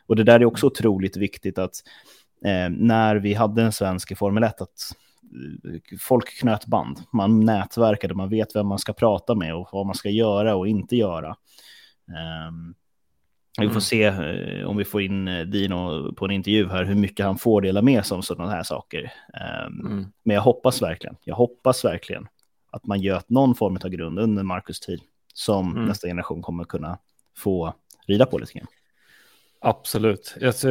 Och 0.06 0.16
det 0.16 0.24
där 0.24 0.40
är 0.40 0.44
också 0.44 0.66
otroligt 0.66 1.16
viktigt 1.16 1.58
att 1.58 1.74
eh, 2.44 2.68
när 2.70 3.16
vi 3.16 3.34
hade 3.34 3.62
en 3.62 3.72
svensk 3.72 4.10
i 4.12 4.14
Formel 4.14 4.42
1, 4.42 4.60
att 4.60 4.68
eh, 5.64 5.98
folk 6.00 6.40
knöt 6.40 6.66
band, 6.66 7.00
man 7.12 7.40
nätverkade, 7.40 8.14
man 8.14 8.28
vet 8.28 8.56
vem 8.56 8.66
man 8.66 8.78
ska 8.78 8.92
prata 8.92 9.34
med 9.34 9.54
och 9.54 9.68
vad 9.72 9.86
man 9.86 9.94
ska 9.94 10.10
göra 10.10 10.54
och 10.54 10.68
inte 10.68 10.96
göra. 10.96 11.36
Um, 12.48 12.74
vi 13.58 13.66
får 13.66 13.70
mm. 13.70 13.80
se 13.80 14.04
eh, 14.04 14.66
om 14.66 14.76
vi 14.76 14.84
får 14.84 15.02
in 15.02 15.28
eh, 15.28 15.40
Dino 15.40 16.12
på 16.12 16.24
en 16.24 16.30
intervju 16.30 16.68
här, 16.68 16.84
hur 16.84 16.94
mycket 16.94 17.26
han 17.26 17.38
får 17.38 17.60
dela 17.60 17.82
med 17.82 18.06
sig 18.06 18.14
om 18.14 18.22
sådana 18.22 18.50
här 18.50 18.62
saker. 18.62 19.12
Um, 19.66 19.86
mm. 19.86 20.06
Men 20.22 20.34
jag 20.34 20.42
hoppas 20.42 20.82
verkligen, 20.82 21.16
jag 21.24 21.34
hoppas 21.34 21.84
verkligen 21.84 22.28
att 22.70 22.86
man 22.86 23.00
gör 23.00 23.22
någon 23.26 23.54
form 23.54 23.78
av 23.84 23.88
grund 23.88 24.18
under 24.18 24.42
Marcus 24.42 24.80
tid 24.80 25.00
som 25.32 25.70
mm. 25.72 25.84
nästa 25.84 26.08
generation 26.08 26.42
kommer 26.42 26.64
kunna 26.64 26.98
få 27.36 27.74
rida 28.06 28.26
på 28.26 28.38
lite 28.38 28.52
grann. 28.52 28.66
Absolut. 29.60 30.36
Alltså, 30.44 30.68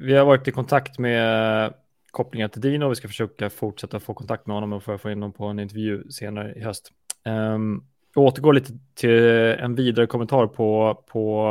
vi 0.00 0.14
har 0.14 0.24
varit 0.24 0.48
i 0.48 0.50
kontakt 0.50 0.98
med 0.98 1.74
kopplingar 2.10 2.48
till 2.48 2.60
Dino. 2.60 2.88
Vi 2.88 2.94
ska 2.94 3.08
försöka 3.08 3.50
fortsätta 3.50 4.00
få 4.00 4.14
kontakt 4.14 4.46
med 4.46 4.56
honom 4.56 4.72
och 4.72 4.82
få 4.82 5.10
in 5.10 5.18
honom 5.18 5.32
på 5.32 5.44
en 5.46 5.58
intervju 5.58 6.10
senare 6.10 6.54
i 6.54 6.60
höst. 6.60 6.92
Um, 7.24 7.84
jag 8.14 8.24
återgår 8.24 8.52
lite 8.52 8.72
till 8.94 9.24
en 9.58 9.74
vidare 9.74 10.06
kommentar 10.06 10.46
på, 10.46 10.94
på 11.08 11.48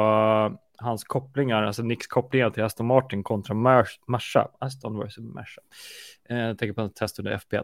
hans 0.77 1.03
kopplingar, 1.03 1.63
alltså 1.63 1.83
Nicks 1.83 2.07
kopplingar 2.07 2.49
till 2.49 2.63
Aston 2.63 2.87
Martin 2.87 3.23
kontra 3.23 3.55
Merca. 3.55 4.47
Aston 4.59 4.99
versus 4.99 5.23
Merca. 5.23 5.61
Eh, 6.29 6.37
jag 6.37 6.57
tänker 6.57 6.73
på 6.73 6.81
en 6.81 6.93
test 6.93 7.19
under 7.19 7.37
FP1. 7.37 7.63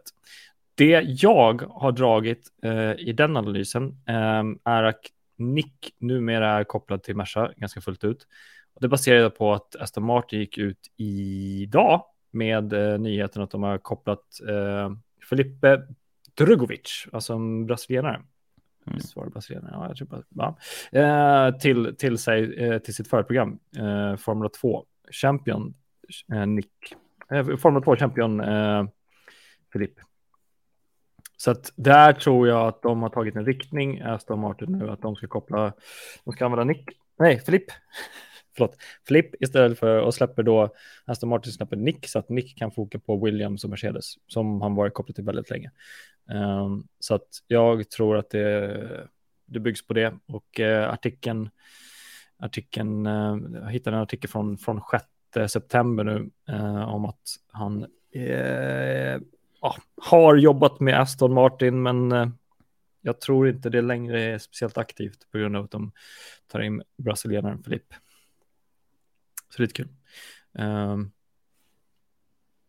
Det 0.75 1.01
jag 1.01 1.61
har 1.61 1.91
dragit 1.91 2.47
eh, 2.63 2.91
i 2.91 3.13
den 3.13 3.37
analysen 3.37 3.97
eh, 4.07 4.43
är 4.73 4.83
att 4.83 5.01
Nick 5.37 5.95
numera 5.99 6.49
är 6.49 6.63
kopplad 6.63 7.03
till 7.03 7.15
Merca 7.15 7.51
ganska 7.57 7.81
fullt 7.81 8.03
ut. 8.03 8.27
Och 8.73 8.81
det 8.81 8.87
baserar 8.87 9.29
på 9.29 9.53
att 9.53 9.75
Aston 9.75 10.03
Martin 10.03 10.39
gick 10.39 10.57
ut 10.57 10.91
idag 10.97 12.03
med 12.31 12.73
eh, 12.73 12.99
nyheten 12.99 13.41
att 13.41 13.51
de 13.51 13.63
har 13.63 13.77
kopplat 13.77 14.23
eh, 14.49 14.91
Felipe 15.29 15.81
Drugovic, 16.33 17.07
alltså 17.11 17.33
en 17.33 17.65
brasilianare. 17.65 18.15
Mm. 18.15 18.97
Visst 18.97 19.15
var 19.15 19.25
det 19.25 19.31
brasilianare? 19.31 19.71
Ja, 19.73 19.87
jag 19.87 19.97
tror 19.97 20.07
bara, 20.07 20.55
ja. 20.91 20.99
Eh, 20.99 21.57
till, 21.57 21.95
till, 21.97 22.17
sig, 22.17 22.55
eh, 22.55 22.79
till 22.79 22.95
sitt 22.95 23.07
förprogram, 23.07 23.59
eh, 23.77 24.15
Formula 24.15 24.49
2 24.49 24.85
Champion 25.11 25.73
Nick, 26.47 26.95
Formula 27.59 27.81
2 27.85 27.95
Champion 27.95 28.41
Filipp. 29.73 29.99
Så 31.43 31.51
att 31.51 31.73
där 31.75 32.13
tror 32.13 32.47
jag 32.47 32.67
att 32.67 32.81
de 32.81 33.01
har 33.01 33.09
tagit 33.09 33.35
en 33.35 33.45
riktning, 33.45 34.01
Aston 34.01 34.39
Martin 34.39 34.71
nu, 34.71 34.89
att 34.89 35.01
de 35.01 35.15
ska 35.15 35.27
koppla, 35.27 35.73
de 36.23 36.33
ska 36.33 36.45
använda 36.45 36.63
Nick, 36.63 36.89
nej, 37.19 37.39
Filipp, 37.39 37.65
förlåt, 38.55 38.77
Filipp 39.07 39.41
istället 39.43 39.79
för, 39.79 40.01
och 40.01 40.13
släpper 40.13 40.43
då, 40.43 40.73
Aston 41.05 41.29
Martin 41.29 41.51
släpper 41.53 41.75
Nick 41.75 42.07
så 42.07 42.19
att 42.19 42.29
Nick 42.29 42.57
kan 42.57 42.71
foka 42.71 42.99
på 42.99 43.25
Williams 43.25 43.63
och 43.63 43.69
Mercedes, 43.69 44.13
som 44.27 44.61
han 44.61 44.75
varit 44.75 44.93
kopplad 44.93 45.15
till 45.15 45.23
väldigt 45.23 45.49
länge. 45.49 45.71
Um, 46.33 46.87
så 46.99 47.15
att 47.15 47.27
jag 47.47 47.89
tror 47.89 48.17
att 48.17 48.29
det, 48.29 49.07
det 49.45 49.59
byggs 49.59 49.87
på 49.87 49.93
det 49.93 50.13
och 50.27 50.59
uh, 50.59 50.89
artikeln, 50.89 51.49
artikeln, 52.39 53.07
uh, 53.07 53.37
jag 53.53 53.71
hittade 53.71 53.97
en 53.97 54.03
artikel 54.03 54.29
från, 54.29 54.57
från 54.57 54.81
6 55.33 55.53
september 55.53 56.03
nu 56.03 56.29
uh, 56.49 56.93
om 56.93 57.05
att 57.05 57.35
han 57.47 57.85
ja, 59.63 59.75
har 60.01 60.35
jobbat 60.35 60.79
med 60.79 60.99
Aston 60.99 61.33
Martin, 61.33 61.83
men 61.83 62.11
eh, 62.11 62.27
jag 63.01 63.21
tror 63.21 63.49
inte 63.49 63.69
det 63.69 63.81
längre 63.81 64.21
är 64.21 64.37
speciellt 64.37 64.77
aktivt 64.77 65.31
på 65.31 65.37
grund 65.37 65.55
av 65.55 65.63
att 65.63 65.71
de 65.71 65.91
tar 66.47 66.61
in 66.61 66.83
brasilianaren 66.97 67.63
Filipp. 67.63 67.93
Så 69.49 69.57
det 69.57 69.63
är 69.63 69.67
lite 69.67 69.73
kul. 69.73 69.87
Um, 70.51 71.11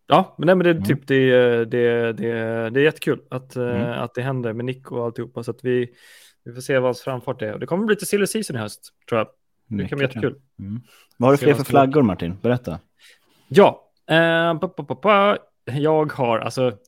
ja, 0.07 0.35
men, 0.39 0.47
nej, 0.47 0.55
men 0.55 0.65
det 0.65 0.71
är 0.71 0.75
mm. 0.75 0.85
typ 0.85 1.07
det, 1.07 1.65
det, 1.65 2.13
det, 2.13 2.33
det 2.71 2.81
är 2.81 2.85
jättekul 2.85 3.23
att, 3.31 3.57
eh, 3.57 3.83
mm. 3.83 4.03
att 4.03 4.15
det 4.15 4.23
händer 4.23 4.53
med 4.53 4.65
Nick 4.65 4.93
och 4.93 5.05
alltihopa. 5.05 5.43
Så 5.43 5.51
att 5.51 5.65
vi, 5.65 5.95
vi 6.45 6.53
får 6.53 6.61
se 6.61 6.75
vad 6.75 6.85
hans 6.85 7.03
framfart 7.03 7.43
är. 7.43 7.59
Det 7.59 7.67
kommer 7.67 7.87
bli 7.87 7.97
till 7.97 8.07
silly 8.07 8.27
season 8.27 8.57
i 8.57 8.59
höst, 8.59 8.93
tror 9.09 9.19
jag. 9.19 9.27
Det 9.27 9.75
Mycket 9.75 9.89
kan 9.89 9.99
bli 9.99 10.07
jättekul. 10.07 10.41
Mm. 10.59 10.81
Vad 11.17 11.29
har 11.29 11.33
du 11.33 11.39
fler 11.39 11.55
för 11.55 11.65
flaggor, 11.65 12.03
Martin? 12.03 12.39
Berätta. 12.43 12.81
Ja, 13.49 13.91
uh, 14.11 14.59
pa, 14.59 14.69
pa, 14.69 14.95
pa, 14.95 15.39
jag 15.65 16.13
har, 16.13 16.39
alltså, 16.39 16.79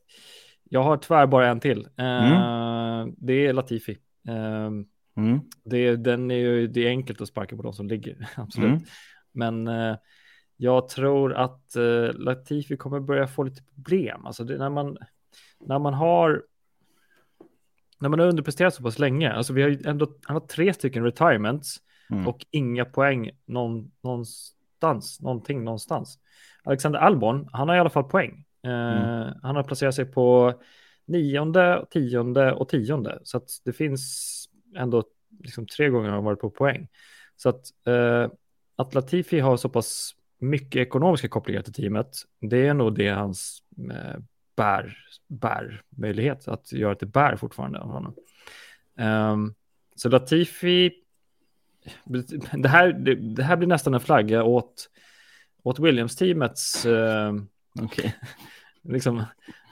jag 0.65 0.83
har 0.83 0.97
tyvärr 0.97 1.27
bara 1.27 1.49
en 1.49 1.61
till. 1.61 1.89
Mm. 1.97 2.33
Uh, 2.33 3.15
det 3.19 3.47
är 3.47 3.53
Latifi. 3.53 3.99
Uh, 4.29 4.83
mm. 5.17 5.41
det, 5.65 5.97
den 5.97 6.31
är 6.31 6.37
ju, 6.37 6.67
det 6.67 6.87
är 6.87 6.89
enkelt 6.89 7.21
att 7.21 7.29
sparka 7.29 7.57
på 7.57 7.63
de 7.63 7.73
som 7.73 7.89
ligger, 7.89 8.29
absolut. 8.37 8.69
Mm. 8.69 8.85
Men 9.33 9.69
uh, 9.69 9.97
jag 10.57 10.89
tror 10.89 11.35
att 11.35 11.77
Latifi 12.15 12.77
kommer 12.77 13.01
börja 13.01 13.27
få 13.27 13.43
lite 13.43 13.63
problem. 13.63 14.27
Alltså 14.27 14.45
det, 14.45 14.59
när, 14.59 14.71
man, 14.71 14.97
när 15.61 15.79
man 15.79 15.95
har 15.95 16.43
när 17.99 18.09
man 18.09 18.19
har 18.19 18.27
underpresterat 18.27 18.75
så 18.75 18.83
pass 18.83 18.99
länge, 18.99 19.33
alltså 19.33 19.53
vi 19.53 19.63
har 19.63 19.69
ju 19.69 19.83
ändå, 19.87 20.07
han 20.23 20.37
har 20.37 20.47
tre 20.47 20.75
stycken 20.75 21.05
retirements 21.05 21.77
mm. 22.11 22.27
och 22.27 22.47
inga 22.51 22.85
poäng 22.85 23.31
någon, 23.47 23.91
någonstans, 24.03 25.21
någonting 25.21 25.65
någonstans. 25.65 26.19
Alexander 26.65 26.99
Albon, 26.99 27.49
han 27.53 27.69
har 27.69 27.77
i 27.77 27.79
alla 27.79 27.91
fall 27.91 28.05
poäng. 28.05 28.45
Mm. 28.67 29.29
Eh, 29.29 29.35
han 29.43 29.57
har 29.57 29.63
placerat 29.63 29.95
sig 29.95 30.05
på 30.05 30.55
nionde, 31.07 31.87
tionde 31.91 32.53
och 32.53 32.69
tionde. 32.69 33.21
Så 33.23 33.37
att 33.37 33.51
det 33.65 33.73
finns 33.73 34.45
ändå 34.77 35.05
liksom 35.41 35.67
tre 35.67 35.89
gånger 35.89 36.09
har 36.09 36.15
han 36.15 36.25
varit 36.25 36.41
på 36.41 36.51
poäng. 36.51 36.89
Så 37.37 37.49
att, 37.49 37.65
uh, 37.89 38.29
att 38.77 38.95
Latifi 38.95 39.41
har 39.41 39.57
så 39.57 39.69
pass 39.69 40.13
mycket 40.39 40.81
ekonomiska 40.87 41.29
kopplingar 41.29 41.63
till 41.63 41.73
teamet, 41.73 42.17
det 42.41 42.67
är 42.67 42.75
nog 42.75 42.95
det 42.95 43.09
hans 43.09 43.63
uh, 43.79 44.21
bär, 44.57 44.97
bär 45.29 45.83
möjlighet 45.89 46.49
att 46.49 46.73
göra 46.73 46.95
det 46.95 47.07
bär 47.07 47.37
fortfarande 47.37 47.79
av 47.79 47.91
honom. 47.91 48.15
Um, 48.99 49.55
så 49.97 50.09
Latifi, 50.09 50.93
det 52.53 52.69
här, 52.69 52.93
det, 52.93 53.15
det, 53.15 53.43
här 53.43 53.57
blir 53.57 53.69
nästan 53.69 53.95
en 53.95 54.01
flagga 54.01 54.43
åt, 54.43 54.91
åt 55.63 55.79
Williams-teamets 55.79 56.87
uh, 56.87 57.35
okay. 57.85 58.11
Liksom, 58.89 59.25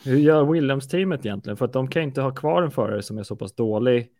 hur 0.04 0.16
gör 0.16 0.44
Williams-teamet 0.44 1.26
egentligen? 1.26 1.56
För 1.56 1.64
att 1.64 1.72
de 1.72 1.88
kan 1.88 2.02
inte 2.02 2.20
ha 2.20 2.34
kvar 2.34 2.62
en 2.62 2.70
förare 2.70 3.02
som 3.02 3.18
är 3.18 3.22
så 3.22 3.36
pass 3.36 3.54
dålig 3.54 4.10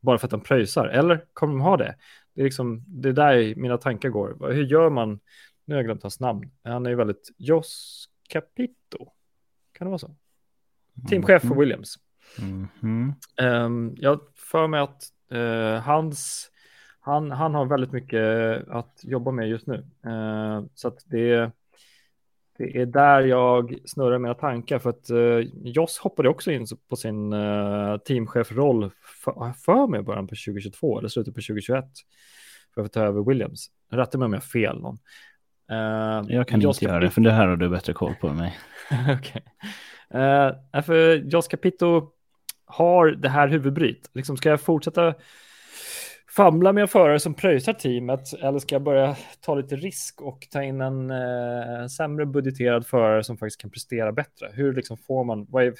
bara 0.00 0.18
för 0.18 0.26
att 0.26 0.30
de 0.30 0.40
pröjsar. 0.40 0.86
Eller 0.86 1.24
kommer 1.32 1.54
de 1.54 1.60
ha 1.60 1.76
det? 1.76 1.94
Det 2.34 2.40
är, 2.40 2.44
liksom, 2.44 2.84
det 2.86 3.08
är 3.08 3.12
där 3.12 3.54
mina 3.54 3.78
tankar 3.78 4.08
går. 4.08 4.52
Hur 4.52 4.64
gör 4.64 4.90
man? 4.90 5.20
Nu 5.64 5.74
har 5.74 5.78
jag 5.78 5.84
glömt 5.84 6.02
hans 6.02 6.20
namn. 6.20 6.50
Han 6.64 6.86
är 6.86 6.90
ju 6.90 6.96
väldigt 6.96 7.30
Jos 7.38 8.04
Capito. 8.28 9.12
Kan 9.72 9.84
det 9.84 9.88
vara 9.88 9.98
så? 9.98 10.16
Teamchef 11.08 11.42
för. 11.42 11.54
Williams. 11.54 11.98
Mm 12.38 12.68
-hmm. 12.80 13.14
um, 13.64 13.94
jag 13.98 14.20
för 14.34 14.66
mig 14.66 14.80
att 14.80 15.02
uh, 15.32 15.80
hans, 15.80 16.50
han, 17.00 17.30
han 17.30 17.54
har 17.54 17.66
väldigt 17.66 17.92
mycket 17.92 18.22
att 18.68 19.00
jobba 19.02 19.30
med 19.30 19.48
just 19.48 19.66
nu. 19.66 19.86
Uh, 20.06 20.64
så 20.74 20.88
att 20.88 20.98
det 21.06 21.52
det 22.58 22.80
är 22.80 22.86
där 22.86 23.20
jag 23.20 23.74
snurrar 23.84 24.18
mina 24.18 24.34
tankar 24.34 24.78
för 24.78 24.90
att 24.90 25.10
uh, 25.10 25.40
Joss 25.64 25.98
hoppade 25.98 26.28
också 26.28 26.52
in 26.52 26.66
på 26.88 26.96
sin 26.96 27.32
uh, 27.32 27.98
teamchefroll 27.98 28.90
för, 29.24 29.52
för 29.52 29.86
mig 29.86 30.00
i 30.00 30.02
början 30.02 30.26
på 30.26 30.34
2022 30.46 30.98
eller 30.98 31.08
slutet 31.08 31.34
på 31.34 31.40
2021 31.40 31.84
för 32.74 32.82
att 32.82 32.92
ta 32.92 33.00
över 33.00 33.22
Williams. 33.22 33.66
Rätta 33.92 34.18
mig 34.18 34.26
om 34.26 34.32
jag 34.32 34.40
har 34.40 34.46
fel 34.46 34.80
någon. 34.80 34.98
Uh, 35.72 36.34
jag 36.34 36.48
kan 36.48 36.60
Joss 36.60 36.82
inte 36.82 36.92
göra 36.92 37.00
det, 37.00 37.10
för 37.10 37.20
det 37.20 37.32
här 37.32 37.46
har 37.46 37.56
du 37.56 37.68
bättre 37.68 37.92
koll 37.92 38.14
på 38.20 38.28
än 38.28 38.36
mig. 38.36 38.58
Okay. 39.18 39.42
Uh, 40.14 40.82
för 40.82 41.14
Jos 41.16 41.48
Capito 41.48 42.10
har 42.66 43.06
det 43.06 43.28
här 43.28 43.48
huvudbryt. 43.48 44.10
Liksom, 44.14 44.36
ska 44.36 44.48
jag 44.48 44.60
fortsätta 44.60 45.14
famla 46.36 46.72
med 46.72 46.82
en 46.82 46.88
förare 46.88 47.20
som 47.20 47.34
pröjsar 47.34 47.72
teamet 47.72 48.32
eller 48.32 48.58
ska 48.58 48.74
jag 48.74 48.82
börja 48.82 49.16
ta 49.40 49.54
lite 49.54 49.76
risk 49.76 50.20
och 50.20 50.48
ta 50.50 50.62
in 50.62 50.80
en 50.80 51.10
eh, 51.10 51.86
sämre 51.86 52.26
budgeterad 52.26 52.86
förare 52.86 53.24
som 53.24 53.38
faktiskt 53.38 53.60
kan 53.60 53.70
prestera 53.70 54.12
bättre? 54.12 54.50
Hur 54.52 54.74
liksom 54.74 54.96
får 54.96 55.24
man, 55.24 55.40
är, 55.40 55.74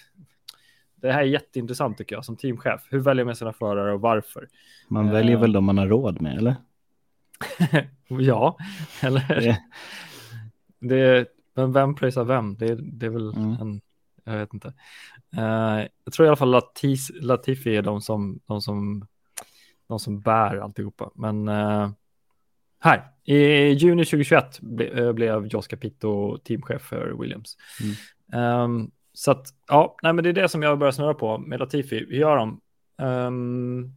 det 0.96 1.12
här 1.12 1.20
är 1.20 1.26
jätteintressant 1.26 1.98
tycker 1.98 2.16
jag 2.16 2.24
som 2.24 2.36
teamchef. 2.36 2.80
Hur 2.90 2.98
väljer 2.98 3.24
man 3.24 3.36
sina 3.36 3.52
förare 3.52 3.92
och 3.92 4.00
varför? 4.00 4.48
Man 4.88 5.10
väljer 5.10 5.34
uh, 5.34 5.40
väl 5.40 5.52
de 5.52 5.64
man 5.64 5.78
har 5.78 5.86
råd 5.86 6.20
med, 6.20 6.36
eller? 6.36 6.56
ja, 8.08 8.56
eller? 9.02 9.28
Det... 9.38 9.58
det, 10.80 11.26
men 11.54 11.72
vem 11.72 11.94
pröjsar 11.94 12.24
vem? 12.24 12.56
Det, 12.56 12.74
det 12.74 13.06
är 13.06 13.10
väl 13.10 13.32
mm. 13.36 13.52
en, 13.60 13.80
jag 14.24 14.38
vet 14.38 14.54
inte. 14.54 14.68
Uh, 15.38 15.86
jag 16.04 16.12
tror 16.12 16.26
i 16.26 16.28
alla 16.28 16.36
fall 16.36 16.50
Latif, 16.50 17.00
Latifi 17.14 17.76
är 17.76 17.82
de 17.82 18.00
som, 18.00 18.40
de 18.46 18.60
som 18.60 19.06
de 19.88 19.98
som 19.98 20.20
bär 20.20 20.56
alltihopa. 20.56 21.10
Men 21.14 21.48
uh, 21.48 21.90
här, 22.80 23.04
i 23.24 23.36
juni 23.68 24.04
2021 24.04 24.60
ble, 24.60 24.90
uh, 24.90 25.12
blev 25.12 25.46
Jos 25.46 25.66
Capito 25.66 26.38
teamchef 26.38 26.82
för 26.82 27.20
Williams. 27.20 27.56
Mm. 28.32 28.60
Um, 28.62 28.90
så 29.12 29.30
att, 29.30 29.46
ja, 29.68 29.96
nej, 30.02 30.12
men 30.12 30.24
det 30.24 30.30
är 30.30 30.34
det 30.34 30.48
som 30.48 30.62
jag 30.62 30.78
börjar 30.78 30.92
snurra 30.92 31.14
på 31.14 31.38
med 31.38 31.60
Latifi. 31.60 31.98
Hur 31.98 32.16
gör 32.16 32.36
de? 32.36 32.60
Um, 32.98 33.94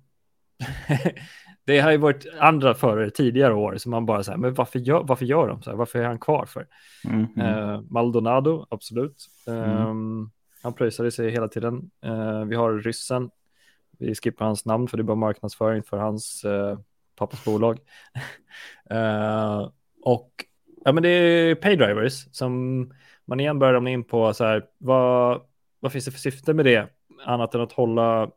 det 1.66 1.80
har 1.80 1.92
ju 1.92 1.98
varit 1.98 2.26
andra 2.40 2.74
förare 2.74 3.10
tidigare 3.10 3.54
år 3.54 3.78
som 3.78 3.92
man 3.92 4.06
bara 4.06 4.24
säger, 4.24 4.38
men 4.38 4.54
varför 4.54 4.80
gör, 4.80 5.04
varför 5.04 5.26
gör 5.26 5.48
de 5.48 5.62
så 5.62 5.70
här? 5.70 5.78
Varför 5.78 6.00
är 6.00 6.06
han 6.06 6.20
kvar 6.20 6.46
för? 6.46 6.68
Mm, 7.06 7.28
Uh, 7.38 7.82
Maldonado, 7.82 8.68
absolut. 8.70 9.26
Um, 9.48 9.56
mm. 9.56 10.30
Han 10.64 10.74
pröjsade 10.74 11.12
sig 11.12 11.30
hela 11.30 11.48
tiden. 11.48 11.92
Uh, 12.06 12.46
vi 12.46 12.56
har 12.56 12.74
ryssen 12.74 13.30
vi 13.98 14.16
skippar 14.16 14.46
hans 14.46 14.66
namn 14.66 14.88
för 14.88 14.98
det 14.98 15.02
är 15.02 15.04
bara 15.04 15.16
marknadsföring 15.16 15.84
för 15.84 15.98
hans 15.98 16.46
uh, 16.46 16.80
pappas 17.16 17.46
bolag. 17.46 17.80
uh, 18.94 19.70
och 20.04 20.46
ja, 20.86 20.92
men 20.92 21.04
det 21.04 21.10
är 21.10 21.56
paydrivers 21.56 22.28
som 22.32 22.82
man 23.26 23.40
igen 23.40 23.60
börjar 23.60 23.74
ramla 23.74 23.90
in 23.90 24.04
på 24.04 24.34
så 24.34 24.44
här, 24.44 24.66
vad, 24.78 25.42
vad 25.80 25.92
finns 25.92 26.06
det 26.06 26.12
för 26.12 26.20
syfte 26.20 26.54
med 26.54 26.66
det 26.66 26.90
annat 27.26 27.56
än 27.56 27.62
att 27.62 27.72
hålla 27.72 28.32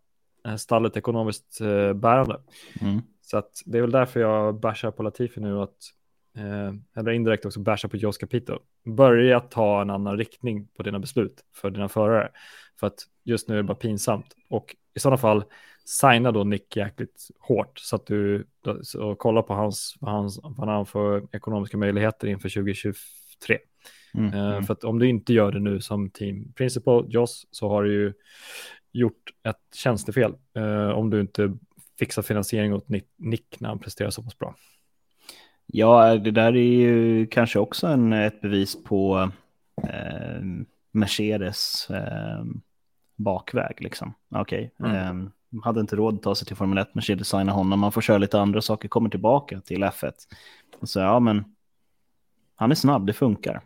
eh, 0.47 0.57
stallet 0.57 0.97
ekonomiskt 0.97 1.61
uh, 1.61 1.93
bärande. 1.93 2.41
Mm. 2.81 3.01
Så 3.23 3.39
att 3.39 3.63
det 3.67 3.79
är 3.79 3.83
väl 3.83 3.91
därför 3.91 4.21
jag 4.21 4.61
bashar 4.61 4.91
på 4.91 5.03
Latifi 5.03 5.41
nu 5.41 5.61
att 5.61 5.77
eh, 6.37 6.75
eller 6.97 7.11
indirekt 7.11 7.47
också 7.47 7.61
bashar 7.61 7.89
på 7.89 7.97
Jos 7.97 8.19
Capito. 8.19 8.59
Börja 8.85 9.41
ta 9.41 9.83
en 9.83 9.91
annan 9.91 10.19
riktning 10.19 10.67
på 10.77 10.83
dina 10.83 10.99
beslut 10.99 11.45
för 11.55 11.71
dina 11.71 11.89
förare. 11.89 12.31
För 12.81 12.87
att 12.87 12.99
just 13.25 13.49
nu 13.49 13.55
är 13.55 13.57
det 13.57 13.63
bara 13.63 13.75
pinsamt. 13.75 14.35
Och 14.49 14.77
i 14.95 15.01
sådana 15.01 15.17
fall 15.17 15.45
signa 15.85 16.33
då 16.33 16.45
Nick 16.45 16.77
jäkligt 16.77 17.29
hårt 17.39 17.79
så 17.79 17.97
att 17.97 18.07
du 18.07 18.47
så 18.83 19.15
kolla 19.15 19.43
på 19.43 19.55
hans, 19.55 19.95
hans, 20.01 20.41
vad 20.43 20.69
han 20.69 20.87
för 20.87 21.37
ekonomiska 21.37 21.77
möjligheter 21.77 22.27
inför 22.27 22.49
2023. 22.49 23.59
Mm, 24.15 24.35
uh, 24.35 24.51
mm. 24.51 24.65
För 24.65 24.73
att 24.73 24.85
om 24.85 24.99
du 24.99 25.09
inte 25.09 25.33
gör 25.33 25.53
det 25.53 25.61
nu 25.61 25.81
som 25.81 26.11
team 26.11 26.53
principal, 26.53 27.07
Joss, 27.09 27.47
så 27.51 27.69
har 27.69 27.83
du 27.83 27.93
ju 27.93 28.13
gjort 28.93 29.31
ett 29.43 29.75
tjänstefel 29.75 30.35
uh, 30.59 30.89
om 30.89 31.11
du 31.11 31.21
inte 31.21 31.57
fixar 31.99 32.23
finansiering 32.23 32.75
åt 32.75 32.89
Nick, 32.89 33.07
Nick 33.17 33.61
när 33.61 33.69
han 33.69 33.79
presterar 33.79 34.11
så 34.11 34.23
pass 34.23 34.39
bra. 34.39 34.55
Ja, 35.67 36.17
det 36.17 36.31
där 36.31 36.57
är 36.57 36.73
ju 36.73 37.27
kanske 37.27 37.59
också 37.59 37.87
en, 37.87 38.13
ett 38.13 38.41
bevis 38.41 38.85
på 38.85 39.31
eh, 39.83 40.43
Mercedes 40.93 41.91
eh, 41.91 42.45
bakväg 43.23 43.77
liksom. 43.79 44.15
Okej, 44.35 44.73
okay. 44.79 44.91
mm. 44.97 45.27
eh, 45.27 45.63
hade 45.63 45.81
inte 45.81 45.97
råd 45.97 46.15
att 46.15 46.23
ta 46.23 46.35
sig 46.35 46.47
till 46.47 46.57
Formel 46.57 46.79
1, 46.79 46.95
Mercedes 46.95 47.29
signa 47.29 47.53
honom. 47.53 47.81
Man 47.81 47.93
får 47.93 48.01
köra 48.01 48.19
lite 48.19 48.41
andra 48.41 48.63
saker, 48.63 48.89
kommer 48.89 49.11
tillbaka 49.11 49.61
till 49.61 49.85
F1. 49.85 50.13
Och 50.81 50.89
så 50.89 51.01
ja, 51.01 51.21
men 51.21 51.45
han 52.57 52.71
är 52.71 52.75
snabb, 52.75 53.07
det 53.07 53.13
funkar. 53.13 53.63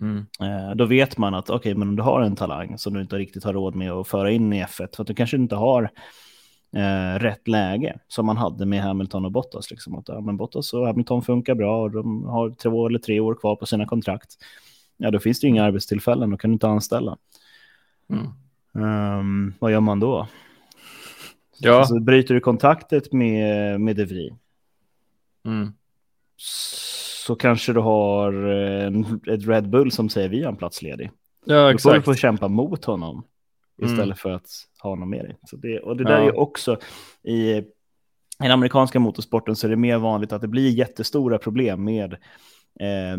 Mm. 0.00 0.26
Eh, 0.40 0.74
då 0.74 0.84
vet 0.84 1.18
man 1.18 1.34
att 1.34 1.50
okej, 1.50 1.58
okay, 1.58 1.74
men 1.74 1.88
om 1.88 1.96
du 1.96 2.02
har 2.02 2.20
en 2.20 2.36
talang 2.36 2.78
som 2.78 2.94
du 2.94 3.00
inte 3.00 3.18
riktigt 3.18 3.44
har 3.44 3.52
råd 3.52 3.74
med 3.74 3.92
att 3.92 4.08
föra 4.08 4.30
in 4.30 4.52
i 4.52 4.64
F1 4.64 4.96
för 4.96 5.02
att 5.02 5.06
du 5.06 5.14
kanske 5.14 5.36
inte 5.36 5.56
har 5.56 5.90
eh, 6.72 7.18
rätt 7.18 7.48
läge 7.48 7.98
som 8.08 8.26
man 8.26 8.36
hade 8.36 8.66
med 8.66 8.82
Hamilton 8.82 9.24
och 9.24 9.32
Bottas. 9.32 9.70
Liksom. 9.70 9.98
Att, 9.98 10.08
ja, 10.08 10.20
men 10.20 10.36
Bottas 10.36 10.72
och 10.72 10.86
Hamilton 10.86 11.22
funkar 11.22 11.54
bra 11.54 11.82
och 11.82 11.90
de 11.90 12.24
har 12.24 12.50
två 12.50 12.86
eller 12.86 12.98
tre 12.98 13.20
år 13.20 13.34
kvar 13.34 13.56
på 13.56 13.66
sina 13.66 13.86
kontrakt. 13.86 14.34
Ja, 14.96 15.10
då 15.10 15.18
finns 15.18 15.40
det 15.40 15.46
inga 15.46 15.64
arbetstillfällen, 15.64 16.30
då 16.30 16.36
kan 16.36 16.50
du 16.50 16.52
inte 16.52 16.68
anställa. 16.68 17.16
Mm. 18.10 18.26
Um, 18.78 19.54
vad 19.58 19.72
gör 19.72 19.80
man 19.80 20.00
då? 20.00 20.28
Ja. 21.58 21.84
Så 21.84 22.00
bryter 22.00 22.34
du 22.34 22.40
kontaktet 22.40 23.12
med, 23.12 23.80
med 23.80 23.96
De 23.96 24.04
Vries. 24.04 24.32
Mm. 25.46 25.72
Så 26.36 27.34
kanske 27.34 27.72
du 27.72 27.80
har 27.80 28.32
en, 28.32 29.20
ett 29.26 29.46
Red 29.48 29.70
Bull 29.70 29.92
som 29.92 30.08
säger 30.08 30.28
vi 30.28 30.42
har 30.42 30.48
en 30.48 30.56
plats 30.56 30.82
ledig. 30.82 31.10
Ja, 31.44 31.70
exakt. 31.70 31.84
Då 31.84 31.90
får 31.90 31.96
du 31.96 32.02
få 32.02 32.14
kämpa 32.14 32.48
mot 32.48 32.84
honom 32.84 33.24
istället 33.82 34.04
mm. 34.04 34.16
för 34.16 34.30
att 34.30 34.48
ha 34.82 34.90
honom 34.90 35.10
med 35.10 35.24
dig. 35.24 35.38
Så 35.46 35.56
det, 35.56 35.80
och 35.80 35.96
det 35.96 36.04
där 36.04 36.20
ja. 36.20 36.28
är 36.28 36.38
också 36.38 36.78
i, 37.22 37.50
i 37.50 37.64
den 38.38 38.50
amerikanska 38.50 39.00
motorsporten 39.00 39.56
så 39.56 39.66
är 39.66 39.70
det 39.70 39.76
mer 39.76 39.98
vanligt 39.98 40.32
att 40.32 40.40
det 40.40 40.48
blir 40.48 40.70
jättestora 40.70 41.38
problem 41.38 41.84
med 41.84 42.12
eh, 42.80 43.18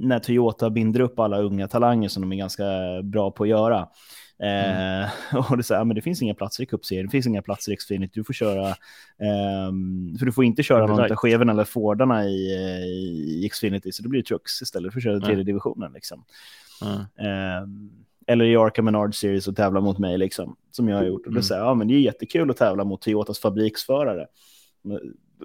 när 0.00 0.18
Toyota 0.18 0.70
binder 0.70 1.00
upp 1.00 1.18
alla 1.18 1.38
unga 1.38 1.68
talanger 1.68 2.08
som 2.08 2.22
de 2.22 2.32
är 2.32 2.36
ganska 2.36 2.64
bra 3.02 3.30
på 3.30 3.42
att 3.42 3.48
göra. 3.48 3.88
Mm. 4.38 5.02
Eh, 5.02 5.08
och 5.50 5.56
det, 5.56 5.60
är 5.60 5.62
så 5.62 5.74
här, 5.74 5.84
men 5.84 5.94
det 5.94 6.02
finns 6.02 6.22
inga 6.22 6.34
platser 6.34 6.62
i 6.62 6.66
cupserien, 6.66 7.06
det 7.06 7.10
finns 7.10 7.26
inga 7.26 7.42
platser 7.42 7.72
i 7.72 7.76
Xfinity, 7.76 8.12
du 8.14 8.24
får 8.24 8.32
köra, 8.32 8.68
eh, 8.68 9.72
för 10.18 10.26
du 10.26 10.32
får 10.32 10.44
inte 10.44 10.62
köra 10.62 10.86
någon 10.86 11.00
av 11.00 11.16
cheverna 11.16 11.52
eller 11.52 11.64
Fordarna 11.64 12.24
i, 12.24 13.44
i 13.44 13.48
Xfinity, 13.52 13.92
så 13.92 14.02
det 14.02 14.08
blir 14.08 14.22
trucks 14.22 14.62
istället 14.62 14.92
för 14.92 15.00
att 15.00 15.04
köra 15.04 15.20
tredje 15.20 15.44
divisionen. 15.44 15.92
Liksom. 15.92 16.24
Mm. 16.82 17.00
Eh, 17.00 17.68
eller 18.26 18.44
i 18.44 18.56
Arca 18.56 18.82
Menard 18.82 19.14
Series 19.14 19.48
och 19.48 19.56
tävla 19.56 19.80
mot 19.80 19.98
mig, 19.98 20.18
liksom, 20.18 20.56
som 20.70 20.88
jag 20.88 20.96
har 20.96 21.04
gjort. 21.04 21.26
Och 21.26 21.32
då 21.32 21.36
mm. 21.36 21.42
säger 21.42 21.62
ja, 21.62 21.74
men 21.74 21.88
det 21.88 21.94
är 21.94 21.98
jättekul 21.98 22.50
att 22.50 22.56
tävla 22.56 22.84
mot 22.84 23.02
Toyotas 23.02 23.38
fabriksförare. 23.38 24.26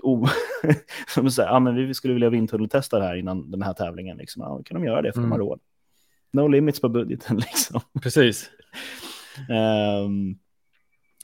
Oh, 0.03 0.29
som 1.13 1.31
säger, 1.31 1.49
ja, 1.49 1.59
men 1.59 1.75
vi 1.75 1.93
skulle 1.93 2.13
vilja 2.13 2.29
vindtunneltesta 2.29 2.99
det 2.99 3.05
här 3.05 3.15
innan 3.15 3.51
den 3.51 3.61
här 3.61 3.73
tävlingen. 3.73 4.17
Liksom. 4.17 4.41
Ja, 4.41 4.61
kan 4.65 4.81
de 4.81 4.87
göra 4.87 5.01
det 5.01 5.13
för 5.13 5.19
mm. 5.19 5.29
de 5.29 5.31
har 5.31 5.39
mm. 5.39 5.47
råd. 5.47 5.59
No 6.31 6.47
limits 6.47 6.81
på 6.81 6.89
budgeten 6.89 7.37
liksom. 7.53 7.81
Precis. 8.01 8.49
Um, 9.49 10.39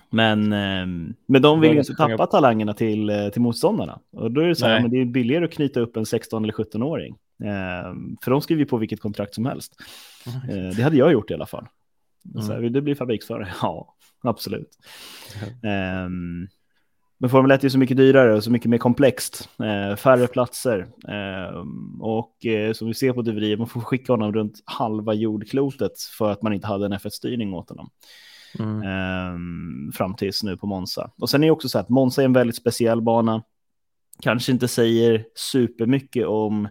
men, 0.09 0.53
um, 0.53 1.15
men 1.25 1.41
de 1.41 1.59
vill 1.59 1.71
ju 1.71 1.79
inte 1.79 1.93
tappa 1.93 2.11
jag... 2.11 2.31
talangerna 2.31 2.73
till, 2.73 3.09
eh, 3.09 3.29
till 3.29 3.41
motståndarna. 3.41 3.99
Och 4.11 4.31
då 4.31 4.41
är 4.41 4.47
det 4.47 4.55
så 4.55 4.65
här, 4.65 4.81
men 4.81 4.91
det 4.91 5.01
är 5.01 5.05
billigare 5.05 5.45
att 5.45 5.51
knyta 5.51 5.79
upp 5.79 5.97
en 5.97 6.05
16 6.05 6.43
eller 6.43 6.53
17-åring. 6.53 7.17
Um, 7.39 7.47
ehm, 7.47 8.17
för 8.23 8.31
de 8.31 8.41
skriver 8.41 8.59
ju 8.59 8.65
på 8.65 8.77
vilket 8.77 9.01
kontrakt 9.01 9.35
som 9.35 9.45
helst. 9.45 9.75
Mm. 10.45 10.65
Uh, 10.65 10.75
det 10.75 10.83
hade 10.83 10.97
jag 10.97 11.11
gjort 11.11 11.31
i 11.31 11.33
alla 11.33 11.45
fall. 11.45 11.67
Mm. 12.33 12.41
Så 12.41 12.53
här, 12.53 12.59
vill 12.59 12.73
du 12.73 12.81
bli 12.81 12.95
fabriksförare? 12.95 13.47
Ja, 13.61 13.95
absolut. 14.23 14.69
Um, 16.05 16.47
men 17.19 17.29
Formel 17.29 17.51
1 17.51 17.63
är 17.63 17.69
så 17.69 17.79
mycket 17.79 17.97
dyrare 17.97 18.35
och 18.35 18.43
så 18.43 18.51
mycket 18.51 18.69
mer 18.69 18.77
komplext. 18.77 19.49
Eh, 19.59 19.95
färre 19.95 20.27
platser. 20.27 20.87
Eh, 21.07 21.63
och 21.99 22.45
eh, 22.45 22.73
som 22.73 22.87
vi 22.87 22.93
ser 22.93 23.13
på 23.13 23.21
Duverier, 23.21 23.57
man 23.57 23.67
får 23.67 23.81
skicka 23.81 24.13
honom 24.13 24.33
runt 24.33 24.63
halva 24.65 25.13
jordklotet 25.13 25.99
för 26.17 26.31
att 26.31 26.41
man 26.41 26.53
inte 26.53 26.67
hade 26.67 26.85
en 26.85 26.93
F1-styrning 26.93 27.53
åt 27.53 27.69
honom. 27.69 27.89
Mm. 28.59 28.81
Eh, 28.81 29.93
fram 29.93 30.15
tills 30.15 30.43
nu 30.43 30.57
på 30.57 30.67
Monza. 30.67 31.11
Och 31.17 31.29
sen 31.29 31.43
är 31.43 31.47
det 31.47 31.51
också 31.51 31.69
så 31.69 31.79
att 31.79 31.89
Monza 31.89 32.21
är 32.21 32.25
en 32.25 32.33
väldigt 32.33 32.55
speciell 32.55 33.01
bana. 33.01 33.43
Kanske 34.21 34.51
inte 34.51 34.67
säger 34.67 35.25
supermycket 35.35 36.27
om 36.27 36.65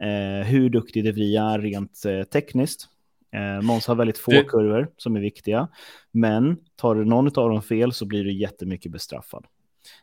eh, 0.00 0.46
hur 0.46 0.70
duktig 0.70 1.04
De 1.04 1.12
Vries 1.12 1.38
är 1.38 1.58
rent 1.58 2.04
eh, 2.04 2.22
tekniskt. 2.22 2.88
Eh, 3.34 3.62
Monza 3.62 3.92
har 3.92 3.96
väldigt 3.96 4.18
få 4.18 4.30
det... 4.30 4.44
kurvor 4.44 4.88
som 4.96 5.16
är 5.16 5.20
viktiga. 5.20 5.68
Men 6.12 6.56
tar 6.76 6.94
du 6.94 7.04
någon 7.04 7.26
av 7.26 7.50
dem 7.50 7.62
fel 7.62 7.92
så 7.92 8.06
blir 8.06 8.24
du 8.24 8.32
jättemycket 8.32 8.92
bestraffad. 8.92 9.46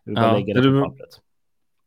Ja, 0.03 0.43
det, 0.45 0.53
det 0.53 0.81
på 0.81 0.89
pappret. 0.89 1.19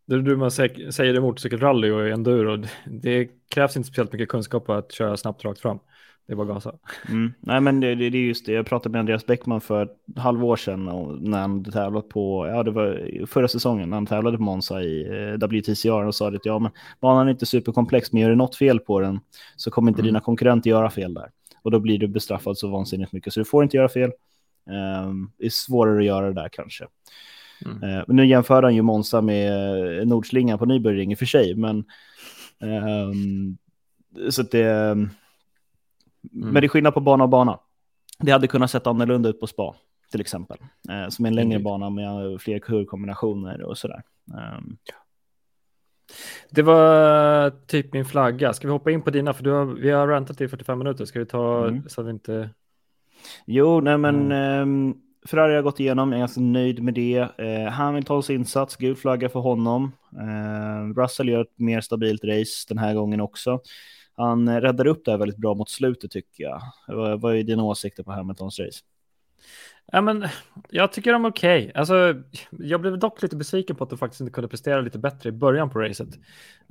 Det 0.07 0.22
du 0.22 0.36
man 0.36 0.51
säger 0.51 1.14
i 1.14 1.20
motorcykelrally 1.20 1.90
och 1.90 2.09
enduro, 2.09 2.64
det 2.84 3.28
krävs 3.49 3.76
inte 3.76 3.86
speciellt 3.86 4.12
mycket 4.12 4.28
kunskap 4.28 4.66
på 4.66 4.72
att 4.72 4.92
köra 4.92 5.16
snabbt 5.16 5.44
rakt 5.44 5.61
fram. 5.61 5.78
Det 6.26 6.32
är 6.32 6.36
bara 6.36 6.47
gasa. 6.47 6.74
Mm. 7.09 7.32
Nej, 7.40 7.61
men 7.61 7.80
det, 7.80 7.94
det, 7.94 8.11
det, 8.11 8.18
är 8.18 8.22
just 8.22 8.47
det. 8.47 8.53
Jag 8.53 8.66
pratade 8.66 8.92
med 8.92 8.99
Andreas 8.99 9.26
Bäckman 9.26 9.61
för 9.61 9.82
ett 9.82 10.18
halvår 10.18 10.57
sedan 10.57 10.88
och 10.88 11.22
när 11.22 11.38
han 11.38 11.64
tävlat 11.64 12.09
på, 12.09 12.47
ja 12.47 12.62
det 12.62 12.70
var 12.70 13.26
förra 13.26 13.49
säsongen 13.49 13.90
när 13.90 13.97
han 13.97 14.07
tävlade 14.07 14.36
på 14.36 14.42
Monza 14.42 14.82
i 14.82 15.09
eh, 15.09 15.47
WTCR 15.47 16.05
och 16.05 16.14
sa 16.14 16.28
att 16.28 16.47
ja 16.47 16.59
men 16.59 16.70
banan 17.01 17.26
är 17.26 17.30
inte 17.30 17.47
superkomplex 17.47 18.12
men 18.12 18.22
gör 18.22 18.30
du 18.30 18.36
något 18.36 18.57
fel 18.57 18.80
på 18.80 19.01
den 19.01 19.20
så 19.57 19.70
kommer 19.70 19.90
inte 19.90 20.01
mm. 20.01 20.07
dina 20.07 20.20
konkurrenter 20.20 20.70
göra 20.70 20.90
fel 20.90 21.14
där. 21.14 21.30
Och 21.62 21.70
då 21.70 21.80
blir 21.80 21.99
du 21.99 22.09
bestraffad 22.09 22.59
så 22.59 22.68
vansinnigt 22.68 23.12
mycket 23.12 23.32
så 23.32 23.40
du 23.40 23.44
får 23.44 23.62
inte 23.62 23.76
göra 23.76 23.88
fel. 23.88 24.11
Um, 25.05 25.32
det 25.38 25.47
är 25.47 25.51
svårare 25.51 25.99
att 25.99 26.05
göra 26.05 26.26
det 26.26 26.34
där 26.34 26.49
kanske. 26.49 26.86
Mm. 27.64 27.82
Eh, 27.82 28.04
nu 28.09 28.26
jämför 28.26 28.62
han 28.62 28.74
ju 28.74 28.82
Monza 28.82 29.20
med 29.20 29.98
eh, 30.00 30.07
Nordslingan 30.07 30.59
på 30.59 30.66
Nybörjring 30.66 31.12
i 31.12 31.14
och 31.14 31.18
för 31.18 31.26
sig, 31.26 31.54
men 31.54 31.84
um, 32.61 33.59
så 34.30 34.42
att 34.42 34.50
det, 34.50 34.64
mm. 34.64 35.11
men 36.32 36.54
det 36.54 36.66
är 36.66 36.68
skillnad 36.68 36.94
på 36.94 37.00
bana 37.00 37.24
och 37.24 37.30
bana. 37.30 37.59
Det 38.18 38.32
hade 38.32 38.46
kunnat 38.46 38.70
sett 38.70 38.86
annorlunda 38.86 39.28
ut 39.28 39.40
på 39.40 39.46
spa 39.46 39.74
till 40.11 40.20
exempel, 40.20 40.59
eh, 40.90 41.09
som 41.09 41.24
är 41.24 41.28
en 41.28 41.34
längre 41.34 41.54
mm. 41.54 41.64
bana 41.64 41.90
med 41.90 42.40
fler 42.40 42.59
kurvkombinationer 42.59 43.62
och 43.62 43.78
sådär. 43.78 44.02
Um, 44.59 44.78
det 46.50 46.62
var 46.62 47.50
typ 47.66 47.92
min 47.92 48.04
flagga. 48.04 48.52
Ska 48.52 48.68
vi 48.68 48.72
hoppa 48.72 48.90
in 48.90 49.02
på 49.02 49.11
dina? 49.11 49.32
För 49.32 49.44
du 49.44 49.50
har, 49.50 49.64
vi 49.64 49.90
har 49.90 50.09
rantat 50.09 50.40
i 50.40 50.48
45 50.48 50.78
minuter. 50.78 51.04
Ska 51.04 51.18
vi 51.18 51.26
ta 51.26 51.68
mm. 51.68 51.88
så 51.88 52.00
att 52.00 52.07
vi 52.07 52.11
inte... 52.11 52.50
Jo, 53.46 53.80
nej 53.80 53.98
men 53.98 54.32
mm. 54.32 54.62
um, 54.62 55.02
Ferrari 55.27 55.55
har 55.55 55.62
gått 55.62 55.81
igenom, 55.81 56.12
jag 56.12 56.16
är 56.16 56.20
ganska 56.20 56.41
nöjd 56.41 56.83
med 56.83 56.95
det. 56.95 57.29
Eh, 57.39 57.70
Hamiltons 57.70 58.31
insats, 58.31 58.77
gul 58.77 58.97
flagga 58.97 59.29
för 59.29 59.41
honom. 59.41 59.93
Eh, 60.12 61.01
Russell 61.01 61.29
gör 61.29 61.41
ett 61.41 61.59
mer 61.59 61.81
stabilt 61.81 62.24
race 62.24 62.66
den 62.68 62.79
här 62.79 62.95
gången 62.95 63.20
också. 63.20 63.61
Han 64.16 64.61
räddar 64.61 64.87
upp 64.87 65.05
det 65.05 65.11
här 65.11 65.18
väldigt 65.18 65.39
bra 65.39 65.55
mot 65.55 65.70
slutet 65.70 66.11
tycker 66.11 66.45
jag. 66.45 66.61
Vad, 66.89 67.20
vad 67.20 67.37
är 67.37 67.43
dina 67.43 67.62
åsikter 67.62 68.03
på 68.03 68.12
Hamiltons 68.12 68.61
race? 68.61 68.81
Ja, 69.93 70.01
men, 70.01 70.29
jag 70.70 70.93
tycker 70.93 71.12
de 71.12 71.24
är 71.24 71.31
okej. 71.31 71.59
Okay. 71.59 71.72
Alltså, 71.74 72.22
jag 72.51 72.81
blev 72.81 72.99
dock 72.99 73.22
lite 73.22 73.37
besviken 73.37 73.77
på 73.77 73.85
att 73.85 73.91
de 73.91 73.99
faktiskt 73.99 74.20
inte 74.20 74.33
kunde 74.33 74.49
prestera 74.49 74.81
lite 74.81 74.99
bättre 74.99 75.29
i 75.29 75.33
början 75.33 75.70
på 75.70 75.79
racet. 75.79 76.09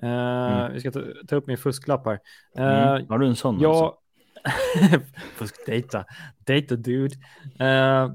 Uh, 0.04 0.10
mm. 0.10 0.74
Vi 0.74 0.80
ska 0.80 0.92
ta, 0.92 1.02
ta, 1.28 1.36
upp 1.36 1.48
min 1.48 1.58
fusklapp 1.58 2.06
här. 2.06 2.20
Uh, 2.60 2.96
mm. 2.96 3.08
Har 3.10 3.20
du 3.20 3.28
en 3.28 3.36
sån? 3.36 3.60
Ja. 3.60 4.02
Fuskdata. 5.36 6.06
Data 6.46 6.76
dude. 6.76 7.16
Uh, 7.62 8.12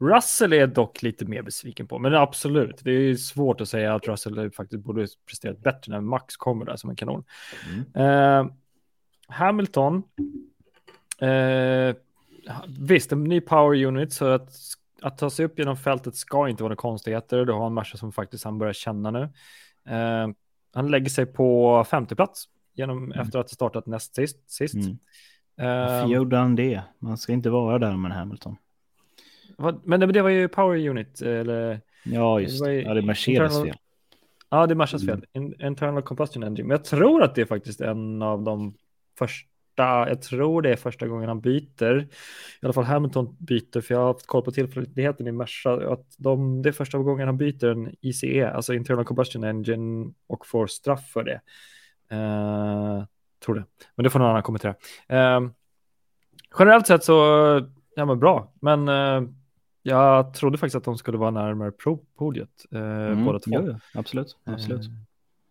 Russell 0.00 0.52
är 0.52 0.66
dock 0.66 1.02
lite 1.02 1.24
mer 1.24 1.42
besviken 1.42 1.86
på, 1.86 1.98
men 1.98 2.14
absolut, 2.14 2.80
det 2.84 2.90
är 2.90 3.14
svårt 3.14 3.60
att 3.60 3.68
säga 3.68 3.94
att 3.94 4.08
Russell 4.08 4.50
faktiskt 4.50 4.84
borde 4.84 5.06
presterat 5.26 5.58
bättre 5.58 5.92
när 5.92 6.00
Max 6.00 6.36
kommer 6.36 6.64
där 6.64 6.76
som 6.76 6.90
en 6.90 6.96
kanon. 6.96 7.24
Mm. 7.94 8.46
Uh, 8.46 8.52
Hamilton, 9.28 10.02
uh, 11.22 11.94
visst, 12.80 13.12
en 13.12 13.24
ny 13.24 13.40
power 13.40 13.84
unit, 13.84 14.12
så 14.12 14.26
att, 14.26 14.50
att 15.02 15.18
ta 15.18 15.30
sig 15.30 15.44
upp 15.44 15.58
genom 15.58 15.76
fältet 15.76 16.16
ska 16.16 16.48
inte 16.48 16.62
vara 16.62 16.68
några 16.68 16.80
konstigheter. 16.80 17.44
Du 17.44 17.52
har 17.52 17.66
en 17.66 17.74
Merca 17.74 17.96
som 17.96 18.12
faktiskt 18.12 18.44
han 18.44 18.58
börjar 18.58 18.72
känna 18.72 19.10
nu. 19.10 19.22
Uh, 19.90 20.34
han 20.74 20.90
lägger 20.90 21.10
sig 21.10 21.26
på 21.26 21.84
femte 21.90 22.16
plats 22.16 22.44
genom, 22.74 23.04
mm. 23.04 23.20
efter 23.20 23.38
att 23.38 23.50
ha 23.50 23.54
startat 23.54 23.86
näst 23.86 24.14
sist. 24.14 24.50
sist. 24.50 24.74
Mm. 24.74 24.98
Varför 25.56 26.08
gjorde 26.08 26.36
han 26.36 26.56
det? 26.56 26.82
Man 26.98 27.18
ska 27.18 27.32
inte 27.32 27.50
vara 27.50 27.78
där 27.78 27.96
med 27.96 28.12
Hamilton. 28.12 28.56
Men 29.84 30.12
det, 30.12 30.22
var 30.22 30.30
ju 30.30 30.48
Power 30.48 30.88
Unit, 30.88 31.22
eller? 31.22 31.80
Ja, 32.04 32.40
just 32.40 32.64
det. 32.64 32.74
Ja, 32.74 32.94
det 32.94 33.00
är 33.00 33.02
Mercedes 33.02 33.52
internal... 33.52 33.66
fel. 33.66 33.76
Ja, 34.50 34.66
det 34.66 34.72
är 34.72 34.76
Mercedes 34.76 35.06
fel. 35.06 35.24
In, 35.32 35.54
internal 35.62 36.02
Combustion 36.02 36.42
Engine. 36.42 36.68
Men 36.68 36.76
jag 36.76 36.84
tror 36.84 37.22
att 37.22 37.34
det 37.34 37.40
är 37.40 37.46
faktiskt 37.46 37.80
en 37.80 38.22
av 38.22 38.42
de 38.42 38.74
första, 39.18 40.08
jag 40.08 40.22
tror 40.22 40.62
det 40.62 40.70
är 40.70 40.76
första 40.76 41.06
gången 41.06 41.28
han 41.28 41.40
byter. 41.40 42.00
I 42.00 42.06
alla 42.62 42.72
fall 42.72 42.84
Hamilton 42.84 43.36
byter, 43.38 43.80
för 43.80 43.94
jag 43.94 44.00
har 44.00 44.06
haft 44.06 44.26
koll 44.26 44.42
på 44.42 44.50
tillförlitligheten 44.50 45.26
i 45.26 45.32
Merca. 45.32 45.92
Att 45.92 46.14
de, 46.16 46.62
det 46.62 46.68
är 46.68 46.72
första 46.72 46.98
gången 46.98 47.26
han 47.26 47.36
byter 47.36 47.64
en 47.64 47.94
ICE, 48.00 48.50
alltså 48.50 48.74
Internal 48.74 49.04
Combustion 49.04 49.44
Engine, 49.44 50.12
och 50.26 50.46
får 50.46 50.66
straff 50.66 51.10
för 51.10 51.24
det. 51.24 51.40
Uh, 52.16 53.04
tror 53.44 53.54
det. 53.54 53.64
Men 53.94 54.04
det 54.04 54.10
får 54.10 54.18
någon 54.18 54.28
annan 54.28 54.42
kommentera. 54.42 54.74
Uh, 55.12 55.50
generellt 56.58 56.86
sett 56.86 57.04
så, 57.04 57.14
ja 57.96 58.04
men 58.04 58.18
bra. 58.18 58.52
Men 58.60 58.88
uh, 58.88 59.28
jag 59.86 60.34
trodde 60.34 60.58
faktiskt 60.58 60.76
att 60.76 60.84
de 60.84 60.98
skulle 60.98 61.18
vara 61.18 61.30
närmare 61.30 61.70
pro-podiet, 61.70 62.66
eh, 62.72 62.80
mm, 62.80 63.24
båda 63.24 63.38
två. 63.38 63.50
Ja, 63.52 63.78
absolut, 63.94 64.36
absolut. 64.44 64.86
Eh, 64.86 64.92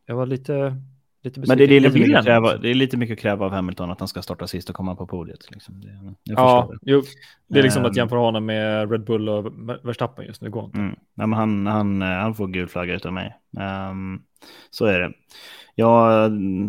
jag 0.06 0.16
var 0.16 0.26
lite, 0.26 0.76
Lite 1.26 1.40
Men 1.40 1.58
det, 1.58 1.68
det, 1.68 1.76
är 1.76 1.80
lite 1.80 2.00
mycket 2.00 2.18
att 2.20 2.26
kräva, 2.26 2.58
det 2.58 2.70
är 2.70 2.74
lite 2.74 2.98
mycket 2.98 3.14
att 3.14 3.20
kräva 3.22 3.46
av 3.46 3.52
Hamilton 3.52 3.92
att 3.92 4.00
han 4.00 4.08
ska 4.08 4.22
starta 4.22 4.48
sist 4.48 4.70
och 4.70 4.76
komma 4.76 4.96
på 4.96 5.08
podiet. 5.08 5.52
Liksom. 5.52 5.82
Det, 5.82 5.88
jag 6.24 6.40
Ja, 6.40 6.70
det. 6.72 6.78
jo, 6.82 7.02
det 7.48 7.60
är 7.60 7.64
liksom 7.64 7.82
att 7.86 7.92
Ehm. 7.92 7.98
jämföra 7.98 8.20
honom 8.20 8.46
med 8.46 8.92
Red 8.92 9.04
Bull 9.04 9.30
och 9.30 9.54
Verstappen 9.84 10.26
just 10.26 10.42
nu. 10.42 10.50
Går 10.50 10.66
inte. 10.66 10.78
Mm. 10.78 10.96
Nej, 11.14 11.28
men 11.28 11.34
han, 11.34 11.68
han, 11.68 12.02
eh, 12.02 12.08
han 12.08 12.36
får 12.36 12.48
gul 12.48 12.68
flagga 12.68 12.94
utav 12.94 13.14
mig. 13.14 13.36
Ehm, 13.60 14.22
så 14.70 14.86
är 14.86 15.00
det. 15.00 15.14
Jag 15.76 15.88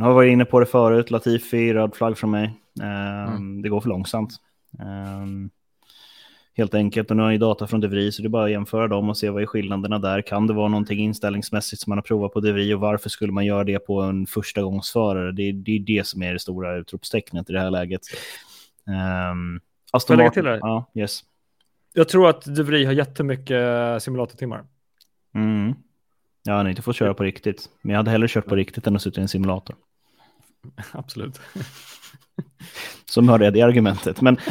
har 0.01 0.13
varit 0.15 0.33
inne 0.33 0.45
på 0.45 0.61
det 0.61 0.67
förut. 0.67 1.11
Latifi, 1.11 1.75
röd 1.75 1.95
flagg 1.95 2.19
från 2.19 2.31
mig. 2.31 2.55
Ehm, 2.83 3.63
Det 3.63 3.69
går 3.69 3.81
för 3.81 3.89
långsamt. 3.89 4.31
Ehm, 4.81 5.51
helt 6.57 6.75
enkelt. 6.75 7.11
Och 7.11 7.17
nu 7.17 7.23
har 7.23 7.29
jag 7.29 7.33
ju 7.35 7.39
data 7.39 7.67
från 7.67 7.81
DeVry 7.81 8.13
så 8.13 8.23
det 8.23 8.27
är 8.27 8.31
bara 8.31 8.45
att 8.45 8.51
jämföra 8.51 8.89
dem 8.89 9.09
och 9.11 9.17
se 9.17 9.31
vad 9.31 9.43
är 9.43 9.47
skillnaderna 9.47 9.99
där. 9.99 10.23
Kan 10.23 10.47
det 10.47 10.53
vara 10.53 10.69
någonting 10.69 10.99
inställningsmässigt 10.99 11.83
som 11.83 11.91
man 11.91 11.99
har 11.99 12.03
provat 12.03 12.33
på 12.33 12.41
DeVry 12.41 12.75
och 12.75 12.81
varför 12.81 13.11
skulle 13.11 13.33
man 13.33 13.47
göra 13.47 13.65
det 13.65 13.79
på 13.79 14.01
en 14.03 14.27
första 14.27 14.63
gångsförare? 14.63 15.33
Det, 15.33 15.43
är- 15.49 15.53
det 15.53 15.71
är 15.77 15.81
det 15.81 16.07
som 16.07 16.23
är 16.23 16.33
det 16.33 16.39
stora 16.39 16.77
utropstecknet 16.77 17.51
i 17.51 17.53
det 17.53 17.61
här 17.61 17.71
läget. 17.71 18.01
Um, 19.33 19.61
Aston 19.93 20.17
Martin, 20.17 20.33
till 20.33 20.45
det? 20.45 20.59
ja, 20.63 20.91
yes. 20.95 21.21
Jag 21.93 22.09
tror 22.09 22.29
att 22.29 22.45
De 22.57 22.63
Vries 22.63 22.87
har 22.87 22.93
jättemycket 22.93 24.03
simulatortimmar. 24.03 24.65
Mm. 25.35 25.75
Ja, 26.45 26.53
han 26.57 26.67
har 26.67 26.71
inte 26.71 26.83
fått 26.83 26.97
köra 26.97 27.15
på 27.15 27.23
riktigt. 27.25 27.69
Men 27.83 27.91
jag 27.91 27.97
hade 27.99 28.11
hellre 28.11 28.29
kört 28.29 28.47
på 28.47 28.57
riktigt 28.57 28.87
än 28.87 28.97
att 28.97 29.03
sitta 29.03 29.21
i 29.21 29.23
en 29.23 29.29
simulator. 29.29 29.77
Absolut. 30.93 31.41
Som 33.05 33.29
hörde 33.29 33.45
jag 33.45 33.55
det 33.55 33.63
argumentet. 33.63 34.21
Men 34.21 34.37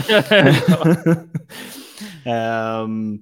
Ehm, 2.26 3.20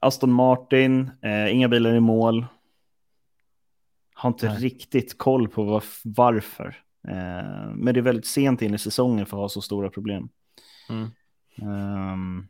Aston 0.00 0.32
Martin, 0.32 1.10
eh, 1.22 1.54
inga 1.54 1.68
bilar 1.68 1.94
i 1.94 2.00
mål. 2.00 2.46
Har 4.14 4.30
inte 4.30 4.48
Nej. 4.48 4.58
riktigt 4.58 5.18
koll 5.18 5.48
på 5.48 5.64
var, 5.64 5.84
varför. 6.04 6.76
Eh, 7.08 7.74
men 7.74 7.94
det 7.94 8.00
är 8.00 8.02
väldigt 8.02 8.26
sent 8.26 8.62
in 8.62 8.74
i 8.74 8.78
säsongen 8.78 9.26
för 9.26 9.36
att 9.36 9.40
ha 9.40 9.48
så 9.48 9.60
stora 9.60 9.90
problem. 9.90 10.28
Mm. 10.88 11.10
Ehm, 11.56 12.46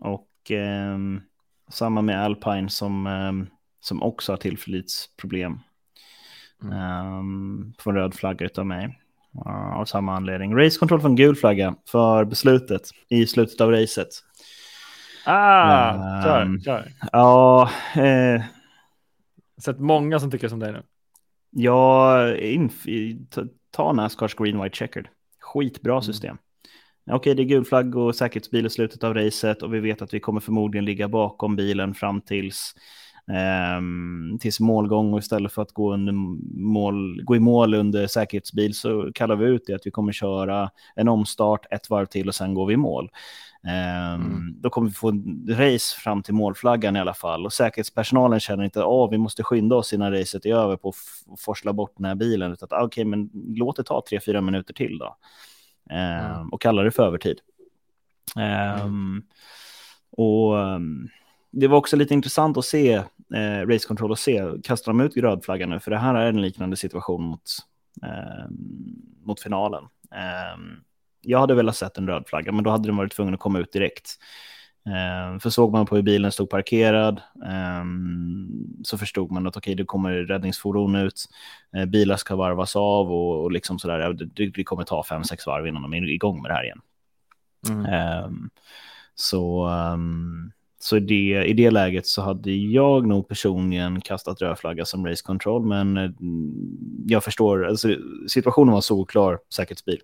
och 0.00 0.50
ehm, 0.50 1.20
samma 1.68 2.02
med 2.02 2.24
Alpine 2.24 2.68
som, 2.68 3.06
ehm, 3.06 3.46
som 3.80 4.02
också 4.02 4.32
har 4.32 4.36
tillförlitsproblem. 4.36 5.58
Mm. 6.62 7.06
Um, 7.18 7.74
får 7.78 7.90
en 7.90 7.96
röd 7.96 8.14
flagga 8.14 8.46
utav 8.46 8.66
mig. 8.66 9.01
Uh, 9.46 9.76
av 9.76 9.84
samma 9.84 10.16
anledning. 10.16 10.56
Race 10.56 10.78
control 10.78 11.00
får 11.00 11.08
en 11.08 11.16
gul 11.16 11.36
flagga 11.36 11.74
för 11.88 12.24
beslutet 12.24 12.82
i 13.08 13.26
slutet 13.26 13.60
av 13.60 13.70
racet. 13.70 14.08
Ah, 15.26 15.92
Ehm. 16.42 16.60
kör, 16.60 16.64
kör. 16.64 16.92
Ja, 17.12 17.70
eh, 17.96 18.42
sett 19.64 19.78
många 19.78 20.20
som 20.20 20.30
tycker 20.30 20.48
som 20.48 20.58
dig 20.58 20.72
nu. 20.72 20.82
inf- 22.36 23.26
ta, 23.30 23.42
ta 23.70 23.92
Nascars 23.92 24.34
green 24.34 24.62
white 24.62 24.76
checkered. 24.76 25.08
Skitbra 25.40 25.92
Mm. 25.92 26.02
system. 26.02 26.36
Okej, 27.10 27.34
det 27.34 27.42
är 27.42 27.44
gul 27.44 27.64
flagg 27.64 27.96
och 27.96 28.14
säkerhetsbil 28.16 28.66
i 28.66 28.70
slutet 28.70 29.04
av 29.04 29.14
racet 29.14 29.62
och 29.62 29.74
vi 29.74 29.80
vet 29.80 30.02
att 30.02 30.14
vi 30.14 30.20
kommer 30.20 30.40
förmodligen 30.40 30.84
ligga 30.84 31.08
bakom 31.08 31.56
bilen 31.56 31.94
fram 31.94 32.20
tills, 32.20 32.74
ehm, 33.32 34.38
tills 34.40 34.60
målgång 34.60 35.12
och 35.12 35.18
istället 35.18 35.52
för 35.52 35.62
att 35.62 35.72
gå, 35.72 35.92
under 35.94 36.12
mål, 36.62 37.22
gå 37.24 37.36
i 37.36 37.40
mål 37.40 37.74
under 37.74 38.06
säkerhetsbil 38.06 38.74
så 38.74 39.12
kallar 39.14 39.36
vi 39.36 39.46
ut 39.46 39.62
det 39.66 39.74
att 39.74 39.86
vi 39.86 39.90
kommer 39.90 40.12
köra 40.12 40.70
en 40.94 41.08
omstart, 41.08 41.66
ett 41.70 41.90
varv 41.90 42.06
till 42.06 42.28
och 42.28 42.34
sen 42.34 42.54
går 42.54 42.66
vi 42.66 42.74
i 42.74 42.76
mål. 42.76 43.10
Ehm, 43.66 44.22
Mm. 44.22 44.54
Då 44.60 44.70
kommer 44.70 44.88
vi 44.88 44.94
få 44.94 45.08
en 45.08 45.46
race 45.48 46.00
fram 46.00 46.22
till 46.22 46.34
målflaggan 46.34 46.96
i 46.96 47.00
alla 47.00 47.14
fall 47.14 47.44
och 47.46 47.52
säkerhetspersonalen 47.52 48.40
känner 48.40 48.64
inte 48.64 48.80
att 48.84 49.12
vi 49.12 49.18
måste 49.18 49.42
skynda 49.42 49.76
oss 49.76 49.92
innan 49.92 50.12
racet 50.12 50.46
är 50.46 50.54
över 50.54 50.76
på 50.76 50.88
att 50.88 51.40
forsla 51.40 51.72
bort 51.72 51.92
den 51.96 52.04
här 52.06 52.14
bilen 52.14 52.52
utan 52.52 52.66
att 52.66 52.72
ah, 52.72 52.84
okej, 52.84 53.04
men 53.04 53.30
låt 53.56 53.76
det 53.76 53.82
ta 53.84 54.02
tre, 54.08 54.20
fyra 54.20 54.40
minuter 54.40 54.74
till 54.74 54.98
då. 54.98 55.16
Ehm, 55.90 56.34
Mm. 56.34 56.48
Och 56.48 56.60
kallar 56.62 56.84
det 56.84 56.90
för 56.90 57.02
övertid. 57.06 57.38
Ehm, 58.36 59.22
Och 60.10 60.58
ehm, 60.60 61.08
det 61.52 61.66
var 61.66 61.78
också 61.78 61.96
lite 61.96 62.14
intressant 62.14 62.56
att 62.56 62.64
se 62.64 62.92
eh, 63.34 63.66
Race 63.66 63.88
Control 63.88 64.10
och 64.10 64.18
se, 64.18 64.44
kastar 64.64 64.92
de 64.92 65.00
ut 65.00 65.16
rödflaggan 65.16 65.70
nu? 65.70 65.80
För 65.80 65.90
det 65.90 65.98
här 65.98 66.14
är 66.14 66.26
en 66.26 66.42
liknande 66.42 66.76
situation 66.76 67.22
mot, 67.22 67.42
ehm, 68.02 68.56
mot 69.24 69.40
finalen. 69.40 69.84
Ehm, 70.14 70.76
jag 71.20 71.40
hade 71.40 71.54
velat 71.54 71.76
sett 71.76 71.98
en 71.98 72.06
röd 72.06 72.24
flagga, 72.26 72.52
men 72.52 72.64
då 72.64 72.70
hade 72.70 72.88
den 72.88 72.96
varit 72.96 73.12
tvungen 73.12 73.34
att 73.34 73.40
komma 73.40 73.58
ut 73.58 73.72
direkt. 73.72 74.10
Ehm, 74.86 75.40
för 75.40 75.50
såg 75.50 75.72
man 75.72 75.86
på 75.86 75.96
hur 75.96 76.02
bilen 76.02 76.32
stod 76.32 76.50
parkerad 76.50 77.20
ehm, 77.46 78.48
så 78.84 78.98
förstod 78.98 79.30
man 79.30 79.46
att 79.46 79.56
okej, 79.56 79.74
det 79.74 79.84
kommer 79.84 80.12
räddningsfordon 80.12 80.96
ut, 80.96 81.24
eh, 81.76 81.84
bilar 81.84 82.16
ska 82.16 82.36
varvas 82.36 82.76
av 82.76 83.12
och, 83.12 83.42
och 83.42 83.52
liksom 83.52 83.78
sådär. 83.78 84.12
Det, 84.12 84.50
det 84.50 84.64
kommer 84.64 84.84
ta 84.84 85.04
fem, 85.04 85.24
sex 85.24 85.46
varv 85.46 85.66
innan 85.66 85.82
de 85.82 85.94
är 85.94 86.10
igång 86.10 86.42
med 86.42 86.50
det 86.50 86.54
här 86.54 86.64
igen. 86.64 86.80
Mm. 87.68 87.86
Ehm, 87.86 88.50
så 89.14 89.68
um, 89.68 90.52
så 90.84 90.96
i, 90.96 91.00
det, 91.00 91.44
i 91.44 91.52
det 91.52 91.70
läget 91.70 92.06
så 92.06 92.22
hade 92.22 92.52
jag 92.52 93.06
nog 93.06 93.28
personligen 93.28 94.00
kastat 94.00 94.42
röd 94.42 94.58
flagga 94.58 94.84
som 94.84 95.06
race 95.06 95.22
control, 95.24 95.66
men 95.66 95.96
eh, 95.96 96.10
jag 97.06 97.24
förstår, 97.24 97.66
alltså, 97.66 97.96
situationen 98.28 98.74
var 98.74 98.80
solklar, 98.80 99.38
säkerhetsbil. 99.54 100.00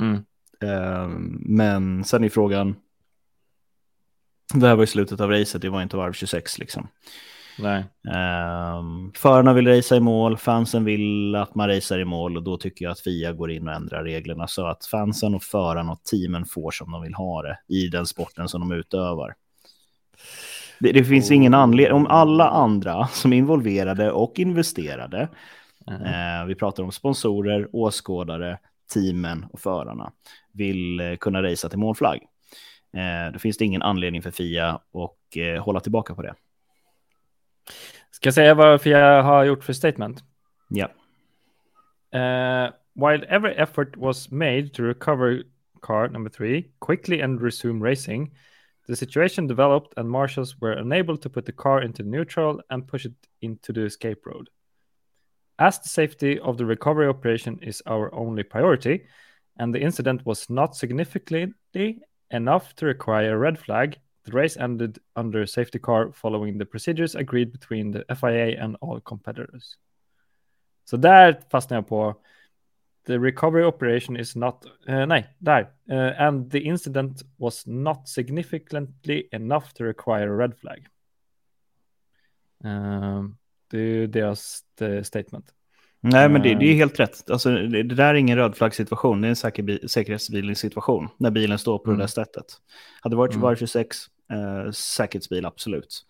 Mm. 0.00 0.24
Ehm, 0.62 1.38
men 1.40 2.04
sen 2.04 2.24
är 2.24 2.28
frågan, 2.28 2.76
det 4.54 4.66
här 4.66 4.76
var 4.76 4.84
i 4.84 4.86
slutet 4.86 5.20
av 5.20 5.30
racet, 5.30 5.62
det 5.62 5.68
var 5.68 5.82
inte 5.82 5.96
varv 5.96 6.12
26 6.12 6.58
liksom. 6.58 6.88
Nej. 7.58 7.84
Um, 8.78 9.12
förarna 9.14 9.52
vill 9.52 9.68
racea 9.68 9.98
i 9.98 10.00
mål, 10.00 10.36
fansen 10.36 10.84
vill 10.84 11.34
att 11.34 11.54
man 11.54 11.68
racear 11.68 11.98
i 11.98 12.04
mål 12.04 12.36
och 12.36 12.42
då 12.42 12.56
tycker 12.56 12.84
jag 12.84 12.92
att 12.92 13.00
FIA 13.00 13.32
går 13.32 13.50
in 13.50 13.68
och 13.68 13.74
ändrar 13.74 14.04
reglerna 14.04 14.46
så 14.46 14.66
att 14.66 14.86
fansen 14.86 15.34
och 15.34 15.42
förarna 15.42 15.92
och 15.92 16.04
teamen 16.04 16.44
får 16.44 16.70
som 16.70 16.92
de 16.92 17.02
vill 17.02 17.14
ha 17.14 17.42
det 17.42 17.58
i 17.68 17.88
den 17.88 18.06
sporten 18.06 18.48
som 18.48 18.60
de 18.60 18.72
utövar. 18.72 19.34
Det, 20.80 20.92
det 20.92 21.04
finns 21.04 21.30
ingen 21.30 21.54
anledning, 21.54 21.96
om 21.96 22.06
alla 22.06 22.48
andra 22.48 23.06
som 23.06 23.32
är 23.32 23.36
involverade 23.36 24.12
och 24.12 24.38
investerade, 24.38 25.28
Mm. 25.86 26.02
eh, 26.40 26.46
vi 26.46 26.54
pratar 26.54 26.82
om 26.82 26.92
sponsorer, 26.92 27.68
åskådare, 27.72 28.58
teamen 28.94 29.46
och 29.52 29.60
förarna, 29.60 30.12
vill 30.52 31.00
eh, 31.00 31.16
kunna 31.16 31.42
racea 31.42 31.70
till 31.70 31.78
målflagg. 31.78 32.22
Eh, 32.96 33.32
då 33.32 33.38
finns 33.38 33.56
det 33.56 33.64
ingen 33.64 33.82
anledning 33.82 34.22
för 34.22 34.30
FIA 34.30 34.68
att 34.70 35.36
eh, 35.36 35.62
hålla 35.64 35.80
tillbaka 35.80 36.14
på 36.14 36.22
det. 36.22 36.34
Ska 38.10 38.26
jag 38.26 38.34
säga 38.34 38.54
vad 38.54 38.86
jag 38.86 39.22
har 39.22 39.44
gjort 39.44 39.64
för 39.64 39.72
statement? 39.72 40.24
Ja. 40.68 40.88
Uh, 42.14 42.70
while 42.94 43.26
every 43.28 43.52
effort 43.52 43.96
was 43.96 44.30
made 44.30 44.68
to 44.68 44.82
recover 44.82 45.42
car 45.82 46.08
number 46.08 46.30
three 46.30 46.64
quickly 46.86 47.22
and 47.22 47.42
resume 47.42 47.90
racing, 47.90 48.30
the 48.86 48.96
situation 48.96 49.46
developed 49.46 49.94
and 49.96 50.08
marshals 50.08 50.60
were 50.60 50.72
unable 50.72 51.16
to 51.16 51.30
put 51.30 51.44
the 51.46 51.52
car 51.52 51.82
into 51.82 52.02
neutral 52.02 52.60
and 52.70 52.86
push 52.86 53.04
it 53.04 53.14
into 53.40 53.72
the 53.72 53.84
escape 53.84 54.26
road. 54.26 54.50
As 55.58 55.78
the 55.78 55.88
safety 55.88 56.40
of 56.40 56.56
the 56.56 56.66
recovery 56.66 57.06
operation 57.06 57.58
is 57.62 57.82
our 57.86 58.12
only 58.14 58.42
priority, 58.42 59.04
and 59.58 59.74
the 59.74 59.80
incident 59.80 60.26
was 60.26 60.50
not 60.50 60.74
significantly 60.74 62.00
enough 62.30 62.74
to 62.76 62.86
require 62.86 63.34
a 63.34 63.38
red 63.38 63.58
flag, 63.58 63.98
the 64.24 64.32
race 64.32 64.56
ended 64.56 64.98
under 65.16 65.46
safety 65.46 65.78
car 65.78 66.12
following 66.12 66.58
the 66.58 66.64
procedures 66.64 67.14
agreed 67.14 67.52
between 67.52 67.90
the 67.90 68.04
FIA 68.14 68.56
and 68.60 68.76
all 68.80 69.00
competitors. 69.00 69.76
Så 70.84 70.96
där 70.96 71.40
fastnar 71.50 71.76
jag 71.76 71.86
på 71.86 72.20
the 73.06 73.18
recovery 73.18 73.64
operation 73.64 74.16
is 74.16 74.36
not, 74.36 74.64
eh, 74.88 75.06
nej, 75.06 75.36
där. 75.38 75.72
Eh, 75.90 76.20
and 76.22 76.52
the 76.52 76.58
incident 76.60 77.22
was 77.36 77.66
not 77.66 78.08
significantly 78.08 79.28
enough 79.32 79.64
to 79.74 79.84
require 79.84 80.34
a 80.34 80.38
red 80.38 80.58
flag. 80.58 80.86
Eh, 82.64 83.22
det 83.70 83.78
är 83.78 83.82
ju 83.86 84.06
deras 84.06 84.64
statement. 85.02 85.46
Nej, 86.00 86.28
men 86.28 86.42
det, 86.42 86.48
det 86.48 86.54
är 86.64 86.68
Mm. 86.68 86.76
helt 86.76 87.00
rätt. 87.00 87.30
Alltså, 87.30 87.50
det, 87.50 87.82
det 87.82 87.94
där 87.94 88.08
är 88.10 88.14
ingen 88.14 88.38
röd 88.38 88.56
flaggsituation, 88.56 89.20
det 89.20 89.26
är 89.26 89.30
en 89.30 89.36
säker 89.36 89.62
bi- 89.62 89.88
säkerhetsbilsituation 89.88 91.08
när 91.18 91.30
bilen 91.30 91.58
står 91.58 91.78
på 91.78 91.90
Mm. 91.90 91.98
det 91.98 92.02
där 92.02 92.08
sättet. 92.08 92.44
Hade 93.00 93.12
det 93.12 93.18
varit 93.18 93.32
Mm. 93.34 93.42
var 93.42 93.54
26, 93.56 93.96
eh, 94.32 94.70
säkerhetsbil, 94.70 95.46
absolut. 95.46 96.02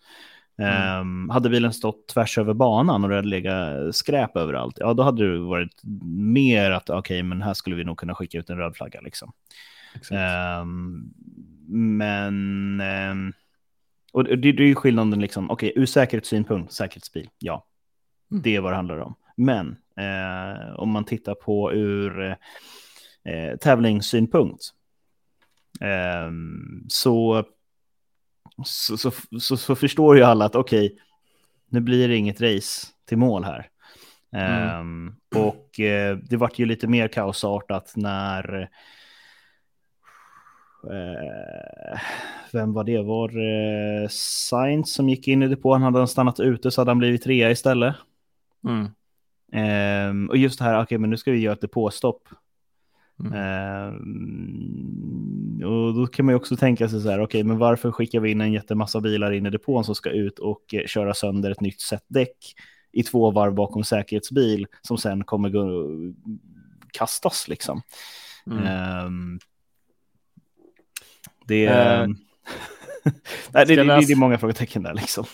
Mm. 0.57 0.99
Ehm, 0.99 1.29
hade 1.29 1.49
bilen 1.49 1.73
stått 1.73 2.07
tvärs 2.07 2.37
över 2.37 2.53
banan 2.53 3.03
och 3.03 3.09
det 3.09 3.15
hade 3.15 3.27
legat 3.27 3.95
skräp 3.95 4.37
överallt, 4.37 4.77
ja 4.79 4.93
då 4.93 5.03
hade 5.03 5.31
det 5.31 5.39
varit 5.39 5.81
mer 6.15 6.71
att 6.71 6.89
okej, 6.89 7.23
men 7.23 7.41
här 7.41 7.53
skulle 7.53 7.75
vi 7.75 7.83
nog 7.83 7.97
kunna 7.97 8.15
skicka 8.15 8.37
ut 8.37 8.49
en 8.49 8.57
röd 8.57 8.75
flagga 8.75 9.01
liksom. 9.01 9.33
Ehm, 10.11 11.13
men, 11.97 12.79
ehm, 12.81 13.33
och 14.13 14.23
det, 14.23 14.35
det 14.35 14.63
är 14.63 14.67
ju 14.67 14.75
skillnaden 14.75 15.19
liksom, 15.19 15.51
okej, 15.51 15.73
ur 15.75 15.85
säkerhetssynpunkt, 15.85 16.73
säkerhetsbil, 16.73 17.29
ja. 17.39 17.65
Mm. 18.31 18.43
Det 18.43 18.55
är 18.55 18.61
vad 18.61 18.71
det 18.71 18.75
handlar 18.75 18.97
om. 18.97 19.15
Men 19.37 19.77
eh, 19.97 20.73
om 20.75 20.89
man 20.89 21.05
tittar 21.05 21.35
på 21.35 21.73
ur 21.73 22.37
eh, 23.23 23.57
tävlingssynpunkt 23.61 24.63
ehm, 25.81 26.85
så, 26.87 27.43
så, 28.65 28.97
så, 28.97 29.11
så, 29.39 29.57
så 29.57 29.75
förstår 29.75 30.17
ju 30.17 30.23
alla 30.23 30.45
att 30.45 30.55
okej, 30.55 30.97
nu 31.69 31.79
blir 31.79 32.07
det 32.07 32.15
inget 32.15 32.41
race 32.41 32.87
till 33.05 33.17
mål 33.17 33.43
här. 33.43 33.69
Mm. 34.31 34.79
Um, 34.79 35.15
och 35.35 35.79
uh, 35.79 36.17
det 36.17 36.37
vart 36.37 36.59
ju 36.59 36.65
lite 36.65 36.87
mer 36.87 37.07
kaosartat 37.07 37.93
när 37.95 38.69
uh, 40.83 41.99
vem 42.51 42.73
var 42.73 42.83
det? 42.83 43.01
Var 43.01 43.37
uh, 43.37 44.07
Sainz 44.09 44.93
som 44.93 45.09
gick 45.09 45.27
in 45.27 45.43
i 45.43 45.47
depån? 45.47 45.81
Hade 45.81 45.97
han 45.97 46.07
stannat 46.07 46.39
ute 46.39 46.71
så 46.71 46.81
hade 46.81 46.91
han 46.91 46.99
blivit 46.99 47.23
trea 47.23 47.51
istället. 47.51 47.95
Mm. 48.67 48.89
Um, 50.09 50.29
och 50.29 50.37
just 50.37 50.59
det 50.59 50.65
här, 50.65 50.73
okej, 50.73 50.83
okay, 50.83 50.97
men 50.97 51.09
nu 51.09 51.17
ska 51.17 51.31
vi 51.31 51.39
göra 51.39 51.53
ett 51.53 51.61
depåstopp. 51.61 52.29
Mm. 53.19 53.33
Um, 53.95 55.63
och 55.63 55.93
då 55.93 56.07
kan 56.07 56.25
man 56.25 56.33
ju 56.33 56.37
också 56.37 56.55
tänka 56.55 56.89
sig 56.89 57.01
så 57.01 57.09
här, 57.09 57.17
okej, 57.17 57.23
okay, 57.23 57.43
men 57.43 57.57
varför 57.57 57.91
skickar 57.91 58.19
vi 58.19 58.31
in 58.31 58.41
en 58.41 58.53
jättemassa 58.53 59.01
bilar 59.01 59.31
in 59.31 59.45
i 59.45 59.49
depån 59.49 59.83
som 59.83 59.95
ska 59.95 60.09
ut 60.09 60.39
och 60.39 60.73
eh, 60.73 60.85
köra 60.85 61.13
sönder 61.13 61.51
ett 61.51 61.61
nytt 61.61 61.81
set 61.81 62.05
däck 62.07 62.37
i 62.91 63.03
två 63.03 63.31
varv 63.31 63.53
bakom 63.53 63.83
säkerhetsbil 63.83 64.67
som 64.81 64.97
sen 64.97 65.23
kommer 65.23 65.49
gå, 65.49 65.89
kastas 66.93 67.47
liksom. 67.47 67.81
Mm. 68.47 69.05
Um, 69.05 69.39
det, 71.47 71.67
uh, 71.67 71.73
Nej, 73.53 73.65
det, 73.65 73.75
det, 73.75 73.83
det, 73.83 74.13
är 74.13 74.15
många 74.15 74.37
frågetecken 74.37 74.83
där 74.83 74.93
liksom. 74.93 75.25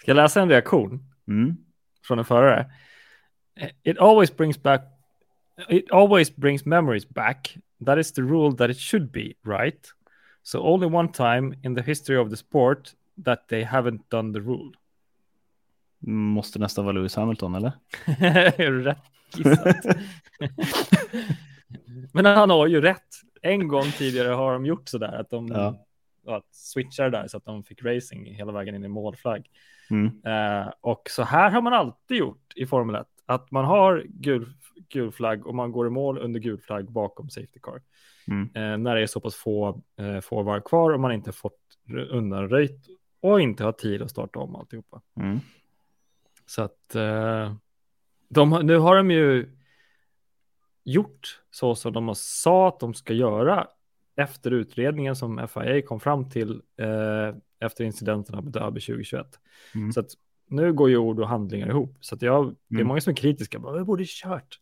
Ska 0.00 0.10
jag 0.10 0.16
läsa 0.16 0.42
en 0.42 0.48
reaktion 0.48 1.12
mm. 1.28 1.56
från 2.06 2.18
en 2.18 2.24
förare? 2.24 2.70
It 3.82 3.98
always 3.98 4.36
brings 4.36 4.62
back 4.62 4.93
it 5.68 5.90
always 5.90 6.36
brings 6.36 6.66
memories 6.66 7.08
back. 7.08 7.56
That 7.80 7.98
is 7.98 8.12
the 8.12 8.22
rule 8.22 8.56
that 8.56 8.70
it 8.70 8.78
should 8.78 9.12
be, 9.12 9.34
right? 9.44 9.92
So 10.42 10.62
only 10.62 10.86
one 10.86 11.08
time 11.08 11.54
in 11.62 11.74
the 11.74 11.82
history 11.82 12.16
of 12.16 12.30
the 12.30 12.36
sport 12.36 12.94
that 13.24 13.48
they 13.48 13.64
haven't 13.64 14.08
done 14.08 14.32
the 14.32 14.40
rule. 14.40 14.72
Måste 16.06 16.58
nästan 16.58 16.84
vara 16.84 16.92
Lewis 16.92 17.14
Hamilton, 17.16 17.54
eller? 17.54 17.72
rätt 18.84 18.98
gissat. 19.36 19.76
Men 22.12 22.24
han 22.24 22.50
har 22.50 22.66
ju 22.66 22.80
rätt. 22.80 23.08
En 23.42 23.68
gång 23.68 23.84
tidigare 23.84 24.28
har 24.28 24.52
de 24.52 24.66
gjort 24.66 24.88
så 24.88 24.98
där 24.98 25.20
att 25.20 25.30
de 25.30 25.48
ja. 25.48 25.86
att 26.26 26.54
switchar 26.54 27.10
där 27.10 27.28
så 27.28 27.36
att 27.36 27.44
de 27.44 27.64
fick 27.64 27.84
racing 27.84 28.34
hela 28.34 28.52
vägen 28.52 28.74
in 28.74 28.84
i 28.84 28.88
målflagg. 28.88 29.46
Mm. 29.90 30.06
Uh, 30.06 30.72
och 30.80 31.02
så 31.10 31.22
här 31.22 31.50
har 31.50 31.62
man 31.62 31.72
alltid 31.72 32.16
gjort 32.16 32.52
i 32.56 32.66
Formel 32.66 32.94
1. 32.94 33.06
Att 33.26 33.50
man 33.50 33.64
har 33.64 34.04
gul, 34.08 34.52
gul 34.88 35.12
flagg 35.12 35.46
och 35.46 35.54
man 35.54 35.72
går 35.72 35.86
i 35.86 35.90
mål 35.90 36.18
under 36.18 36.40
gul 36.40 36.60
flagg 36.60 36.92
bakom 36.92 37.30
safety 37.30 37.60
car. 37.62 37.82
Mm. 38.28 38.42
Uh, 38.42 38.78
när 38.78 38.94
det 38.94 39.02
är 39.02 39.06
så 39.06 39.20
pass 39.20 39.34
få, 39.34 39.82
få 40.22 40.42
var 40.42 40.60
kvar 40.60 40.90
och 40.90 41.00
man 41.00 41.12
inte 41.12 41.32
fått 41.32 41.60
undanröjt 42.10 42.86
och 43.20 43.40
inte 43.40 43.64
har 43.64 43.72
tid 43.72 44.02
att 44.02 44.10
starta 44.10 44.38
om 44.38 44.56
alltihopa. 44.56 45.02
Mm. 45.16 45.38
Så 46.46 46.62
att 46.62 46.96
uh, 46.96 47.54
de, 48.28 48.50
nu 48.50 48.76
har 48.76 48.96
de 48.96 49.10
ju 49.10 49.56
gjort 50.84 51.40
så 51.50 51.74
som 51.74 51.92
de 51.92 52.08
har 52.08 52.14
sa 52.14 52.68
att 52.68 52.80
de 52.80 52.94
ska 52.94 53.12
göra 53.12 53.66
efter 54.16 54.50
utredningen 54.50 55.16
som 55.16 55.48
FIA 55.48 55.82
kom 55.82 56.00
fram 56.00 56.30
till 56.30 56.50
uh, 56.80 57.36
efter 57.60 57.84
incidenterna 57.84 58.42
på 58.42 58.48
Derby 58.48 58.80
2021. 58.80 59.26
Mm. 59.74 59.92
Så 59.92 60.00
att 60.00 60.10
nu 60.54 60.72
går 60.72 60.90
ju 60.90 60.96
ord 60.96 61.20
och 61.20 61.28
handlingar 61.28 61.68
ihop. 61.68 61.96
Så 62.00 62.14
att 62.14 62.22
jag, 62.22 62.42
mm. 62.42 62.56
det 62.68 62.74
är 62.74 62.78
mm. 62.78 62.88
många 62.88 63.00
som 63.00 63.10
är 63.10 63.16
kritiska. 63.16 63.58
Bara, 63.58 63.78
vi 63.78 63.84
borde 63.84 64.04
kört. 64.06 64.58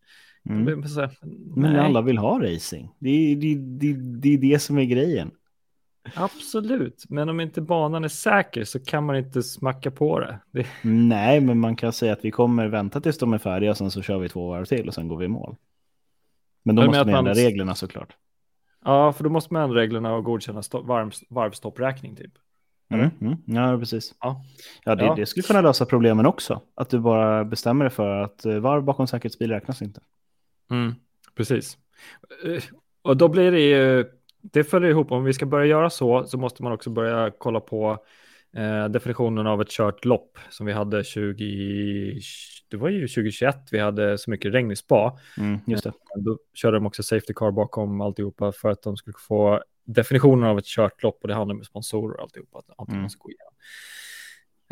Mm. 0.49 0.89
Så, 0.89 1.09
Men 1.57 1.77
alla 1.77 2.03
vill 2.03 2.19
ha 2.19 2.43
racing. 2.43 2.89
Det 2.99 3.11
är 3.11 3.37
det, 3.37 3.55
det, 3.55 3.93
det, 3.93 4.35
är 4.35 4.39
det 4.39 4.59
som 4.59 4.79
är 4.79 4.85
grejen. 4.85 5.31
Absolut, 6.15 7.05
men 7.09 7.29
om 7.29 7.41
inte 7.41 7.61
banan 7.61 8.05
är 8.05 8.09
säker 8.09 8.65
så 8.65 8.81
kan 8.81 9.07
man 9.07 9.17
inte 9.17 9.43
smacka 9.43 9.91
på 9.91 10.21
det. 10.21 10.39
det... 10.51 10.67
Nej, 10.83 11.41
men 11.41 11.59
man 11.59 11.77
kan 11.77 11.93
säga 11.93 12.13
att 12.13 12.25
vi 12.25 12.31
kommer 12.31 12.69
vänta 12.69 13.01
tills 13.01 13.19
de 13.19 13.33
är 13.33 13.39
färdiga 13.39 13.71
och 13.71 13.77
sen 13.77 13.91
så 13.91 14.03
kör 14.03 14.19
vi 14.19 14.29
två 14.29 14.49
varv 14.49 14.65
till 14.65 14.89
och 14.89 14.95
sen 14.95 15.09
går 15.09 15.17
vi 15.17 15.25
i 15.25 15.29
mål. 15.29 15.57
Men 16.63 16.77
då 16.77 16.87
måste 16.87 17.05
man 17.05 17.15
ändra 17.15 17.35
reglerna 17.35 17.75
såklart. 17.75 18.17
Ja, 18.85 19.13
för 19.13 19.25
då 19.25 19.31
måste 19.31 19.53
man 19.53 19.63
ändra 19.63 19.81
reglerna 19.81 20.15
och 20.15 20.25
godkänna 20.25 20.63
varv, 20.73 21.13
varvstopppräkning 21.31 22.17
typ. 22.17 22.33
Mm, 23.01 23.11
mm, 23.21 23.39
ja, 23.47 23.79
precis. 23.79 24.15
Ja, 24.21 24.45
ja, 24.85 24.95
det, 24.95 25.05
ja. 25.05 25.15
det 25.15 25.27
skulle 25.27 25.43
kunna 25.43 25.61
lösa 25.61 25.87
problemen 25.87 26.27
också. 26.27 26.61
Att 26.75 26.91
du 26.91 26.99
bara 26.99 27.45
bestämmer 27.45 27.85
dig 27.85 27.93
för 27.93 28.21
att 28.21 28.45
eh, 28.45 28.59
varv 28.59 28.85
bakom 28.85 29.07
säkerhetsbil 29.07 29.51
räknas 29.51 29.83
inte. 29.83 30.01
Mm, 30.71 30.95
precis. 31.37 31.79
Eh, 32.45 32.63
och 33.03 33.17
då 33.17 33.29
blir 33.29 33.53
det 33.53 33.61
ju 33.61 34.05
det 34.43 34.65
följer 34.65 34.91
ihop. 34.91 35.13
Om 35.13 35.25
vi 35.25 35.33
ska 35.33 35.47
börja 35.47 35.67
göra 35.67 35.91
så 35.91 36.25
så 36.25 36.39
måste 36.39 36.63
man 36.63 36.73
också 36.73 36.91
börja 36.91 37.31
kolla 37.39 37.61
på 37.61 37.99
eh, 38.57 38.89
definitionen 38.89 39.47
av 39.47 39.61
ett 39.61 39.71
kört 39.71 40.05
lopp 40.05 40.39
som 40.51 40.67
vi 40.67 40.73
hade 40.73 41.05
20. 41.05 42.21
Det 42.71 42.77
var 42.77 42.89
ju 42.89 43.09
2021 43.09 43.57
vi 43.71 43.79
hade 43.79 44.19
så 44.19 44.31
mycket 44.31 44.55
regn 44.55 44.71
i 44.71 44.77
spa. 44.77 45.19
Mm, 45.39 45.59
just 45.67 45.85
det. 45.85 45.89
Eh, 45.89 46.23
då 46.23 46.39
körde 46.55 46.77
de 46.77 46.87
också 46.87 47.03
safety 47.03 47.33
car 47.35 47.51
bakom 47.51 48.01
alltihopa 48.01 48.53
för 48.53 48.71
att 48.71 48.83
de 48.83 48.97
skulle 48.97 49.17
få 49.29 49.63
definitionen 49.85 50.45
av 50.45 50.59
ett 50.59 50.67
kört 50.67 51.03
lopp 51.03 51.19
och 51.23 51.29
det 51.29 51.35
handlar 51.35 51.55
om 51.55 51.65
sponsorer 51.65 52.17
och 52.17 52.23
alltihopa. 52.23 52.59
Att 52.59 52.71
allting 52.77 52.97
mm. 52.97 53.09
gå 53.19 53.31
igenom. 53.31 53.53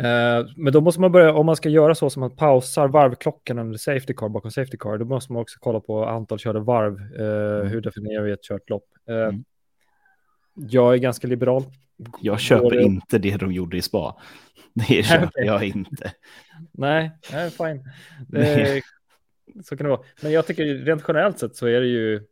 Uh, 0.00 0.48
men 0.56 0.72
då 0.72 0.80
måste 0.80 1.00
man 1.00 1.12
börja, 1.12 1.34
om 1.34 1.46
man 1.46 1.56
ska 1.56 1.68
göra 1.68 1.94
så 1.94 2.10
som 2.10 2.20
man 2.20 2.36
pausar 2.36 2.88
varvklockan 2.88 3.58
under 3.58 3.78
safety 3.78 4.14
car 4.14 4.28
bakom 4.28 4.50
safety 4.50 4.76
car, 4.76 4.98
då 4.98 5.04
måste 5.04 5.32
man 5.32 5.42
också 5.42 5.58
kolla 5.60 5.80
på 5.80 6.04
antal 6.06 6.38
körda 6.38 6.60
varv. 6.60 6.94
Uh, 6.94 7.60
mm. 7.60 7.68
Hur 7.68 7.80
definierar 7.80 8.22
vi 8.22 8.32
ett 8.32 8.42
kört 8.42 8.70
lopp? 8.70 8.84
Uh, 9.10 9.16
mm. 9.16 9.44
Jag 10.54 10.94
är 10.94 10.98
ganska 10.98 11.26
liberal. 11.26 11.62
Jag 12.20 12.40
köper 12.40 12.70
det... 12.70 12.82
inte 12.82 13.18
det 13.18 13.36
de 13.36 13.52
gjorde 13.52 13.76
i 13.76 13.82
spa. 13.82 14.16
Det 14.74 15.02
köper 15.06 15.44
jag 15.44 15.64
inte. 15.64 16.12
Nej, 16.72 17.10
nej 17.32 17.50
fine. 17.50 17.84
Det, 18.28 18.82
så 19.64 19.76
kan 19.76 19.84
det 19.84 19.90
vara. 19.90 20.00
Men 20.22 20.32
jag 20.32 20.46
tycker 20.46 20.64
rent 20.64 21.04
generellt 21.08 21.38
sett 21.38 21.56
så 21.56 21.66
är 21.66 21.80
det 21.80 21.86
ju. 21.86 22.26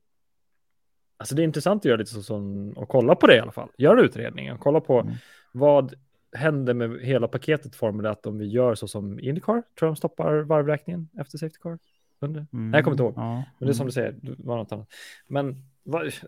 Alltså 1.20 1.34
det 1.34 1.42
är 1.42 1.44
intressant 1.44 1.80
att 1.80 1.84
göra 1.84 1.96
lite 1.96 2.10
så 2.10 2.22
som 2.22 2.72
och 2.72 2.88
kolla 2.88 3.14
på 3.14 3.26
det 3.26 3.36
i 3.36 3.40
alla 3.40 3.52
fall. 3.52 3.68
Gör 3.78 3.96
utredningen, 3.96 4.58
kolla 4.58 4.80
på 4.80 5.00
mm. 5.00 5.14
vad 5.52 5.94
händer 6.32 6.74
med 6.74 7.00
hela 7.00 7.28
paketet 7.28 7.76
Formel 7.76 8.06
1 8.06 8.26
om 8.26 8.38
vi 8.38 8.46
gör 8.46 8.74
så 8.74 8.88
som 8.88 9.20
Indycar. 9.20 9.62
Tror 9.78 9.86
de 9.86 9.96
stoppar 9.96 10.38
varvräkningen 10.38 11.08
efter 11.18 11.38
Safety 11.38 11.58
Car? 11.58 11.78
Mm. 12.22 12.46
Nej, 12.50 12.78
jag 12.78 12.84
kommer 12.84 12.94
inte 12.94 13.02
ihåg. 13.02 13.14
Ja. 13.16 13.44
Men 13.58 13.66
det 13.66 13.72
är 13.72 13.74
som 13.74 13.86
du 13.86 13.92
säger, 13.92 14.12
det 14.22 14.34
var 14.38 14.56
något 14.56 14.72
annat. 14.72 14.88
Men 15.26 15.56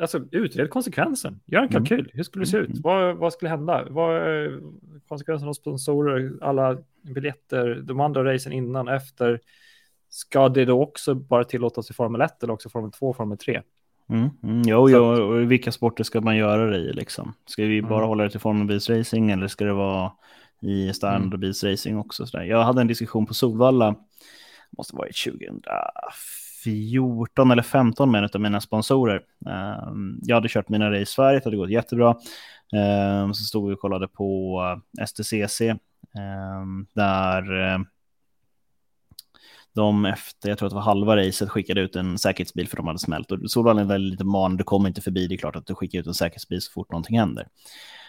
alltså, 0.01 0.25
utred 0.31 0.71
konsekvensen. 0.71 1.41
Gör 1.47 1.59
en 1.59 1.69
mm. 1.69 1.73
kalkyl. 1.73 2.01
Mm. 2.01 2.11
Hur 2.15 2.23
skulle 2.23 2.45
det 2.45 2.51
se 2.51 2.57
ut? 2.57 2.69
Mm. 2.69 2.83
Vad, 2.83 3.17
vad 3.17 3.33
skulle 3.33 3.49
hända? 3.49 3.87
Vad 3.91 4.17
är 4.17 4.61
konsekvensen 5.09 5.49
av 5.49 5.53
sponsorer, 5.53 6.33
alla 6.41 6.79
biljetter, 7.03 7.81
de 7.85 8.01
andra 8.01 8.35
racen 8.35 8.53
innan, 8.53 8.89
efter? 8.89 9.41
Ska 10.09 10.49
det 10.49 10.65
då 10.65 10.83
också 10.83 11.15
bara 11.15 11.45
tillåtas 11.45 11.91
i 11.91 11.95
Formel 11.95 12.21
1 12.21 12.43
eller 12.43 12.53
också 12.53 12.69
Formel 12.69 12.93
2 12.93 13.13
Formel 13.13 13.39
3? 13.39 13.63
Mm, 14.11 14.31
mm, 14.43 14.63
jo, 14.67 14.91
jo, 14.91 15.31
vilka 15.33 15.73
sporter 15.73 16.05
ska 16.05 16.21
man 16.21 16.37
göra 16.37 16.71
det 16.71 16.77
i 16.77 16.93
liksom? 16.93 17.35
Ska 17.47 17.65
vi 17.65 17.83
bara 17.83 17.99
mm. 17.99 18.09
hålla 18.09 18.25
det 18.25 18.31
till 18.31 18.41
formelbilsracing 18.41 19.31
eller 19.31 19.49
ska 19.49 19.65
det 19.65 19.73
vara 19.73 20.13
i 20.61 20.93
standardbilsracing 20.93 21.99
också? 21.99 22.27
Så 22.27 22.37
där? 22.37 22.45
Jag 22.45 22.65
hade 22.65 22.81
en 22.81 22.87
diskussion 22.87 23.27
på 23.27 23.35
Solvalla, 23.35 23.95
måste 24.71 24.97
vara 24.97 25.09
2004 25.25 25.63
14 26.65 27.51
eller 27.51 27.63
15 27.63 28.11
med 28.11 28.25
en 28.25 28.29
av 28.35 28.41
mina 28.41 28.61
sponsorer. 28.61 29.23
Ehm, 29.47 30.19
jag 30.23 30.37
hade 30.37 30.49
kört 30.49 30.69
mina 30.69 30.91
race 30.91 31.03
i 31.03 31.07
Sverige, 31.07 31.39
det 31.39 31.45
hade 31.45 31.57
gått 31.57 31.71
jättebra. 31.71 32.17
Ehm, 32.77 33.35
så 33.35 33.45
stod 33.45 33.69
vi 33.69 33.75
och 33.75 33.81
kollade 33.81 34.09
på 34.09 34.61
STCC 35.07 35.61
ehm, 35.61 36.87
där 36.95 37.73
eh, 37.73 37.79
de 39.75 40.05
efter, 40.05 40.49
jag 40.49 40.59
tror 40.59 40.67
att 40.67 40.71
det 40.71 40.75
var 40.75 40.83
halva 40.83 41.17
racet, 41.17 41.51
skickade 41.51 41.81
ut 41.81 41.97
en 41.97 42.19
säkerhetsbil 42.19 42.69
för 42.69 42.77
de 42.77 42.87
hade 42.87 42.99
smält. 42.99 43.33
Och 43.33 43.51
Solvalla 43.51 43.81
är 43.81 43.85
väldigt 43.85 44.11
lite 44.11 44.25
man, 44.25 44.57
du 44.57 44.65
kommer 44.65 44.89
inte 44.89 45.01
förbi, 45.01 45.27
det 45.27 45.35
är 45.35 45.37
klart 45.37 45.57
att 45.57 45.67
du 45.67 45.75
skickar 45.75 45.99
ut 45.99 46.07
en 46.07 46.15
säkerhetsbil 46.15 46.63
så 46.63 46.73
fort 46.73 46.91
någonting 46.91 47.19
händer. 47.19 47.47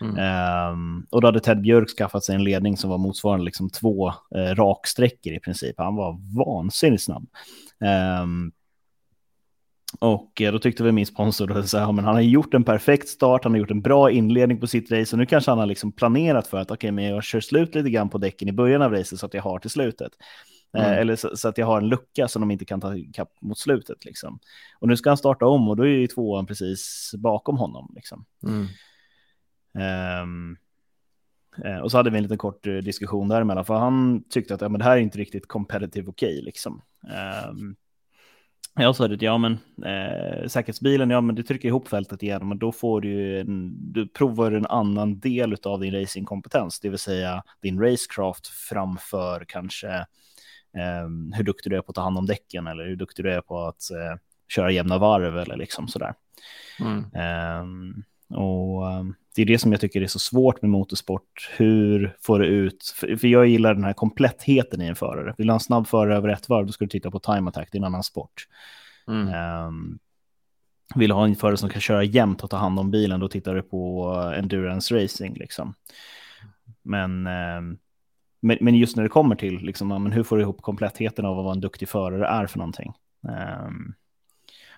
Mm. 0.01 0.71
Um, 0.71 1.07
och 1.09 1.21
då 1.21 1.27
hade 1.27 1.39
Ted 1.39 1.61
Björk 1.61 1.89
skaffat 1.89 2.23
sig 2.23 2.35
en 2.35 2.43
ledning 2.43 2.77
som 2.77 2.89
var 2.89 2.97
motsvarande 2.97 3.45
liksom 3.45 3.69
två 3.69 4.09
uh, 4.09 4.55
raksträckor 4.55 5.33
i 5.33 5.39
princip. 5.39 5.75
Han 5.77 5.95
var 5.95 6.35
vansinnigt 6.35 7.03
snabb. 7.03 7.27
Um, 8.23 8.51
och 9.99 10.31
då 10.51 10.59
tyckte 10.59 10.83
vi 10.83 10.91
min 10.91 11.05
sponsor 11.05 11.57
att 11.57 11.73
ja, 11.73 11.79
han 11.79 11.99
har 11.99 12.21
gjort 12.21 12.53
en 12.53 12.63
perfekt 12.63 13.07
start, 13.07 13.43
han 13.43 13.53
har 13.53 13.59
gjort 13.59 13.71
en 13.71 13.81
bra 13.81 14.11
inledning 14.11 14.59
på 14.59 14.67
sitt 14.67 14.91
race 14.91 15.15
och 15.15 15.19
nu 15.19 15.25
kanske 15.25 15.51
han 15.51 15.59
har 15.59 15.65
liksom 15.65 15.91
planerat 15.91 16.47
för 16.47 16.57
att 16.57 16.71
okej, 16.71 16.75
okay, 16.75 16.91
men 16.91 17.05
jag 17.05 17.23
kör 17.23 17.39
slut 17.39 17.75
lite 17.75 17.89
grann 17.89 18.09
på 18.09 18.17
däcken 18.17 18.49
i 18.49 18.51
början 18.51 18.81
av 18.81 18.91
racet 18.91 19.19
så 19.19 19.25
att 19.25 19.33
jag 19.33 19.41
har 19.41 19.59
till 19.59 19.69
slutet. 19.69 20.11
Eh, 20.77 20.85
mm. 20.85 20.99
eller 20.99 21.15
så, 21.15 21.37
så, 21.37 21.47
att 21.47 21.57
jag 21.57 21.65
har 21.65 21.77
en 21.77 21.89
lucka 21.89 22.27
som 22.27 22.39
de 22.39 22.51
inte 22.51 22.65
kan 22.65 22.81
ta 22.81 22.93
kapp 23.13 23.41
mot 23.41 23.59
slutet. 23.59 24.05
Liksom. 24.05 24.39
Och 24.79 24.87
nu 24.87 24.97
ska 24.97 25.09
han 25.09 25.17
starta 25.17 25.45
om 25.45 25.69
och 25.69 25.77
då 25.77 25.83
är 25.83 25.89
ju 25.89 26.07
tvåan 26.07 26.45
precis 26.45 27.11
bakom 27.17 27.57
honom. 27.57 27.91
Liksom. 27.95 28.25
Mm. 28.43 28.67
Um, 30.23 30.57
och 31.83 31.91
så 31.91 31.97
hade 31.97 32.09
vi 32.09 32.17
en 32.17 32.23
liten 32.23 32.37
kort 32.37 32.67
eh, 32.67 32.73
diskussion 32.73 33.27
däremellan, 33.27 33.65
för 33.65 33.73
han 33.73 34.23
tyckte 34.29 34.53
att 34.53 34.61
ja, 34.61 34.69
men 34.69 34.79
det 34.79 34.85
här 34.85 34.97
är 34.97 35.01
inte 35.01 35.17
riktigt 35.17 35.47
competitive 35.47 36.09
okej. 36.09 36.33
Okay, 36.33 36.41
liksom. 36.41 36.81
Um, 37.49 37.75
jag 38.75 38.95
sa 38.95 39.07
det, 39.07 39.25
ja 39.25 39.37
men 39.37 39.53
eh, 39.85 40.47
säkerhetsbilen, 40.47 41.09
ja 41.09 41.21
men 41.21 41.35
du 41.35 41.43
trycker 41.43 41.67
ihop 41.67 41.87
fältet 41.87 42.23
igen, 42.23 42.47
men 42.47 42.59
då 42.59 42.71
får 42.71 43.01
du 43.01 43.39
en, 43.39 43.75
du 43.93 44.07
provar 44.07 44.51
en 44.51 44.65
annan 44.65 45.19
del 45.19 45.55
av 45.63 45.79
din 45.79 45.93
racingkompetens, 45.93 46.79
det 46.79 46.89
vill 46.89 46.99
säga 46.99 47.43
din 47.61 47.79
racecraft 47.79 48.47
framför 48.47 49.45
kanske 49.47 50.05
eh, 50.77 51.35
hur 51.37 51.43
duktig 51.43 51.71
du 51.71 51.77
är 51.77 51.81
på 51.81 51.89
att 51.89 51.95
ta 51.95 52.01
hand 52.01 52.17
om 52.17 52.25
däcken 52.25 52.67
eller 52.67 52.85
hur 52.85 52.95
duktig 52.95 53.25
du 53.25 53.31
är 53.31 53.41
på 53.41 53.67
att 53.67 53.91
eh, 53.91 54.19
köra 54.47 54.71
jämna 54.71 54.97
varv 54.97 55.37
eller 55.37 55.57
liksom 55.57 55.87
sådär. 55.87 56.13
Mm. 56.79 57.05
Um, 57.61 58.03
och 58.37 58.87
um, 58.87 59.15
det 59.35 59.41
är 59.41 59.45
det 59.45 59.57
som 59.57 59.71
jag 59.71 59.81
tycker 59.81 60.01
är 60.01 60.07
så 60.07 60.19
svårt 60.19 60.61
med 60.61 60.71
motorsport. 60.71 61.51
Hur 61.57 62.15
får 62.21 62.39
du 62.39 62.45
ut, 62.45 62.93
för, 62.95 63.25
jag 63.25 63.47
gillar 63.47 63.73
den 63.73 63.83
här 63.83 63.93
komplettheten 63.93 64.81
i 64.81 64.85
en 64.85 64.95
förare. 64.95 65.35
Vill 65.37 65.47
du 65.47 65.51
ha 65.51 65.55
en 65.55 65.59
snabb 65.59 65.87
förare 65.87 66.17
över 66.17 66.29
ett 66.29 66.49
varv, 66.49 66.65
då 66.65 66.71
ska 66.71 66.85
du 66.85 66.89
titta 66.89 67.11
på 67.11 67.19
time 67.19 67.49
attack, 67.49 67.69
det 67.71 67.77
är 67.77 67.79
en 67.79 67.85
annan 67.85 68.03
sport. 68.03 68.47
Mm. 69.07 69.67
Um, 69.67 69.99
vill 70.95 71.11
ha 71.11 71.25
en 71.25 71.35
förare 71.35 71.57
som 71.57 71.69
kan 71.69 71.81
köra 71.81 72.03
jämnt 72.03 72.43
och 72.43 72.49
ta 72.49 72.57
hand 72.57 72.79
om 72.79 72.91
bilen, 72.91 73.19
då 73.19 73.27
tittar 73.27 73.55
du 73.55 73.61
på 73.61 74.11
endurance 74.37 75.03
racing 75.03 75.39
liksom. 75.39 75.73
Men, 76.83 77.27
men, 78.41 78.57
men, 78.61 78.75
just 78.75 78.95
när 78.95 79.03
det 79.03 79.09
kommer 79.09 79.35
till 79.35 79.59
liksom, 79.59 79.87
men 79.87 80.11
hur 80.11 80.23
får 80.23 80.35
du 80.35 80.41
ihop 80.41 80.61
komplettheten 80.61 81.25
av 81.25 81.35
vad 81.35 81.55
en 81.55 81.61
duktig 81.61 81.89
förare 81.89 82.27
är 82.27 82.47
för 82.47 82.57
någonting. 82.57 82.93
Um, 83.67 83.95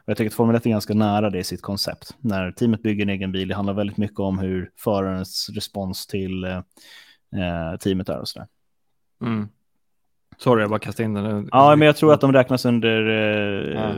och 0.05 0.09
jag 0.09 0.17
tycker 0.17 0.29
att 0.29 0.35
Formel 0.35 0.55
1 0.55 0.65
är 0.65 0.69
ganska 0.69 0.93
nära 0.93 1.29
det 1.29 1.39
i 1.39 1.43
sitt 1.43 1.61
koncept. 1.61 2.15
När 2.19 2.51
teamet 2.51 2.83
bygger 2.83 3.03
en 3.03 3.09
egen 3.09 3.31
bil, 3.31 3.47
det 3.47 3.55
handlar 3.55 3.73
väldigt 3.73 3.97
mycket 3.97 4.19
om 4.19 4.39
hur 4.39 4.71
förarens 4.77 5.49
respons 5.49 6.07
till 6.07 6.43
eh, 6.43 6.61
teamet 7.79 8.09
är 8.09 8.19
och 8.19 8.27
sådär. 8.27 8.47
Mm. 9.21 9.47
Sorry, 10.37 10.61
jag 10.61 10.69
bara 10.69 10.79
kastade 10.79 11.05
in 11.05 11.13
den. 11.13 11.49
Ja, 11.51 11.75
men 11.75 11.85
jag 11.85 11.95
tror 11.95 12.13
att 12.13 12.21
de 12.21 12.33
räknas 12.33 12.65
under 12.65 13.09
eh, 13.09 13.73
ja. 13.73 13.93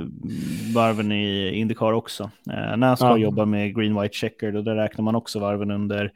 varven 0.76 1.12
i 1.12 1.50
Indycar 1.56 1.94
också. 1.94 2.32
Eh, 2.52 2.78
Nascar 2.78 3.10
ja. 3.10 3.18
jobbar 3.18 3.46
med 3.46 3.76
Green 3.76 4.02
White 4.02 4.16
Checker 4.16 4.56
och 4.56 4.64
där 4.64 4.76
räknar 4.76 5.04
man 5.04 5.16
också 5.16 5.40
varven 5.40 5.72
under 5.72 6.12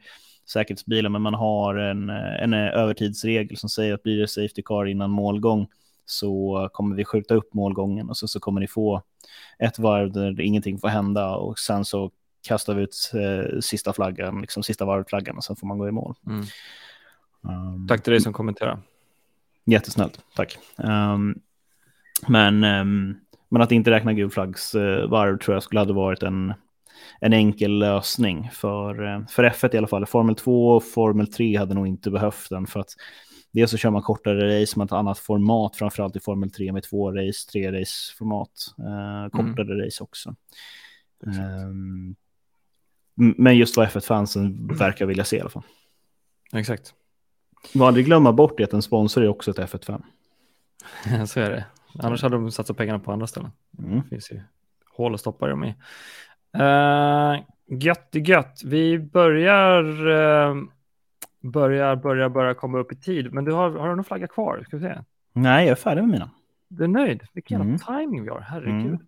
säkerhetsbilen, 0.52 1.12
men 1.12 1.22
man 1.22 1.34
har 1.34 1.74
en, 1.74 2.10
en 2.10 2.54
övertidsregel 2.54 3.56
som 3.56 3.68
säger 3.68 3.94
att 3.94 4.02
blir 4.02 4.20
det 4.20 4.28
Safety 4.28 4.62
Car 4.62 4.86
innan 4.86 5.10
målgång 5.10 5.68
så 6.06 6.68
kommer 6.72 6.96
vi 6.96 7.04
skjuta 7.04 7.34
upp 7.34 7.54
målgången 7.54 8.08
och 8.08 8.16
så, 8.16 8.28
så 8.28 8.40
kommer 8.40 8.60
ni 8.60 8.66
få 8.66 9.02
ett 9.58 9.78
varv 9.78 10.12
där 10.12 10.40
ingenting 10.40 10.78
får 10.78 10.88
hända 10.88 11.36
och 11.36 11.58
sen 11.58 11.84
så 11.84 12.10
kastar 12.42 12.74
vi 12.74 12.82
ut 12.82 13.10
eh, 13.14 13.60
sista 13.60 13.92
flaggan, 13.92 14.40
liksom 14.40 14.62
sista 14.62 14.84
varvflaggan 14.84 15.36
och 15.36 15.44
sen 15.44 15.56
får 15.56 15.66
man 15.66 15.78
gå 15.78 15.88
i 15.88 15.92
mål. 15.92 16.14
Mm. 16.26 16.44
Um, 17.42 17.88
tack 17.88 18.02
till 18.02 18.10
dig 18.10 18.20
som 18.20 18.32
kommenterar. 18.32 18.78
Jättesnällt, 19.64 20.20
tack. 20.36 20.58
Um, 20.76 21.40
men, 22.28 22.64
um, 22.64 23.20
men 23.48 23.62
att 23.62 23.72
inte 23.72 23.90
räkna 23.90 24.12
gulflaggsvarv 24.12 25.32
uh, 25.32 25.38
tror 25.38 25.56
jag 25.56 25.62
skulle 25.62 25.80
ha 25.80 25.92
varit 25.92 26.22
en, 26.22 26.54
en 27.20 27.32
enkel 27.32 27.78
lösning 27.78 28.50
för, 28.52 29.02
uh, 29.02 29.26
för 29.26 29.44
F1 29.44 29.74
i 29.74 29.78
alla 29.78 29.86
fall. 29.86 30.06
Formel 30.06 30.34
2 30.34 30.68
och 30.68 30.84
Formel 30.84 31.26
3 31.26 31.56
hade 31.56 31.74
nog 31.74 31.86
inte 31.86 32.10
behövt 32.10 32.50
den 32.50 32.66
för 32.66 32.80
att 32.80 32.94
Dels 33.52 33.70
så 33.70 33.76
kör 33.76 33.90
man 33.90 34.02
kortare 34.02 34.62
race, 34.62 34.78
man 34.78 34.88
tar 34.88 34.98
annat 34.98 35.18
format, 35.18 35.76
framförallt 35.76 36.16
i 36.16 36.20
Formel 36.20 36.50
3 36.50 36.72
med 36.72 36.82
två 36.82 37.12
race, 37.12 37.50
tre 37.50 37.80
race 37.80 38.14
format, 38.18 38.50
eh, 38.78 39.30
kortare 39.30 39.72
mm. 39.72 39.84
race 39.84 40.02
också. 40.02 40.34
Um, 41.26 42.16
men 43.14 43.56
just 43.56 43.76
vad 43.76 43.88
F1-fansen 43.88 44.76
verkar 44.78 45.06
vilja 45.06 45.24
se 45.24 45.36
i 45.36 45.40
alla 45.40 45.50
fall. 45.50 45.62
Exakt. 46.52 46.94
Man 47.74 47.88
aldrig 47.88 48.06
glömma 48.06 48.32
bort 48.32 48.58
det 48.58 48.64
att 48.64 48.72
en 48.72 48.82
sponsor 48.82 49.24
är 49.24 49.28
också 49.28 49.50
ett 49.50 49.58
F1-fan. 49.58 50.02
så 51.26 51.40
är 51.40 51.50
det. 51.50 51.66
Annars 51.98 52.22
hade 52.22 52.36
de 52.36 52.50
satsat 52.50 52.76
pengarna 52.76 52.98
på 52.98 53.12
andra 53.12 53.26
ställen. 53.26 53.50
Mm. 53.78 54.00
Det 54.00 54.08
finns 54.08 54.30
ju 54.30 54.40
hål 54.96 55.14
att 55.14 55.20
stoppa 55.20 55.46
dem 55.46 55.64
i. 55.64 55.74
Uh, 56.58 57.40
gött 57.66 58.08
gött. 58.12 58.62
Vi 58.64 58.98
börjar 58.98 60.08
uh, 60.08 60.54
börjar, 61.40 61.96
börjar, 61.96 62.28
börjar 62.28 62.54
komma 62.54 62.78
upp 62.78 62.92
i 62.92 62.96
tid. 62.96 63.32
Men 63.32 63.44
du 63.44 63.52
har, 63.52 63.70
har 63.70 63.88
du 63.88 63.94
någon 63.96 64.04
flagga 64.04 64.26
kvar? 64.26 64.64
Ska 64.66 64.76
vi 64.76 64.82
se? 64.82 64.98
Nej, 65.32 65.64
jag 65.64 65.72
är 65.72 65.82
färdig 65.82 66.02
med 66.02 66.10
mina. 66.10 66.30
Du 66.68 66.84
är 66.84 66.88
nöjd? 66.88 67.22
Vilken 67.32 67.60
mm. 67.60 67.72
jävla 67.72 67.98
timing 67.98 68.22
vi 68.22 68.28
har, 68.28 68.40
herregud. 68.40 68.86
Mm. 68.86 69.06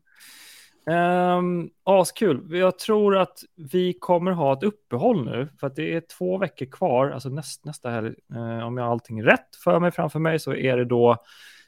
Um, 1.38 1.70
askul. 1.84 2.46
Jag 2.50 2.78
tror 2.78 3.16
att 3.16 3.38
vi 3.72 3.92
kommer 3.92 4.32
ha 4.32 4.52
ett 4.52 4.62
uppehåll 4.62 5.24
nu 5.24 5.48
för 5.60 5.66
att 5.66 5.76
det 5.76 5.94
är 5.94 6.02
två 6.18 6.38
veckor 6.38 6.66
kvar, 6.66 7.10
alltså 7.10 7.28
näst, 7.28 7.64
nästa 7.64 7.90
helg. 7.90 8.14
Uh, 8.34 8.66
om 8.66 8.76
jag 8.76 8.84
har 8.84 8.92
allting 8.92 9.24
rätt 9.24 9.56
för 9.64 9.80
mig 9.80 9.90
framför 9.90 10.18
mig 10.18 10.38
så 10.38 10.54
är 10.54 10.76
det 10.76 10.84
då 10.84 11.16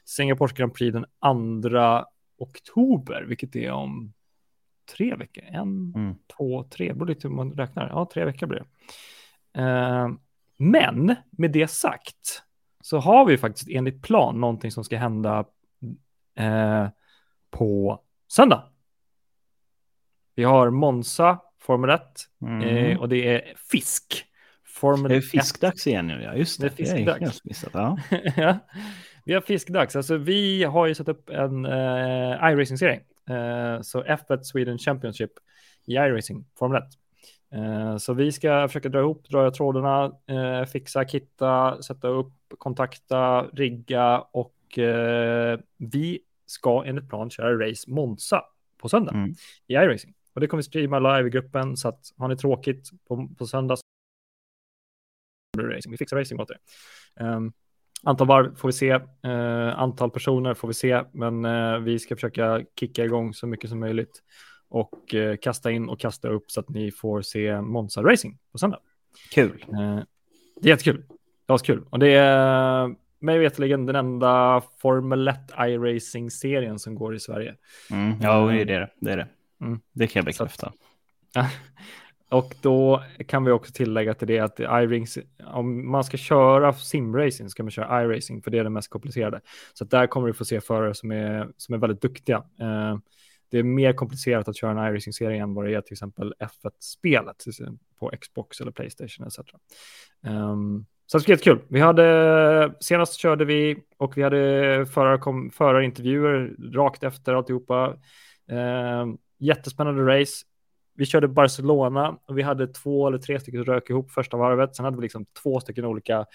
Singapores 0.05 0.53
Grand 0.53 0.73
Prix 0.73 0.93
den 0.93 1.05
2 1.71 2.05
oktober, 2.37 3.25
vilket 3.27 3.55
är 3.55 3.71
om 3.71 4.13
tre 4.85 5.15
veckor. 5.15 5.43
En, 5.43 5.93
mm. 5.95 6.15
två, 6.37 6.63
tre, 6.63 6.87
det 6.87 6.93
beror 6.93 7.07
lite 7.07 7.27
hur 7.27 7.35
man 7.35 7.51
räknar. 7.51 7.89
Ja, 7.89 8.09
tre 8.13 8.25
veckor 8.25 8.47
blir 8.47 8.59
det. 8.59 9.61
Uh, 9.61 10.09
men 10.57 11.15
med 11.29 11.51
det 11.51 11.67
sagt 11.67 12.43
så 12.81 12.97
har 12.97 13.25
vi 13.25 13.37
faktiskt 13.37 13.69
enligt 13.69 14.01
plan 14.01 14.41
någonting 14.41 14.71
som 14.71 14.83
ska 14.83 14.97
hända 14.97 15.45
eh, 16.35 16.87
på 17.49 18.01
söndag. 18.27 18.63
Vi 20.35 20.43
har 20.43 20.69
Monza, 20.69 21.39
Formel 21.59 21.89
1 21.89 22.01
mm. 22.41 22.61
eh, 22.63 22.99
och 22.99 23.09
det 23.09 23.35
är 23.35 23.53
fisk. 23.71 24.25
Formel 24.65 25.09
det 25.09 25.15
är 25.17 25.21
fiskdags 25.21 25.87
igen 25.87 26.07
nu, 26.07 26.21
ja 26.23 26.35
just 26.35 26.61
det. 26.61 26.77
Det 26.77 26.83
är 26.83 26.85
fiskdags. 26.85 27.45
Missat, 27.45 27.69
ja. 27.73 27.97
ja. 28.37 28.57
Vi 29.25 29.33
har 29.33 29.41
fiskdags, 29.41 29.95
alltså 29.95 30.17
vi 30.17 30.63
har 30.63 30.87
ju 30.87 30.95
satt 30.95 31.09
upp 31.09 31.29
en 31.29 31.65
eh, 31.65 32.51
iRacing-serie. 32.51 33.01
Eh, 33.29 33.81
så 33.81 34.03
F1 34.03 34.43
Sweden 34.43 34.77
Championship 34.77 35.31
i 35.85 35.93
iRacing, 35.93 36.45
Formel 36.57 36.81
1. 36.81 36.83
Eh, 37.51 37.97
så 37.97 38.13
vi 38.13 38.31
ska 38.31 38.67
försöka 38.67 38.89
dra 38.89 38.99
ihop, 38.99 39.29
dra 39.29 39.51
trådarna, 39.51 40.11
eh, 40.27 40.65
fixa, 40.65 41.05
kitta, 41.05 41.81
sätta 41.81 42.07
upp, 42.07 42.33
kontakta, 42.57 43.41
rigga 43.41 44.19
och 44.19 44.51
vi 45.77 46.19
ska 46.45 46.83
enligt 46.85 47.09
plan 47.09 47.29
köra 47.29 47.67
race 47.69 47.91
Monza 47.91 48.43
på 48.77 48.89
söndag 48.89 49.11
mm. 49.11 49.33
i 49.67 49.73
iRacing. 49.73 50.13
Och 50.33 50.41
det 50.41 50.47
kommer 50.47 50.63
vi 50.63 50.67
streama 50.67 50.99
live 50.99 51.27
i 51.27 51.31
gruppen 51.31 51.77
så 51.77 51.87
att 51.87 52.13
har 52.17 52.27
ni 52.27 52.37
tråkigt 52.37 52.89
på, 53.07 53.29
på 53.37 53.47
söndag 53.47 53.77
racing. 55.57 55.91
Vi 55.91 55.97
fixar 55.97 56.17
racing 56.17 56.41
åt 56.41 56.51
er. 56.51 56.57
Um, 57.19 57.53
antal 58.05 58.27
varv 58.27 58.55
får 58.55 58.67
vi 58.67 58.73
se, 58.73 58.93
uh, 58.93 59.79
antal 59.79 60.11
personer 60.11 60.53
får 60.53 60.67
vi 60.67 60.73
se, 60.73 61.01
men 61.11 61.45
uh, 61.45 61.79
vi 61.79 61.99
ska 61.99 62.15
försöka 62.15 62.61
kicka 62.79 63.05
igång 63.05 63.33
så 63.33 63.47
mycket 63.47 63.69
som 63.69 63.79
möjligt 63.79 64.21
och 64.75 65.15
eh, 65.15 65.37
kasta 65.37 65.71
in 65.71 65.89
och 65.89 65.99
kasta 65.99 66.27
upp 66.27 66.51
så 66.51 66.59
att 66.59 66.69
ni 66.69 66.91
får 66.91 67.21
se 67.21 67.61
Monza 67.61 68.03
Racing 68.03 68.37
på 68.51 68.57
söndag. 68.57 68.79
Kul. 69.31 69.65
Eh, 69.67 69.99
det 70.61 70.67
är 70.67 70.69
jättekul. 70.69 71.03
Det 71.45 71.53
var 71.53 71.57
kul. 71.57 71.85
Och 71.89 71.99
det 71.99 72.07
är 72.07 72.95
mig 73.19 73.39
veterligen 73.39 73.85
den 73.85 73.95
enda 73.95 74.61
Formel 74.81 75.27
1 75.27 75.37
iRacing-serien 75.57 76.79
som 76.79 76.95
går 76.95 77.15
i 77.15 77.19
Sverige. 77.19 77.55
Mm, 77.91 78.21
ja, 78.21 78.47
det 78.47 78.61
är 78.61 78.65
det. 78.65 78.89
Det, 78.99 79.11
är 79.11 79.17
det. 79.17 79.27
Mm. 79.61 79.79
det 79.93 80.07
kan 80.07 80.19
jag 80.19 80.25
bekräfta. 80.25 80.73
och 82.35 82.55
då 82.61 83.03
kan 83.27 83.43
vi 83.43 83.51
också 83.51 83.71
tillägga 83.73 84.13
till 84.13 84.27
det 84.27 84.39
att 84.39 84.59
iRings, 84.59 85.17
om 85.45 85.91
man 85.91 86.03
ska 86.03 86.17
köra 86.17 86.73
simracing 86.73 87.49
ska 87.49 87.63
man 87.63 87.71
köra 87.71 88.03
iRacing 88.03 88.41
för 88.41 88.51
det 88.51 88.59
är 88.59 88.63
det 88.63 88.69
mest 88.69 88.89
komplicerade. 88.89 89.41
Så 89.73 89.85
där 89.85 90.07
kommer 90.07 90.27
du 90.27 90.33
få 90.33 90.45
se 90.45 90.61
förare 90.61 90.93
som 90.93 91.11
är, 91.11 91.49
som 91.57 91.75
är 91.75 91.79
väldigt 91.79 92.01
duktiga. 92.01 92.37
Eh, 92.37 92.97
det 93.51 93.59
är 93.59 93.63
mer 93.63 93.93
komplicerat 93.93 94.47
att 94.47 94.57
köra 94.57 94.71
en 94.71 94.95
iRacing-serie 94.95 95.41
än 95.41 95.53
vad 95.53 95.65
det 95.65 95.73
är 95.73 95.81
till 95.81 95.93
exempel 95.93 96.33
F1-spelet 96.39 97.43
på 97.99 98.11
Xbox 98.21 98.61
eller 98.61 98.71
Playstation 98.71 99.27
etc. 99.27 99.39
Um, 99.39 99.45
ehm, 100.31 100.85
så 101.05 101.17
det 101.17 101.27
var 101.27 101.31
jättekul. 101.31 101.61
Vi 101.67 101.79
hade, 101.79 102.75
senast 102.79 103.13
körde 103.13 103.45
vi 103.45 103.77
och 103.97 104.17
vi 104.17 104.23
hade 104.23 104.85
förar, 104.93 105.17
kom, 105.17 105.49
förarintervjuer 105.49 106.55
rakt 106.73 107.03
efter 107.03 107.33
alltihopa. 107.33 107.97
Um, 108.51 109.17
jättespännande 109.39 110.19
race. 110.19 110.45
Vi 110.95 111.05
körde 111.05 111.27
Barcelona 111.27 112.17
och 112.25 112.37
vi 112.37 112.41
hade 112.41 112.67
två 112.67 113.07
eller 113.07 113.17
tre 113.17 113.39
stycken 113.39 113.63
som 113.63 113.73
rök 113.73 113.89
ihop 113.89 114.11
första 114.11 114.37
varvet. 114.37 114.75
Sen 114.75 114.85
hade 114.85 114.97
vi 114.97 115.03
liksom 115.03 115.25
två 115.43 115.59
stycken 115.59 115.85
olika 115.85 116.25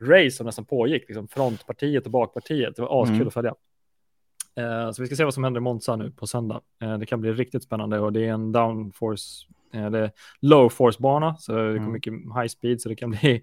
race 0.00 0.30
som 0.30 0.46
nästan 0.46 0.64
pågick, 0.64 1.08
liksom 1.08 1.28
frontpartiet 1.28 2.04
och 2.06 2.12
bakpartiet. 2.12 2.76
Det 2.76 2.82
var 2.82 3.02
askul 3.02 3.16
mm. 3.16 3.28
att 3.28 3.34
följa. 3.34 3.54
Eh, 4.58 4.90
så 4.90 5.02
vi 5.02 5.06
ska 5.06 5.16
se 5.16 5.24
vad 5.24 5.34
som 5.34 5.44
händer 5.44 5.60
i 5.60 5.62
Monza 5.62 5.96
nu 5.96 6.10
på 6.10 6.26
söndag. 6.26 6.60
Eh, 6.82 6.98
det 6.98 7.06
kan 7.06 7.20
bli 7.20 7.32
riktigt 7.32 7.64
spännande 7.64 8.00
och 8.00 8.12
det 8.12 8.26
är 8.26 8.32
en 8.32 8.52
downforce, 8.52 9.46
eh, 9.72 10.10
low 10.40 10.68
force 10.68 11.02
bana, 11.02 11.36
så 11.36 11.52
det 11.52 11.58
kommer 11.58 11.78
mm. 11.78 11.92
mycket 11.92 12.12
high 12.12 12.46
speed, 12.46 12.80
så 12.80 12.88
det 12.88 12.96
kan 12.96 13.10
bli, 13.10 13.42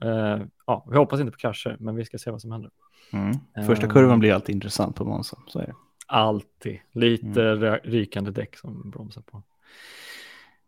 ja, 0.66 0.86
vi 0.90 0.96
hoppas 0.96 1.20
inte 1.20 1.32
på 1.32 1.38
krascher, 1.38 1.76
men 1.80 1.96
vi 1.96 2.04
ska 2.04 2.18
se 2.18 2.30
vad 2.30 2.40
som 2.40 2.52
händer. 2.52 2.70
Mm. 3.12 3.66
Första 3.66 3.88
kurvan 3.88 4.20
blir 4.20 4.32
alltid 4.32 4.54
intressant 4.54 4.96
på 4.96 5.04
Monza, 5.04 5.38
så 5.46 5.58
är 5.58 5.66
det. 5.66 5.74
Alltid, 6.06 6.78
lite 6.92 7.42
mm. 7.42 7.78
rykande 7.84 8.30
däck 8.30 8.56
som 8.56 8.90
bromsar 8.90 9.22
på. 9.22 9.42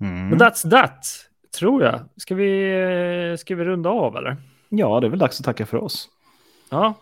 Mm. 0.00 0.28
Men 0.28 0.38
that's 0.38 0.70
that, 0.70 1.06
tror 1.58 1.82
jag. 1.82 2.00
Ska 2.16 2.34
vi, 2.34 3.36
ska 3.38 3.54
vi 3.54 3.64
runda 3.64 3.90
av 3.90 4.16
eller? 4.16 4.36
Ja, 4.68 5.00
det 5.00 5.06
är 5.06 5.10
väl 5.10 5.18
dags 5.18 5.40
att 5.40 5.46
tacka 5.46 5.66
för 5.66 5.76
oss. 5.76 6.08
Ja, 6.70 6.94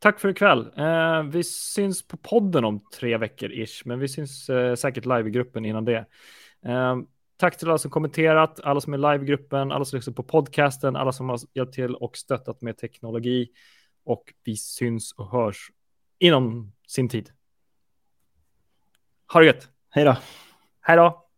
Tack 0.00 0.20
för 0.20 0.28
ikväll. 0.28 0.70
Eh, 0.76 1.22
vi 1.22 1.44
syns 1.44 2.08
på 2.08 2.16
podden 2.16 2.64
om 2.64 2.80
tre 2.94 3.16
veckor 3.16 3.52
ish, 3.52 3.82
men 3.84 3.98
vi 3.98 4.08
syns 4.08 4.50
eh, 4.50 4.74
säkert 4.74 5.04
live 5.04 5.28
i 5.28 5.30
gruppen 5.30 5.64
innan 5.64 5.84
det. 5.84 6.06
Eh, 6.64 6.96
tack 7.36 7.58
till 7.58 7.68
alla 7.68 7.78
som 7.78 7.90
kommenterat, 7.90 8.60
alla 8.60 8.80
som 8.80 8.94
är 8.94 8.98
live 8.98 9.24
i 9.24 9.26
gruppen, 9.26 9.72
alla 9.72 9.84
som 9.84 9.96
lyssnar 9.96 10.14
på 10.14 10.22
podcasten, 10.22 10.96
alla 10.96 11.12
som 11.12 11.28
har 11.28 11.40
hjälpt 11.54 11.74
till 11.74 11.94
och 11.94 12.16
stöttat 12.16 12.60
med 12.62 12.78
teknologi. 12.78 13.48
Och 14.04 14.34
vi 14.44 14.56
syns 14.56 15.12
och 15.12 15.30
hörs 15.30 15.70
inom 16.18 16.72
sin 16.88 17.08
tid. 17.08 17.30
Ha 19.32 19.40
det 19.40 19.46
gött! 19.46 19.68
Hej 19.90 20.04
då! 20.04 20.16
Hej 20.80 20.96
då! 20.96 21.29